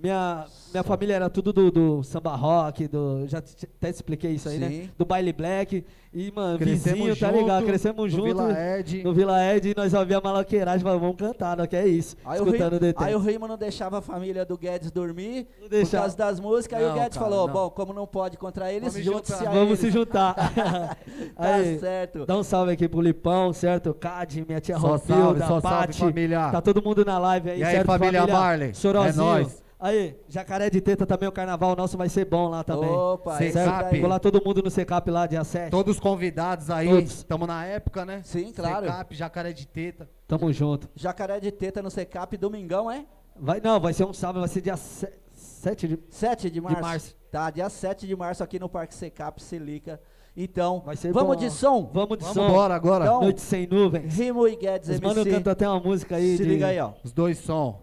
Minha, 0.04 0.46
minha 0.74 0.84
família 0.84 1.14
era 1.14 1.30
tudo 1.30 1.54
do, 1.54 1.72
do 1.72 2.04
samba 2.04 2.36
rock, 2.36 2.90
do. 2.90 3.26
Já 3.26 3.42
te- 3.42 3.66
até 3.78 3.90
te 3.90 3.96
expliquei 3.96 4.32
isso 4.32 4.50
aí, 4.50 4.56
Sim. 4.56 4.60
né? 4.60 4.90
Do 4.98 5.06
baile 5.06 5.32
black. 5.32 5.86
E, 6.14 6.32
mano, 6.32 6.60
Crescemos 6.60 6.98
vizinho, 7.00 7.16
tá 7.16 7.28
junto, 7.32 7.40
ligado? 7.40 7.66
Crescemos 7.66 7.98
no 8.04 8.10
junto. 8.10 8.26
Vila 8.26 8.78
Ed. 8.78 9.04
No 9.04 9.14
Vila 9.14 9.44
Ed, 9.56 9.70
e 9.70 9.74
nós 9.76 9.92
só 9.92 10.04
via 10.06 10.20
maloqueiragem, 10.22 10.82
falamos, 10.84 11.02
vamos 11.02 11.16
cantar, 11.18 11.58
não 11.58 11.66
que 11.66 11.76
é 11.76 11.88
isso. 11.88 12.16
Aí 12.24 12.38
escutando 12.38 12.74
o 12.74 12.80
DT. 12.80 13.04
aí 13.04 13.16
o 13.16 13.18
Rimo 13.20 13.48
não 13.48 13.58
deixava 13.58 13.98
a 13.98 14.02
família 14.02 14.46
do 14.46 14.56
Guedes 14.58 14.92
dormir 14.92 15.48
Não 15.60 15.64
por 15.64 15.70
deixava. 15.70 16.04
causa 16.04 16.18
das 16.18 16.40
músicas. 16.40 16.78
aí 16.80 16.86
o 16.86 16.90
Não, 16.90 16.96
Guedes 16.96 17.18
cara, 17.18 17.30
falou: 17.32 17.48
não. 17.48 17.54
Bom, 17.54 17.70
como 17.72 17.94
não 17.94 18.06
pode 18.06 18.38
contra 18.38 18.72
eles, 18.72 18.94
junte-se 18.94 19.38
juntar. 19.40 19.50
a 19.50 19.54
Vamos 19.54 19.68
eles. 19.70 19.80
se 19.80 19.90
juntar. 19.92 20.36
Tá 21.36 21.56
Aí, 21.56 21.80
certo. 21.80 22.26
Dá 22.26 22.38
um 22.38 22.44
salve 22.44 22.74
aqui 22.74 22.88
pro 22.88 23.02
Lipão, 23.02 23.52
certo? 23.54 23.94
Cade, 23.94 24.46
minha 24.48 24.60
tia 24.62 24.78
Só 24.78 24.88
Rofil, 24.90 25.16
salve, 25.16 25.40
da 25.40 25.48
só 25.48 25.62
salve, 25.62 25.78
Pati. 25.88 26.00
família. 26.00 26.50
Tá 26.52 26.62
todo 26.62 26.82
mundo 26.84 27.04
na 27.06 27.18
live 27.18 27.50
aí, 27.52 27.60
E 27.60 27.64
aí, 27.64 27.72
certo? 27.76 27.88
família 27.88 28.28
Marley? 28.28 28.74
Chorozinho. 28.76 29.14
É 29.14 29.16
nóis. 29.16 29.63
Aí, 29.84 30.16
Jacaré 30.30 30.70
de 30.70 30.80
Teta 30.80 31.06
também, 31.06 31.28
o 31.28 31.32
carnaval 31.32 31.76
nosso 31.76 31.98
vai 31.98 32.08
ser 32.08 32.24
bom 32.24 32.48
lá 32.48 32.64
também. 32.64 32.90
Opa, 32.90 33.44
é 33.44 33.52
Secap. 33.52 34.00
Vou 34.00 34.10
lá 34.10 34.18
todo 34.18 34.42
mundo 34.42 34.64
no 34.64 34.70
Secap 34.70 35.12
lá, 35.12 35.28
dia 35.28 35.44
7. 35.44 35.70
Todos 35.70 36.00
convidados 36.00 36.70
aí. 36.70 37.04
Estamos 37.04 37.46
na 37.46 37.66
época, 37.66 38.06
né? 38.06 38.22
Sim, 38.24 38.54
claro. 38.54 38.86
Secap, 38.86 39.14
Jacaré 39.14 39.52
de 39.52 39.68
Teta. 39.68 40.10
Tamo 40.26 40.54
junto. 40.54 40.90
Jacaré 40.96 41.38
de 41.42 41.52
teta 41.52 41.82
no 41.82 41.92
Secap, 41.92 42.38
domingão, 42.38 42.90
é? 42.90 43.06
Vai, 43.36 43.60
não, 43.60 43.78
vai 43.78 43.92
ser 43.92 44.06
um 44.06 44.14
sábado, 44.14 44.40
vai 44.40 44.48
ser 44.48 44.62
dia 44.62 44.78
7 44.78 45.86
de... 45.86 46.00
7 46.10 46.50
de 46.50 46.62
março. 46.62 46.82
março. 46.82 47.16
Tá, 47.30 47.50
dia 47.50 47.70
7 47.70 48.08
de 48.08 48.16
março 48.16 48.42
aqui 48.42 48.58
no 48.60 48.70
Parque 48.70 48.96
Secap, 48.96 49.44
Silica. 49.44 50.00
Então, 50.34 50.82
Vai 50.86 50.96
ser 50.96 51.12
vamos 51.12 51.36
bom. 51.36 51.42
de 51.44 51.52
som? 51.52 51.92
Vamos 51.94 52.18
de 52.20 52.24
Vamos 52.24 52.38
som. 52.38 52.48
embora 52.48 52.74
agora. 52.74 53.04
Então, 53.04 53.20
Noite 53.20 53.42
sem 53.42 53.68
nuvens. 53.68 54.16
Rimo 54.16 54.48
e 54.48 54.56
Guedes 54.56 54.88
Os 54.88 55.00
mano 55.02 55.20
MC. 55.20 55.30
cantam 55.30 55.52
até 55.52 55.68
uma 55.68 55.82
música 55.82 56.16
aí 56.16 56.38
Se 56.38 56.44
de... 56.44 56.50
liga 56.50 56.68
aí, 56.68 56.80
ó. 56.80 56.94
Os 57.04 57.12
dois 57.12 57.38
som. 57.38 57.82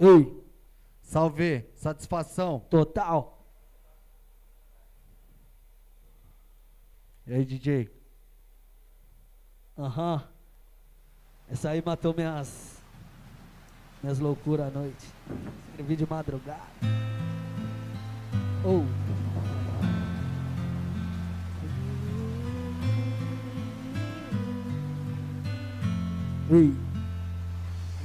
Ei, 0.00 0.43
Salve, 1.14 1.64
satisfação. 1.76 2.58
total. 2.68 3.46
E 7.24 7.32
aí, 7.32 7.44
DJ? 7.44 7.88
Aham. 9.78 10.26
Essa 11.48 11.70
aí 11.70 11.80
matou 11.86 12.12
minhas. 12.12 12.82
Minhas 14.02 14.18
loucuras 14.18 14.66
à 14.66 14.70
noite. 14.76 15.06
Escrevi 15.68 15.94
de 15.94 16.04
madrugada. 16.04 16.60
Oh. 18.64 18.82
Ei. 26.52 26.93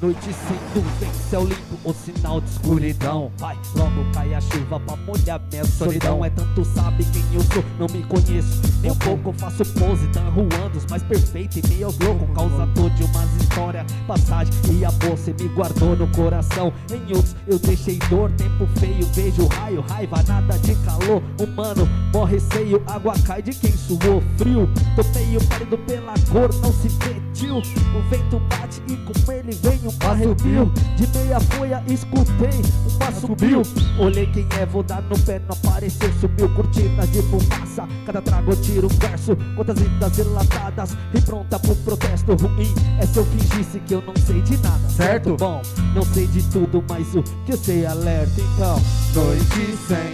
Noite 0.02 0.34
sem 0.34 0.58
nuvem, 0.74 1.14
céu 1.30 1.43
limpo, 1.43 1.78
o 1.84 1.93
sinal 1.93 2.39
de 2.39 2.50
escuridão. 2.50 3.30
Vai, 3.38 3.58
logo 3.76 4.10
cai 4.14 4.34
a 4.34 4.39
chuva 4.39 4.80
pra 4.80 4.95
molhar 4.95 5.41
minha 5.52 5.66
solidão. 5.66 6.24
É 6.24 6.30
tanto 6.30 6.64
sabe 6.64 7.04
quem 7.12 7.22
eu 7.34 7.41
sou, 7.41 7.62
não 7.78 7.86
me 7.88 8.02
conheço. 8.04 8.62
Nem 8.82 8.91
um 8.91 8.95
pouco 8.95 9.34
faço 9.34 9.66
pose, 9.74 10.08
tanruando 10.08 10.78
os 10.78 10.86
mais 10.86 11.04
perfeito 11.04 11.60
e 11.60 11.68
meio 11.68 11.93
louco 12.00 12.26
Causador 12.34 12.89
de 12.91 13.04
umas 13.04 13.36
histórias, 13.41 13.86
passagem 14.08 14.54
e 14.72 14.86
a 14.86 14.91
bolsa 14.91 15.36
me 15.38 15.50
guardou 15.50 15.97
no 15.97 16.08
coração. 16.16 16.72
Em 16.89 17.02
outros 17.14 17.36
eu 17.45 17.60
deixei 17.60 18.00
dor, 18.10 18.32
tempo 18.32 18.66
feio, 18.80 19.06
vejo 19.08 19.47
raio, 19.47 19.82
raiva, 19.82 20.24
nada 20.26 20.58
de 20.60 20.76
calor. 20.76 21.22
Humano, 21.38 21.86
morre 22.14 22.36
receio, 22.36 22.82
água 22.88 23.16
cai 23.28 23.41
de 23.41 23.52
quem 23.52 23.74
suou. 23.74 24.24
Frio 24.38 24.70
Tô 24.95 25.04
meio 25.20 25.45
pálido 25.47 25.78
pela 25.80 26.14
cor, 26.32 26.54
não 26.62 26.72
se 26.72 26.88
tio 27.34 27.58
O 27.58 28.10
vento 28.10 28.39
bate 28.50 28.82
e 28.88 28.95
com 28.97 29.14
ele 29.50 29.60
vem 29.64 29.80
um 29.84 30.08
arrepio 30.08 30.72
De 30.95 31.08
meia 31.18 31.39
folha 31.39 31.84
escutei, 31.88 32.62
um 32.86 32.97
passo 32.97 33.22
subiu 33.22 33.64
Olhei 33.97 34.28
quem 34.28 34.47
é, 34.60 34.66
vou 34.66 34.84
dar 34.84 35.02
no 35.02 35.18
pé, 35.20 35.41
não 35.47 35.58
apareceu 35.58 36.12
Subiu 36.20 36.50
cortinas 36.50 37.12
de 37.12 37.22
fumaça, 37.24 37.88
cada 38.06 38.22
trago 38.22 38.52
eu 38.52 38.62
tiro 38.62 38.88
um 38.88 38.89
verso 38.89 39.36
Quantas 39.56 39.80
vidas 39.80 40.18
relatadas 40.18 40.95
e 41.14 41.22
pronta 41.22 41.60
pro 41.60 41.76
protesto 41.78 42.36
ruim 42.36 42.74
É 43.00 43.06
se 43.06 43.18
eu 43.18 43.26
fingisse 43.26 43.80
que 43.80 43.95
eu 43.95 44.04
não 44.06 44.16
sei 44.26 44.41
de 44.41 44.58
nada, 44.58 44.89
certo? 44.89 45.30
Certo. 45.30 45.38
Bom, 45.38 45.62
não 45.95 46.04
sei 46.04 46.28
de 46.28 46.43
tudo, 46.43 46.84
mas 46.88 47.16
o 47.16 47.24
que 47.45 47.54
eu 47.54 47.58
sei 47.58 47.84
é 47.84 47.88
alerta 47.88 48.41
Então, 48.54 48.80
Noite 49.16 49.78
sem 49.88 50.14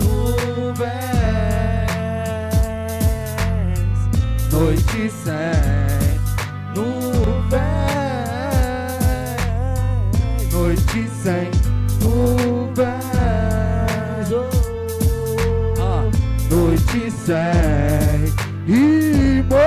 nuvens. 0.00 0.86
Noite 4.52 5.10
sem 5.10 6.74
nuvens. 6.74 7.15
Noite 10.96 11.10
sem 11.22 11.50
nuvens. 12.00 12.96
Ah, 15.78 16.08
noite 16.48 17.10
sem 17.10 18.32
rimor. 18.66 19.58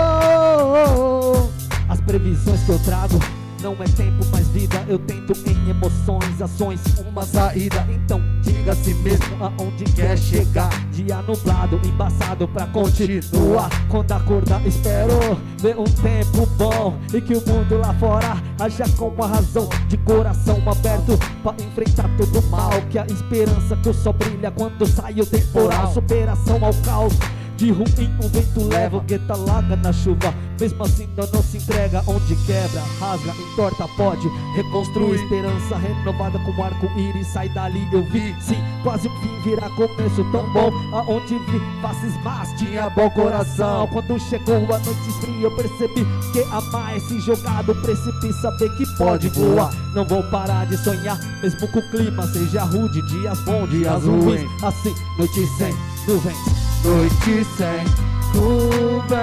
As 1.87 2.01
previsões 2.01 2.63
que 2.63 2.71
eu 2.71 2.79
trago 2.79 3.19
não 3.61 3.73
é 3.73 3.85
tempo, 3.85 4.25
mas 4.31 4.47
vida. 4.49 4.83
Eu 4.87 4.99
tento 4.99 5.33
em 5.49 5.69
emoções, 5.69 6.41
ações, 6.41 6.81
uma 6.99 7.23
saída. 7.23 7.85
Então 7.89 8.21
diga 8.41 8.71
a 8.71 8.75
si 8.75 8.93
mesmo 8.95 9.37
aonde 9.39 9.83
quer 9.85 10.17
chegar. 10.17 10.69
Dia 10.91 11.21
nublado, 11.21 11.79
embaçado 11.85 12.47
pra 12.47 12.67
continuar. 12.67 13.69
Quando 13.89 14.11
acordar, 14.11 14.65
espero 14.65 15.13
ver 15.59 15.77
um 15.77 15.85
tempo 15.85 16.45
bom 16.57 16.97
e 17.13 17.21
que 17.21 17.35
o 17.35 17.43
mundo 17.47 17.77
lá 17.77 17.93
fora 17.95 18.37
haja 18.59 18.85
com 18.97 19.09
uma 19.09 19.27
razão 19.27 19.67
de 19.87 19.97
coração 19.97 20.57
aberto 20.69 21.17
pra 21.43 21.53
enfrentar 21.63 22.09
todo 22.17 22.41
mal. 22.49 22.71
Que 22.89 22.99
a 22.99 23.05
esperança 23.05 23.75
que 23.77 23.93
sol 23.93 24.13
brilha 24.13 24.51
quando 24.51 24.85
sai 24.87 25.19
o 25.19 25.25
temporal. 25.25 25.93
Superação 25.93 26.63
ao 26.63 26.73
caos. 26.85 27.13
De 27.59 27.71
ruim 27.71 28.09
o 28.23 28.29
vento 28.29 28.69
leva, 28.69 28.95
o 28.95 29.01
gueta 29.01 29.35
larga 29.35 29.75
na 29.75 29.91
chuva. 29.91 30.33
Mesmo 30.61 30.81
assim 30.81 31.09
não, 31.17 31.27
não 31.27 31.43
se 31.43 31.57
entrega, 31.57 32.01
onde 32.07 32.33
quebra, 32.45 32.81
rasga, 33.01 33.33
entorta, 33.33 33.85
pode 33.97 34.29
Reconstruir. 34.55 35.21
Esperança 35.21 35.75
renovada 35.75 36.39
como 36.39 36.63
arco-íris 36.63 37.27
Sai 37.27 37.49
dali 37.49 37.85
eu 37.91 38.01
vi, 38.11 38.33
sim, 38.39 38.55
quase 38.81 39.09
um 39.09 39.19
fim 39.19 39.41
virá. 39.43 39.69
Começo 39.71 40.23
tão 40.31 40.53
bom 40.53 40.71
Aonde 40.93 41.37
vi 41.37 41.59
faces 41.81 42.15
más, 42.23 42.49
tinha 42.57 42.89
bom 42.91 43.09
coração. 43.09 43.87
Quando 43.87 44.17
chegou 44.21 44.55
a 44.55 44.79
noite 44.79 45.11
fria 45.19 45.41
eu 45.41 45.51
percebi 45.51 46.05
que 46.31 46.41
amar 46.53 46.95
é 46.95 46.99
se 47.01 47.19
jogar 47.19 47.61
do 47.63 47.75
precipício 47.75 48.41
Saber 48.41 48.73
que 48.77 48.85
pode 48.95 49.27
voar, 49.27 49.73
não 49.93 50.05
vou 50.05 50.23
parar 50.31 50.65
de 50.65 50.77
sonhar 50.77 51.19
Mesmo 51.43 51.67
que 51.67 51.79
o 51.79 51.91
clima 51.91 52.25
seja 52.27 52.63
rude, 52.63 53.01
dias 53.01 53.37
bons, 53.41 53.69
dias 53.69 54.01
ruins. 54.01 54.49
Assim, 54.63 54.95
noite 55.17 55.45
sem 55.57 55.98
nuvens 56.09 56.37
Noite 56.83 57.45
sem 57.55 57.85
nuvens. 58.33 59.19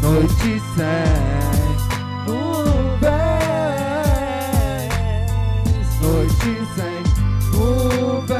Noite 0.00 0.62
sem 0.74 1.04
nuvens. 2.26 3.10
Noite 6.00 6.52
sem 6.74 7.02
nuvens. 7.52 8.38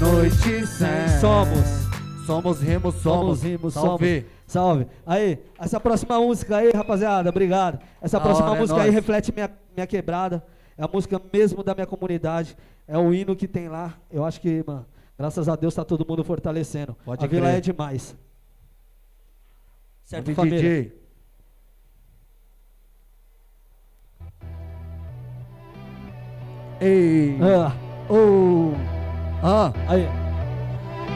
Noite 0.00 0.66
sem. 0.66 1.20
Somos. 1.20 1.80
Somos 2.26 2.60
rimos, 2.60 2.94
somos, 2.96 3.02
Somos 3.02 3.42
rimos, 3.42 3.74
Salve. 3.74 4.26
Salve. 4.46 4.86
Aí, 5.06 5.38
essa 5.60 5.78
próxima 5.78 6.18
música 6.18 6.56
aí, 6.56 6.72
rapaziada, 6.72 7.30
obrigado. 7.30 7.78
Essa 8.02 8.18
Da 8.18 8.24
próxima 8.24 8.48
hora, 8.48 8.56
é 8.56 8.60
música 8.60 8.80
aí 8.80 8.86
nóis. 8.86 8.94
reflete 8.94 9.32
minha, 9.32 9.50
minha 9.76 9.86
quebrada. 9.86 10.42
É 10.80 10.82
a 10.84 10.88
música 10.88 11.20
mesmo 11.30 11.62
da 11.62 11.74
minha 11.74 11.86
comunidade. 11.86 12.56
É 12.88 12.96
o 12.96 13.12
hino 13.12 13.36
que 13.36 13.46
tem 13.46 13.68
lá. 13.68 13.98
Eu 14.10 14.24
acho 14.24 14.40
que, 14.40 14.64
mano, 14.66 14.86
graças 15.18 15.46
a 15.46 15.54
Deus 15.54 15.74
tá 15.74 15.84
todo 15.84 16.06
mundo 16.08 16.24
fortalecendo. 16.24 16.96
Pode 17.04 17.22
a 17.22 17.28
vila 17.28 17.48
crer. 17.48 17.58
é 17.58 17.60
demais. 17.60 18.16
Certo, 20.06 20.34
família? 20.34 20.58
DJ. 20.58 20.92
Ei. 26.80 27.36
Ah, 27.42 27.72
oh, 28.08 28.72
Ah. 29.42 29.72
aí. 29.86 30.19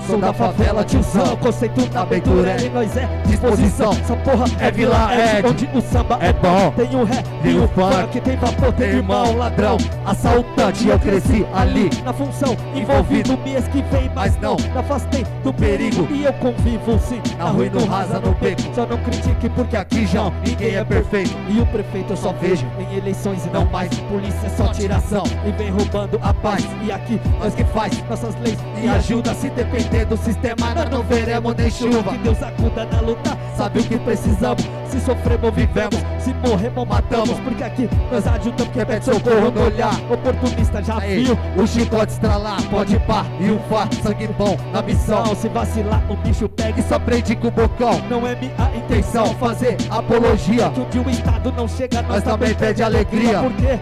Sou 0.07 0.19
da 0.19 0.35
favela, 0.35 0.85
tiozão, 0.85 1.35
conceito 1.39 1.89
da 1.89 2.03
aventura 2.03 2.61
e 2.63 2.69
nós 2.69 2.95
é 2.95 3.09
disposição. 3.27 3.91
Essa 3.93 4.15
porra 4.17 4.45
é 4.61 4.71
Vila 4.71 5.09
Ed, 5.15 5.49
onde 5.49 5.69
o 5.75 5.81
samba 5.81 6.19
é 6.21 6.31
bom. 6.31 6.71
Tem 6.77 6.95
o 6.95 7.05
rap, 7.05 7.25
tem 7.43 7.59
o 7.59 7.69
funk, 7.69 8.21
tem 8.21 8.37
vapor, 8.37 8.73
tem 8.75 8.89
irmão, 8.89 9.35
ladrão, 9.37 9.79
assaltante. 10.05 10.89
Eu 10.89 10.99
cresci 10.99 11.47
ali 11.55 11.89
na 12.05 12.13
função, 12.13 12.55
envolvido, 12.75 13.39
me 13.39 13.55
esquivei, 13.55 14.11
mas 14.15 14.39
não 14.41 14.57
me 14.57 14.79
afastei 14.79 15.25
do 15.43 15.55
perigo. 15.55 16.07
E 16.11 16.25
eu 16.25 16.33
convivo 16.35 16.99
sim, 16.99 17.23
na 17.39 17.47
rua 17.47 17.67
e 17.67 17.71
no 17.71 17.87
rasa, 17.87 18.21
no 18.21 18.35
beco. 18.35 18.63
Só 18.75 18.85
não 18.87 18.99
critique 18.99 19.49
porque 19.49 19.77
aqui 19.77 20.07
já 20.07 20.31
ninguém 20.47 20.77
é 20.77 20.85
perfeito. 20.85 21.35
E 21.49 21.61
o 21.61 21.67
prefeito 21.67 22.13
eu 22.13 22.17
só 22.17 22.33
vejo 22.33 22.67
em 22.79 22.99
eleições 22.99 23.47
e 23.47 23.49
não 23.49 23.65
mais. 23.67 23.89
Polícia 24.01 24.47
é 24.47 24.51
só 24.51 24.69
tiração 24.69 25.25
e 25.47 25.51
vem 25.53 25.71
roubando 25.71 26.21
a 26.23 26.35
paz. 26.35 26.67
E 26.83 26.93
aqui 26.93 27.19
nós 27.41 27.55
que 27.55 27.65
faz 27.65 28.05
nossas 28.09 28.35
leis 28.41 28.59
e 28.83 28.87
ajuda 28.87 29.33
se 29.33 29.49
depender 29.49 29.94
do 30.03 30.17
sistema. 30.17 30.75
Nós 30.75 30.91
não 30.91 31.03
veremos 31.03 31.55
nem 31.55 31.71
chuva. 31.71 32.13
Que 32.13 32.19
Deus 32.19 32.43
acuda 32.43 32.85
na 32.87 33.01
luta, 33.01 33.39
sabe 33.57 33.81
o 33.81 33.85
que 33.85 33.99
precisamos. 33.99 34.65
Se 34.89 35.01
sofremos, 35.01 35.53
vivemos. 35.55 36.01
Se 36.19 36.33
morremos, 36.35 36.89
matamos. 36.89 37.39
Porque 37.41 37.63
aqui 37.63 37.89
nós 38.11 38.27
ajudamos 38.27 38.73
quem 38.73 38.87
pede 38.87 39.05
socorro 39.05 39.51
no 39.51 39.65
olhar. 39.67 39.95
Oportunista 40.11 40.83
já 40.83 40.99
Aí, 40.99 41.25
viu. 41.25 41.39
o 41.57 41.67
chicote 41.67 42.13
estralar, 42.13 42.63
pode 42.71 42.99
pá 43.01 43.25
e 43.41 43.51
o 43.51 43.59
fá, 43.69 43.89
sangue 44.03 44.27
bom 44.29 44.57
na 44.73 44.81
missão. 44.83 45.35
Se 45.35 45.49
vacilar, 45.49 46.03
o 46.11 46.17
bicho 46.17 46.49
pega 46.49 46.81
E 46.81 46.83
só 46.83 46.99
prende 46.99 47.37
com 47.37 47.49
o 47.49 47.51
bocão. 47.51 48.01
Não 48.09 48.27
é 48.27 48.35
minha 48.37 48.53
intenção 48.77 49.27
fazer 49.35 49.77
apologia. 49.91 50.71
que 50.91 50.99
o 50.99 51.11
Estado 51.11 51.53
não 51.53 51.69
chega, 51.69 52.01
nós, 52.03 52.11
Nós 52.15 52.23
também 52.23 52.55
pede 52.55 52.83
alegria. 52.83 53.41
Porque 53.41 53.79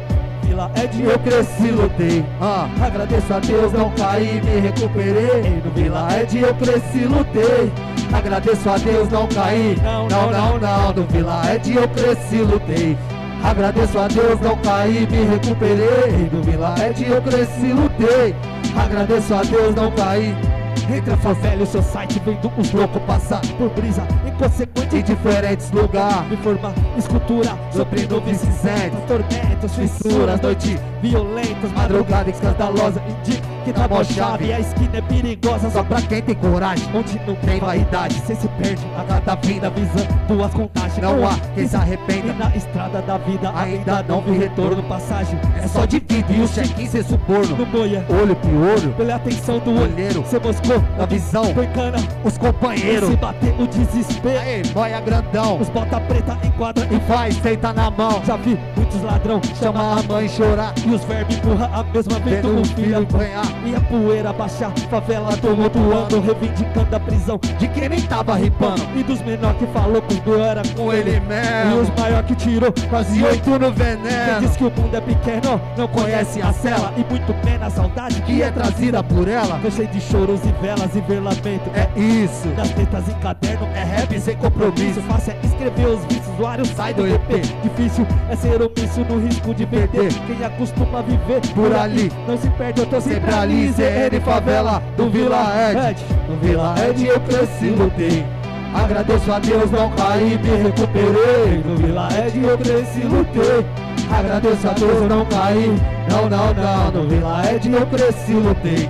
Vila 0.53 0.71
é 0.75 0.87
de 0.87 1.03
Eu 1.05 1.19
cresci, 1.19 1.71
lutei. 1.71 2.23
Ah, 2.39 2.69
Agradeço 2.85 3.33
a 3.33 3.39
Deus, 3.39 3.73
não 3.73 3.91
caí, 3.93 4.39
me 4.45 4.61
recuperei. 4.61 5.63
No 5.65 5.71
Vila 5.71 6.09
Ed 6.21 6.39
eu 6.39 6.55
cresci, 6.55 7.07
lutei. 7.07 7.73
Agradeço 8.13 8.69
a 8.69 8.77
Deus, 8.77 9.09
não 9.09 9.27
caí. 9.29 9.79
Não, 9.83 10.09
Não, 10.09 10.31
não, 10.31 10.59
não. 10.59 10.93
No 10.93 11.05
Vila 11.05 11.41
Ed 11.55 11.75
eu 11.75 11.89
cresci, 11.89 12.37
lutei. 12.43 12.99
Agradeço 13.43 13.99
a 13.99 14.09
Deus, 14.09 14.39
não 14.43 14.55
caí, 14.59 15.09
me 15.11 15.25
recuperei. 15.25 16.29
No 16.31 16.43
Vila 16.43 16.75
Ed 16.87 17.03
eu 17.03 17.23
cresci, 17.23 17.73
lutei. 17.73 18.35
Agradeço 18.77 19.35
a 19.35 19.43
Deus, 19.43 19.75
não 19.75 19.91
caí. 19.93 20.37
Entre 20.91 21.13
a 21.13 21.17
favela 21.17 21.61
e 21.61 21.63
o 21.63 21.67
seu 21.67 21.83
site 21.83 22.21
vendo 22.25 22.51
os 22.57 22.73
loucos 22.73 23.03
passar 23.03 23.41
por 23.59 23.71
brisa 23.71 24.07
inconsequente 24.27 24.97
Em 24.97 25.03
diferentes 25.03 25.71
lugares. 25.71 26.29
Me 26.29 26.37
formar 26.37 26.75
escultura 26.97 27.59
Sobre 27.73 28.07
nuvens 28.07 28.39
cinzentas, 28.39 29.01
tormentas, 29.07 29.75
fissuras, 29.75 30.41
noite 30.41 30.79
violentas, 31.01 31.73
madrugada 31.73 32.31
escandalosa. 32.31 33.03
indigna 33.09 33.52
que 33.65 33.73
tá 33.73 33.89
mó 33.89 34.03
chave. 34.05 34.53
A 34.53 34.61
esquina 34.61 34.99
é 34.99 35.01
perigosa, 35.03 35.71
Só 35.71 35.83
pra 35.83 36.01
quem 36.03 36.23
tem 36.23 36.35
coragem, 36.35 36.89
onde 36.95 37.19
não 37.27 37.35
tem 37.37 37.61
vaidade. 37.61 38.15
Cê 38.27 38.35
se 38.35 38.49
perde 38.49 38.83
a 38.99 39.05
cada 39.05 39.35
vida, 39.37 39.71
visando 39.71 40.15
duas 40.29 40.53
contagens. 40.53 40.99
Não 40.99 41.27
há 41.27 41.35
quem 41.55 41.67
se 41.67 41.75
E 41.75 41.79
arrependa. 41.79 42.33
na 42.35 42.55
estrada 42.57 43.03
da 43.03 43.19
vida 43.19 43.53
Ainda 43.55 44.05
não 44.09 44.21
vi 44.23 44.39
retorno, 44.39 44.83
passagem. 44.85 45.39
É 45.63 45.67
só 45.69 45.85
de 45.85 45.99
vida 45.99 46.33
e 46.33 46.41
o 46.43 46.49
check-in 46.49 46.87
cê 46.87 47.03
suborno. 47.03 47.57
no 47.57 47.67
boia. 47.67 48.05
Olho 48.09 48.37
piolho, 48.37 48.93
Pela 48.95 49.15
atenção 49.17 49.59
do 49.59 49.71
olho, 49.71 49.93
olheiro, 49.93 50.25
cê 50.27 50.39
moscou 50.39 50.83
na 50.99 51.07
visão, 51.07 51.45
Foi 51.55 51.67
cana, 51.69 51.99
os 52.25 52.39
companheiros. 52.39 53.09
se 53.11 53.17
bater 53.17 53.55
o 53.59 53.67
desespero. 53.67 54.39
Aê, 54.39 54.63
boia 54.73 55.01
grandão, 55.01 55.59
Os 55.61 55.69
bota 55.69 56.01
preta 56.01 56.39
enquadra 56.45 56.87
e 56.91 56.95
e 56.95 56.99
vai, 57.01 57.33
senta 57.33 57.73
na 57.73 57.91
mão. 57.91 58.23
Já 58.25 58.37
vi 58.37 58.59
muitos 58.77 59.03
ladrão 59.03 59.41
Chama 59.59 59.99
a 59.99 60.03
mãe 60.03 60.29
chorar, 60.29 60.73
E 60.87 60.91
os 60.95 61.03
vermes 61.05 61.37
empurra 61.37 61.71
a 61.73 61.83
mesma 61.85 62.19
vez 62.21 62.43
do 62.43 62.65
filho 62.75 62.99
apanhar. 62.99 63.45
E 63.65 63.75
a 63.75 63.81
poeira 63.81 64.33
baixar, 64.33 64.73
favela 64.91 65.37
tumultuando 65.37 66.21
Reivindicando 66.21 66.97
a 66.97 67.01
prisão 67.01 67.39
De 67.59 67.69
quem 67.69 67.89
nem 67.89 68.01
tava 68.03 68.35
ripando, 68.37 68.83
E 68.97 69.03
dos 69.03 69.21
menor 69.23 69.55
que 69.55 69.67
falou 69.67 70.03
meu 70.27 70.43
era 70.45 70.63
com 70.77 70.93
ele 70.93 71.13
E 71.13 71.19
os 71.19 71.89
mesmo. 71.89 71.95
maior 72.01 72.23
que 72.25 72.35
tirou 72.35 72.73
Quase 72.91 73.23
oito 73.25 73.51
no 73.51 73.73
Quem 73.73 73.85
veneno. 73.97 74.41
diz 74.41 74.57
que 74.57 74.65
o 74.65 74.71
mundo 74.71 74.95
é 74.97 75.01
pequeno 75.01 75.61
não 75.77 75.89
conhece 75.89 76.41
a 76.43 76.53
cela 76.53 76.93
E 76.97 77.05
muito 77.13 77.35
menos 77.45 77.67
a 77.67 77.71
saudade 77.71 78.21
Que 78.23 78.43
é 78.43 78.51
trazida 78.51 79.03
por 79.03 79.29
ela. 79.29 79.59
Fechei 79.61 79.87
de 79.87 80.01
choros 80.01 80.41
e 80.45 80.53
velas 80.61 80.95
e 80.95 81.01
velamento 81.01 81.71
É 81.75 81.89
isso. 81.99 82.49
Das 82.57 82.71
tetas 82.71 83.09
em 83.09 83.15
caderno 83.21 83.67
é 83.75 83.83
rap 83.85 84.19
sem 84.21 84.37
compromisso 84.37 85.01
Fácil 85.03 85.33
é 85.33 85.47
escrever 85.47 85.87
os 85.87 86.05
vícios, 86.05 86.23
usuário 86.35 86.65
sai 86.67 86.95
do 86.95 87.07
EP 87.07 87.43
Difícil 87.63 88.07
é 88.31 88.37
ser 88.37 88.61
omisso 88.63 89.01
no 89.09 89.19
risco 89.21 89.55
de 89.55 89.67
perder 89.67 90.13
Quem 90.27 90.45
acostuma 90.45 91.03
viver 91.03 91.41
Por 91.55 91.75
ali. 91.75 92.11
Não 92.27 92.37
se 92.37 92.49
perde, 92.51 92.81
eu 92.81 92.87
tô 92.87 93.01
Sempre 93.01 93.33
ali, 93.43 93.69
ZN 93.73 94.21
favela 94.25 94.83
do 94.97 95.11
Vila 95.11 95.53
Ed. 95.71 95.97
No 96.29 96.37
Vila 96.37 96.75
Ed 96.79 97.05
eu 97.05 97.21
cresci, 97.21 97.71
lutei. 97.71 98.25
Agradeço 98.75 99.33
a 99.33 99.39
Deus, 99.39 99.71
não 99.71 99.91
caí, 99.91 100.39
me 100.39 100.63
recuperei. 100.63 101.63
No 101.65 101.77
Vila 101.77 102.09
Ed 102.13 102.43
eu 102.43 102.57
cresci, 102.57 103.01
lutei. 103.01 103.67
Agradeço 104.11 104.69
a 104.69 104.73
Deus, 104.73 105.09
não 105.09 105.27
caí. 105.27 105.77
Não, 106.09 106.29
não, 106.31 106.55
não. 106.55 106.91
No 106.93 107.09
Vila 107.09 107.43
Ed 107.53 107.71
eu 107.71 107.87
cresci, 107.87 108.33
lutei. 108.33 108.89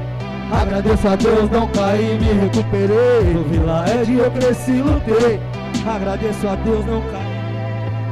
Agradeço 0.52 1.08
a 1.08 1.16
Deus, 1.16 1.50
não 1.50 1.66
caí, 1.68 2.18
me 2.20 2.42
recuperei. 2.42 3.34
No 3.34 3.42
Vila 3.44 3.84
Ed 3.88 4.14
eu 4.14 4.30
cresci, 4.30 4.82
lutei. 4.82 5.40
Agradeço 5.86 6.46
a 6.46 6.54
Deus, 6.56 6.84
não 6.84 7.00
cai. 7.10 7.31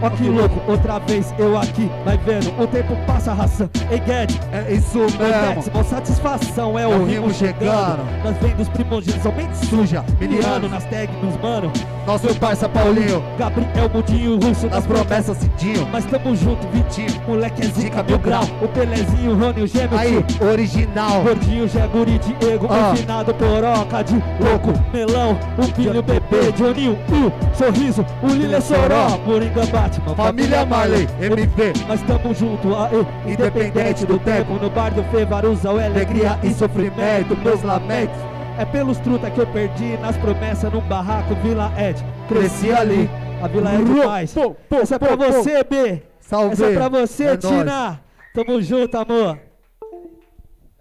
Ó 0.03 0.09
que 0.11 0.24
louco, 0.28 0.61
outra 0.70 0.98
vez 1.01 1.34
eu 1.38 1.59
aqui, 1.59 1.90
vai 2.05 2.16
vendo, 2.18 2.48
o 2.61 2.66
tempo 2.66 2.96
passa 3.07 3.32
raça. 3.34 3.68
Ei 3.90 3.98
Guedes, 3.98 4.38
É 4.53 4.72
isso 4.72 4.98
mesmo. 4.98 5.72
mó 5.74 5.82
satisfação 5.82 6.78
é 6.78 6.82
É 6.82 6.86
o 6.86 7.05
rimo 7.05 7.32
chegando. 7.32 7.59
chegando. 7.61 8.24
Nós 8.24 8.36
vem 8.38 8.55
dos 8.57 8.68
primogênitos, 8.68 9.22
somente 9.22 9.57
Suja, 9.66 10.05
miliano 10.18 10.68
nas 10.68 10.84
tags, 10.84 11.14
nos 11.22 11.36
mano. 11.40 11.70
Nosso 12.07 12.34
parça 12.36 12.68
Paulinho. 12.68 13.22
Gabriel 13.38 13.90
Mudinho, 13.92 14.38
Russo 14.40 14.66
Nas 14.68 14.86
promessas, 14.86 15.36
Cidinho. 15.36 15.86
Mas 15.92 16.05
tamo 16.07 16.34
junto, 16.34 16.66
Vitinho, 16.68 17.20
moleque 17.28 17.62
é 17.62 17.66
zica 17.66 18.03
mil 18.03 18.18
grau. 18.18 18.44
O 18.62 18.68
Pelezinho, 18.68 19.36
Rony, 19.36 19.62
o 19.62 19.66
Gêmeo, 19.66 19.98
Aí, 19.98 20.24
original. 20.40 21.22
Gordinho, 21.22 21.68
Jaguri, 21.68 22.18
Diego, 22.18 22.66
Ah. 22.70 22.94
Poroca, 23.40 24.03
de 24.03 24.14
louco, 24.40 24.72
Melão, 24.92 25.38
o 25.59 25.62
filho, 25.74 26.03
bebê, 26.03 26.53
Joninho, 26.57 26.98
o 27.11 27.57
sorriso, 27.57 28.05
o 28.22 28.26
Lille 28.28 28.61
Soró, 28.61 29.18
Moringa 29.26 29.66
Batman, 29.99 30.14
Família 30.14 30.64
Marley, 30.64 31.09
MV. 31.20 31.72
Nós 31.88 32.01
tamo 32.03 32.34
junto, 32.34 32.68
independente 33.26 34.07
do 34.07 34.18
tempo, 34.18 34.55
no 34.55 34.70
bar 34.70 34.91
do 34.95 35.03
Fê, 35.05 35.24
Varuza, 35.24 35.72
o 35.72 35.78
alegria 35.78 36.38
e 36.43 36.53
sofrimento, 36.55 37.36
meus 37.36 37.62
lamentos. 37.62 38.16
É 38.59 38.64
pelos 38.64 38.99
truta 38.99 39.30
que 39.30 39.41
eu 39.41 39.47
perdi 39.47 39.97
nas 39.99 40.16
promessas 40.16 40.72
num 40.72 40.80
barraco 40.80 41.34
Vila 41.36 41.72
Ed. 41.78 42.05
Cresci 42.28 42.70
ali. 42.72 43.11
A 43.43 43.49
Vila 43.49 43.74
Ed. 43.74 44.32
Pô, 44.34 44.55
pô, 44.68 44.76
Essa 44.76 44.97
é 44.97 44.99
pra 44.99 45.16
pô, 45.16 45.24
você, 45.24 45.64
B. 45.64 46.03
Salve. 46.20 46.53
Essa 46.53 46.66
é 46.66 46.74
pra 46.74 46.88
você, 46.88 47.24
É 47.24 47.36
Tina. 47.36 48.01
Tamo 48.34 48.61
junto, 48.61 48.97
amor. 48.97 49.49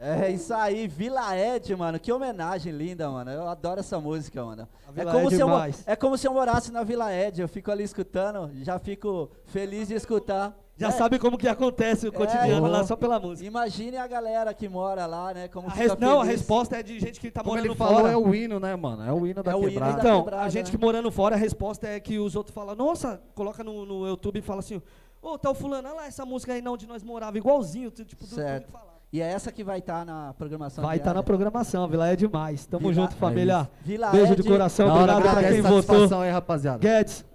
É 0.01 0.31
isso 0.31 0.53
aí, 0.53 0.87
Vila 0.87 1.37
Ed, 1.37 1.75
mano. 1.75 1.99
Que 1.99 2.11
homenagem 2.11 2.71
linda, 2.71 3.09
mano. 3.09 3.29
Eu 3.31 3.49
adoro 3.49 3.81
essa 3.81 3.99
música, 3.99 4.43
mano. 4.45 4.67
É 4.95 5.03
como, 5.03 5.27
Ed 5.27 5.35
se 5.35 5.41
eu, 5.41 5.49
é 5.85 5.95
como 5.95 6.17
se 6.17 6.27
eu 6.27 6.33
morasse 6.33 6.71
na 6.71 6.83
Vila 6.83 7.13
Ed. 7.13 7.41
Eu 7.41 7.49
fico 7.49 7.69
ali 7.69 7.83
escutando, 7.83 8.49
já 8.63 8.79
fico 8.79 9.29
feliz 9.45 9.89
de 9.89 9.95
escutar. 9.95 10.57
Já 10.77 10.87
É, 10.87 10.91
sabe 10.91 11.19
como 11.19 11.37
que 11.37 11.45
acontece 11.49 12.07
o 12.07 12.13
cotidiano 12.13 12.65
é, 12.65 12.69
lá 12.69 12.85
só 12.85 12.95
pela 12.95 13.19
música. 13.19 13.45
Imagine 13.45 13.97
a 13.97 14.07
galera 14.07 14.53
que 14.53 14.69
mora 14.69 15.05
lá, 15.05 15.33
né? 15.33 15.49
Como 15.49 15.67
A 15.67 15.71
fica 15.71 15.83
res- 15.89 15.97
Não, 15.99 16.21
a 16.21 16.23
resposta 16.23 16.77
é 16.77 16.81
de 16.83 16.97
gente 17.01 17.19
que 17.19 17.29
tá 17.29 17.41
Como 17.41 17.51
morando 17.51 17.65
ele 17.67 17.75
falou, 17.75 17.99
fora. 17.99 18.11
é 18.13 18.15
o 18.15 18.33
hino, 18.33 18.61
né, 18.61 18.73
mano? 18.77 19.03
É 19.05 19.11
o 19.11 19.27
hino 19.27 19.43
da 19.43 19.51
É 19.51 19.55
o 19.55 19.59
hino 19.63 19.71
quebrada. 19.71 19.93
da- 19.95 19.99
Então, 19.99 20.19
quebrada, 20.23 20.43
a 20.45 20.47
gente 20.49 20.67
né? 20.67 20.71
que 20.71 20.77
morando 20.77 21.11
fora, 21.11 21.35
a 21.35 21.37
resposta 21.37 21.85
é 21.85 21.99
que 21.99 22.17
os 22.17 22.33
outros 22.37 22.55
falam, 22.55 22.73
nossa, 22.75 23.21
coloca 23.35 23.61
no, 23.61 23.85
no 23.85 24.07
YouTube 24.07 24.39
e 24.39 24.41
fala 24.41 24.59
assim, 24.61 24.81
ô, 25.21 25.37
tá 25.37 25.49
o 25.51 25.53
fulano, 25.53 25.89
olha 25.89 25.97
lá 25.97 26.05
essa 26.07 26.25
música 26.25 26.53
aí 26.53 26.61
não 26.61 26.75
onde 26.75 26.87
nós 26.87 27.03
morava, 27.03 27.37
igualzinho, 27.37 27.91
tu- 27.91 28.05
tipo, 28.05 28.23
do 28.25 28.33
Certo. 28.35 28.67
que 28.67 28.71
falava. 28.71 28.88
E 29.11 29.21
é 29.21 29.25
essa 29.25 29.51
que 29.51 29.63
vai 29.63 29.79
estar 29.79 30.05
na 30.05 30.33
programação 30.35 30.83
Vai 30.83 30.97
estar 30.97 31.09
tá 31.09 31.13
na 31.15 31.23
programação, 31.23 31.87
Vila 31.87 32.07
é 32.09 32.15
demais. 32.15 32.65
Tamo 32.67 32.89
Vila- 32.89 33.01
junto, 33.01 33.15
família. 33.15 33.69
Vila 33.81 34.11
Beijo 34.11 34.33
Ed, 34.33 34.41
de 34.43 34.47
coração, 34.47 34.87
Da 34.87 34.93
hora, 34.93 35.13
obrigado 35.13 35.39
pra 35.39 35.49
quem 35.51 35.61
votou. 35.61 36.21
aí, 36.21 36.29
rapaziada. 36.29 36.77
Guedes, 36.77 37.25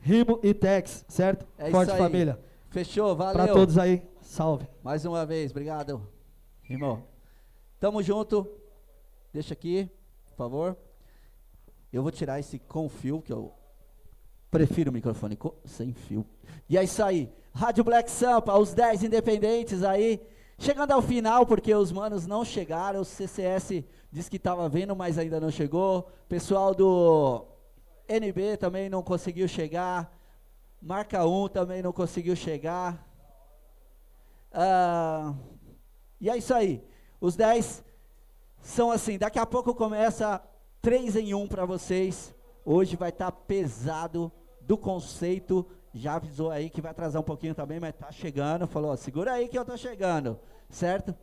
Rimo 0.00 0.38
e 0.44 0.54
Tex, 0.54 1.04
certo? 1.08 1.44
É 1.58 1.70
Forte 1.70 1.88
isso 1.88 1.96
aí. 1.96 1.98
família. 2.02 2.38
Fechou, 2.70 3.16
valeu. 3.16 3.32
Pra 3.32 3.48
todos 3.48 3.76
aí, 3.78 4.02
salve. 4.20 4.68
Mais 4.82 5.04
uma 5.04 5.26
vez, 5.26 5.50
obrigado, 5.50 6.06
irmão. 6.70 7.02
Tamo 7.80 8.00
junto. 8.02 8.46
Deixa 9.32 9.54
aqui, 9.54 9.90
por 10.26 10.36
favor. 10.36 10.76
Eu 11.92 12.02
vou 12.02 12.12
tirar 12.12 12.38
esse 12.38 12.58
com 12.60 12.88
fio, 12.88 13.20
que 13.20 13.32
eu 13.32 13.52
prefiro 14.50 14.90
o 14.90 14.94
microfone 14.94 15.36
sem 15.64 15.92
fio. 15.92 16.24
E 16.68 16.78
é 16.78 16.84
isso 16.84 17.02
aí. 17.02 17.32
Rádio 17.52 17.82
Black 17.82 18.10
Sampa, 18.10 18.56
os 18.56 18.72
10 18.72 19.02
independentes 19.02 19.82
aí. 19.82 20.20
Chegando 20.60 20.90
ao 20.90 21.00
final, 21.00 21.46
porque 21.46 21.72
os 21.72 21.92
manos 21.92 22.26
não 22.26 22.44
chegaram. 22.44 23.00
O 23.00 23.04
CCS 23.04 23.84
disse 24.10 24.28
que 24.28 24.38
estava 24.38 24.68
vendo, 24.68 24.94
mas 24.96 25.16
ainda 25.16 25.38
não 25.38 25.52
chegou. 25.52 26.10
Pessoal 26.28 26.74
do 26.74 27.46
NB 28.08 28.56
também 28.56 28.88
não 28.88 29.00
conseguiu 29.00 29.46
chegar. 29.46 30.12
Marca 30.82 31.24
1 31.24 31.48
também 31.48 31.80
não 31.80 31.92
conseguiu 31.92 32.34
chegar. 32.34 33.06
Ah, 34.52 35.32
e 36.20 36.28
é 36.28 36.36
isso 36.36 36.52
aí. 36.52 36.84
Os 37.20 37.36
10 37.36 37.84
são 38.60 38.90
assim. 38.90 39.16
Daqui 39.16 39.38
a 39.38 39.46
pouco 39.46 39.72
começa 39.72 40.42
3 40.82 41.14
em 41.14 41.34
1 41.34 41.46
para 41.46 41.64
vocês. 41.64 42.34
Hoje 42.64 42.96
vai 42.96 43.10
estar 43.10 43.30
pesado 43.30 44.32
do 44.60 44.76
conceito. 44.76 45.64
Já 45.98 46.14
avisou 46.14 46.50
aí 46.50 46.70
que 46.70 46.80
vai 46.80 46.92
atrasar 46.92 47.20
um 47.20 47.24
pouquinho 47.24 47.54
também, 47.54 47.80
mas 47.80 47.94
tá 47.94 48.12
chegando. 48.12 48.66
Falou, 48.66 48.96
segura 48.96 49.32
aí 49.32 49.48
que 49.48 49.58
eu 49.58 49.64
tô 49.64 49.76
chegando. 49.76 50.38
Certo? 50.70 51.14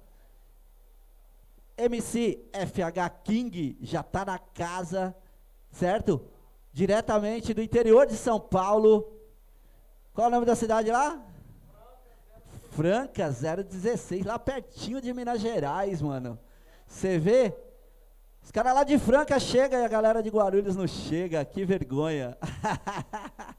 MC 1.77 2.45
FH 2.53 3.21
King 3.23 3.77
já 3.81 4.03
tá 4.03 4.25
na 4.25 4.37
casa, 4.37 5.15
certo? 5.71 6.21
Diretamente 6.73 7.53
do 7.53 7.61
interior 7.61 8.05
de 8.05 8.15
São 8.15 8.39
Paulo. 8.39 9.13
Qual 10.13 10.25
é 10.25 10.27
o 10.27 10.31
nome 10.31 10.45
da 10.45 10.55
cidade 10.55 10.91
lá? 10.91 11.21
Franca 12.71 13.29
016, 13.29 14.25
lá 14.25 14.37
pertinho 14.37 14.99
de 14.99 15.13
Minas 15.13 15.39
Gerais, 15.39 16.01
mano. 16.01 16.37
Você 16.85 17.17
vê? 17.17 17.53
Os 18.43 18.51
caras 18.51 18.75
lá 18.75 18.83
de 18.83 18.99
Franca 18.99 19.39
chegam 19.39 19.79
e 19.79 19.85
a 19.85 19.87
galera 19.87 20.21
de 20.21 20.29
Guarulhos 20.29 20.75
não 20.75 20.85
chega. 20.85 21.43
Que 21.45 21.63
vergonha. 21.65 22.37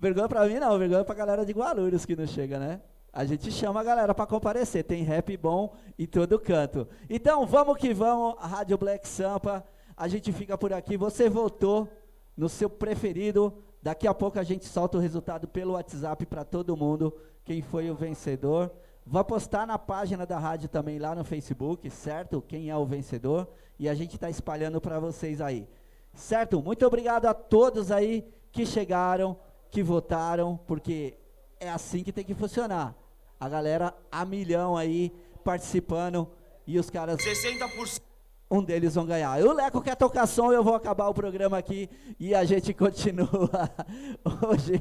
vergonha 0.00 0.28
pra 0.28 0.46
mim 0.46 0.58
não, 0.58 0.78
vergonha 0.78 1.04
pra 1.04 1.14
galera 1.14 1.44
de 1.44 1.52
Guarulhos 1.52 2.04
que 2.04 2.16
não 2.16 2.26
chega, 2.26 2.58
né? 2.58 2.80
A 3.12 3.24
gente 3.24 3.50
chama 3.52 3.80
a 3.80 3.84
galera 3.84 4.12
pra 4.12 4.26
comparecer, 4.26 4.82
tem 4.82 5.04
rap 5.04 5.36
bom 5.36 5.72
em 5.96 6.04
todo 6.04 6.38
canto. 6.38 6.88
Então, 7.08 7.46
vamos 7.46 7.78
que 7.78 7.94
vamos, 7.94 8.34
Rádio 8.40 8.76
Black 8.76 9.06
Sampa. 9.06 9.64
A 9.96 10.08
gente 10.08 10.32
fica 10.32 10.58
por 10.58 10.72
aqui. 10.72 10.96
Você 10.96 11.28
votou 11.28 11.88
no 12.36 12.48
seu 12.48 12.68
preferido. 12.68 13.56
Daqui 13.80 14.08
a 14.08 14.14
pouco 14.14 14.40
a 14.40 14.42
gente 14.42 14.64
solta 14.64 14.98
o 14.98 15.00
resultado 15.00 15.46
pelo 15.46 15.74
WhatsApp 15.74 16.26
para 16.26 16.42
todo 16.42 16.76
mundo. 16.76 17.14
Quem 17.44 17.62
foi 17.62 17.88
o 17.88 17.94
vencedor. 17.94 18.72
Vai 19.06 19.22
postar 19.22 19.66
na 19.66 19.78
página 19.78 20.26
da 20.26 20.38
rádio 20.38 20.68
também 20.68 20.98
lá 20.98 21.14
no 21.14 21.22
Facebook, 21.22 21.88
certo? 21.90 22.42
Quem 22.42 22.70
é 22.70 22.76
o 22.76 22.84
vencedor. 22.84 23.46
E 23.78 23.88
a 23.88 23.94
gente 23.94 24.16
está 24.16 24.28
espalhando 24.28 24.80
para 24.80 24.98
vocês 24.98 25.40
aí. 25.40 25.68
Certo? 26.14 26.60
Muito 26.60 26.84
obrigado 26.86 27.26
a 27.26 27.34
todos 27.34 27.92
aí 27.92 28.26
que 28.50 28.64
chegaram, 28.64 29.36
que 29.74 29.82
votaram, 29.82 30.56
porque 30.68 31.14
é 31.58 31.68
assim 31.68 32.04
que 32.04 32.12
tem 32.12 32.24
que 32.24 32.32
funcionar. 32.32 32.94
A 33.40 33.48
galera 33.48 33.92
a 34.10 34.24
milhão 34.24 34.76
aí 34.76 35.12
participando 35.42 36.30
e 36.64 36.78
os 36.78 36.88
caras 36.88 37.18
60%. 37.18 38.00
um 38.48 38.62
deles 38.62 38.94
vão 38.94 39.04
ganhar. 39.04 39.36
O 39.44 39.52
Leco 39.52 39.82
quer 39.82 39.96
tocar 39.96 40.28
som, 40.28 40.52
eu 40.52 40.62
vou 40.62 40.76
acabar 40.76 41.08
o 41.08 41.14
programa 41.14 41.58
aqui 41.58 41.90
e 42.20 42.36
a 42.36 42.44
gente 42.44 42.72
continua 42.72 43.68
hoje 44.46 44.80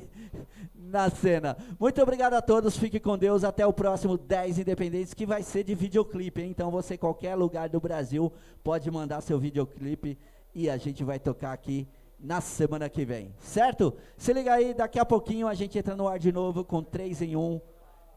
na 0.75 1.09
cena. 1.09 1.57
Muito 1.79 1.99
obrigado 1.99 2.35
a 2.35 2.41
todos, 2.41 2.77
fique 2.77 2.99
com 2.99 3.17
Deus. 3.17 3.43
Até 3.43 3.65
o 3.65 3.73
próximo 3.73 4.15
10 4.15 4.59
Independentes, 4.59 5.15
que 5.15 5.25
vai 5.25 5.41
ser 5.41 5.63
de 5.63 5.73
videoclipe. 5.73 6.39
Hein? 6.39 6.51
Então 6.51 6.69
você, 6.69 6.99
qualquer 6.99 7.33
lugar 7.33 7.67
do 7.67 7.79
Brasil, 7.79 8.31
pode 8.63 8.91
mandar 8.91 9.21
seu 9.21 9.39
videoclipe 9.39 10.19
e 10.53 10.69
a 10.69 10.77
gente 10.77 11.03
vai 11.03 11.17
tocar 11.17 11.51
aqui 11.51 11.87
na 12.23 12.39
semana 12.39 12.89
que 12.89 13.03
vem, 13.03 13.35
certo? 13.37 13.93
Se 14.15 14.31
liga 14.31 14.53
aí, 14.53 14.73
daqui 14.73 14.97
a 14.97 15.03
pouquinho 15.03 15.45
a 15.45 15.53
gente 15.53 15.77
entra 15.77 15.93
no 15.93 16.07
ar 16.07 16.17
de 16.17 16.31
novo 16.31 16.63
com 16.63 16.81
3 16.81 17.21
em 17.21 17.35
1 17.35 17.61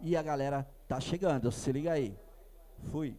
e 0.00 0.16
a 0.16 0.22
galera 0.22 0.64
tá 0.86 1.00
chegando. 1.00 1.50
Se 1.50 1.72
liga 1.72 1.90
aí. 1.90 2.16
Fui. 2.92 3.18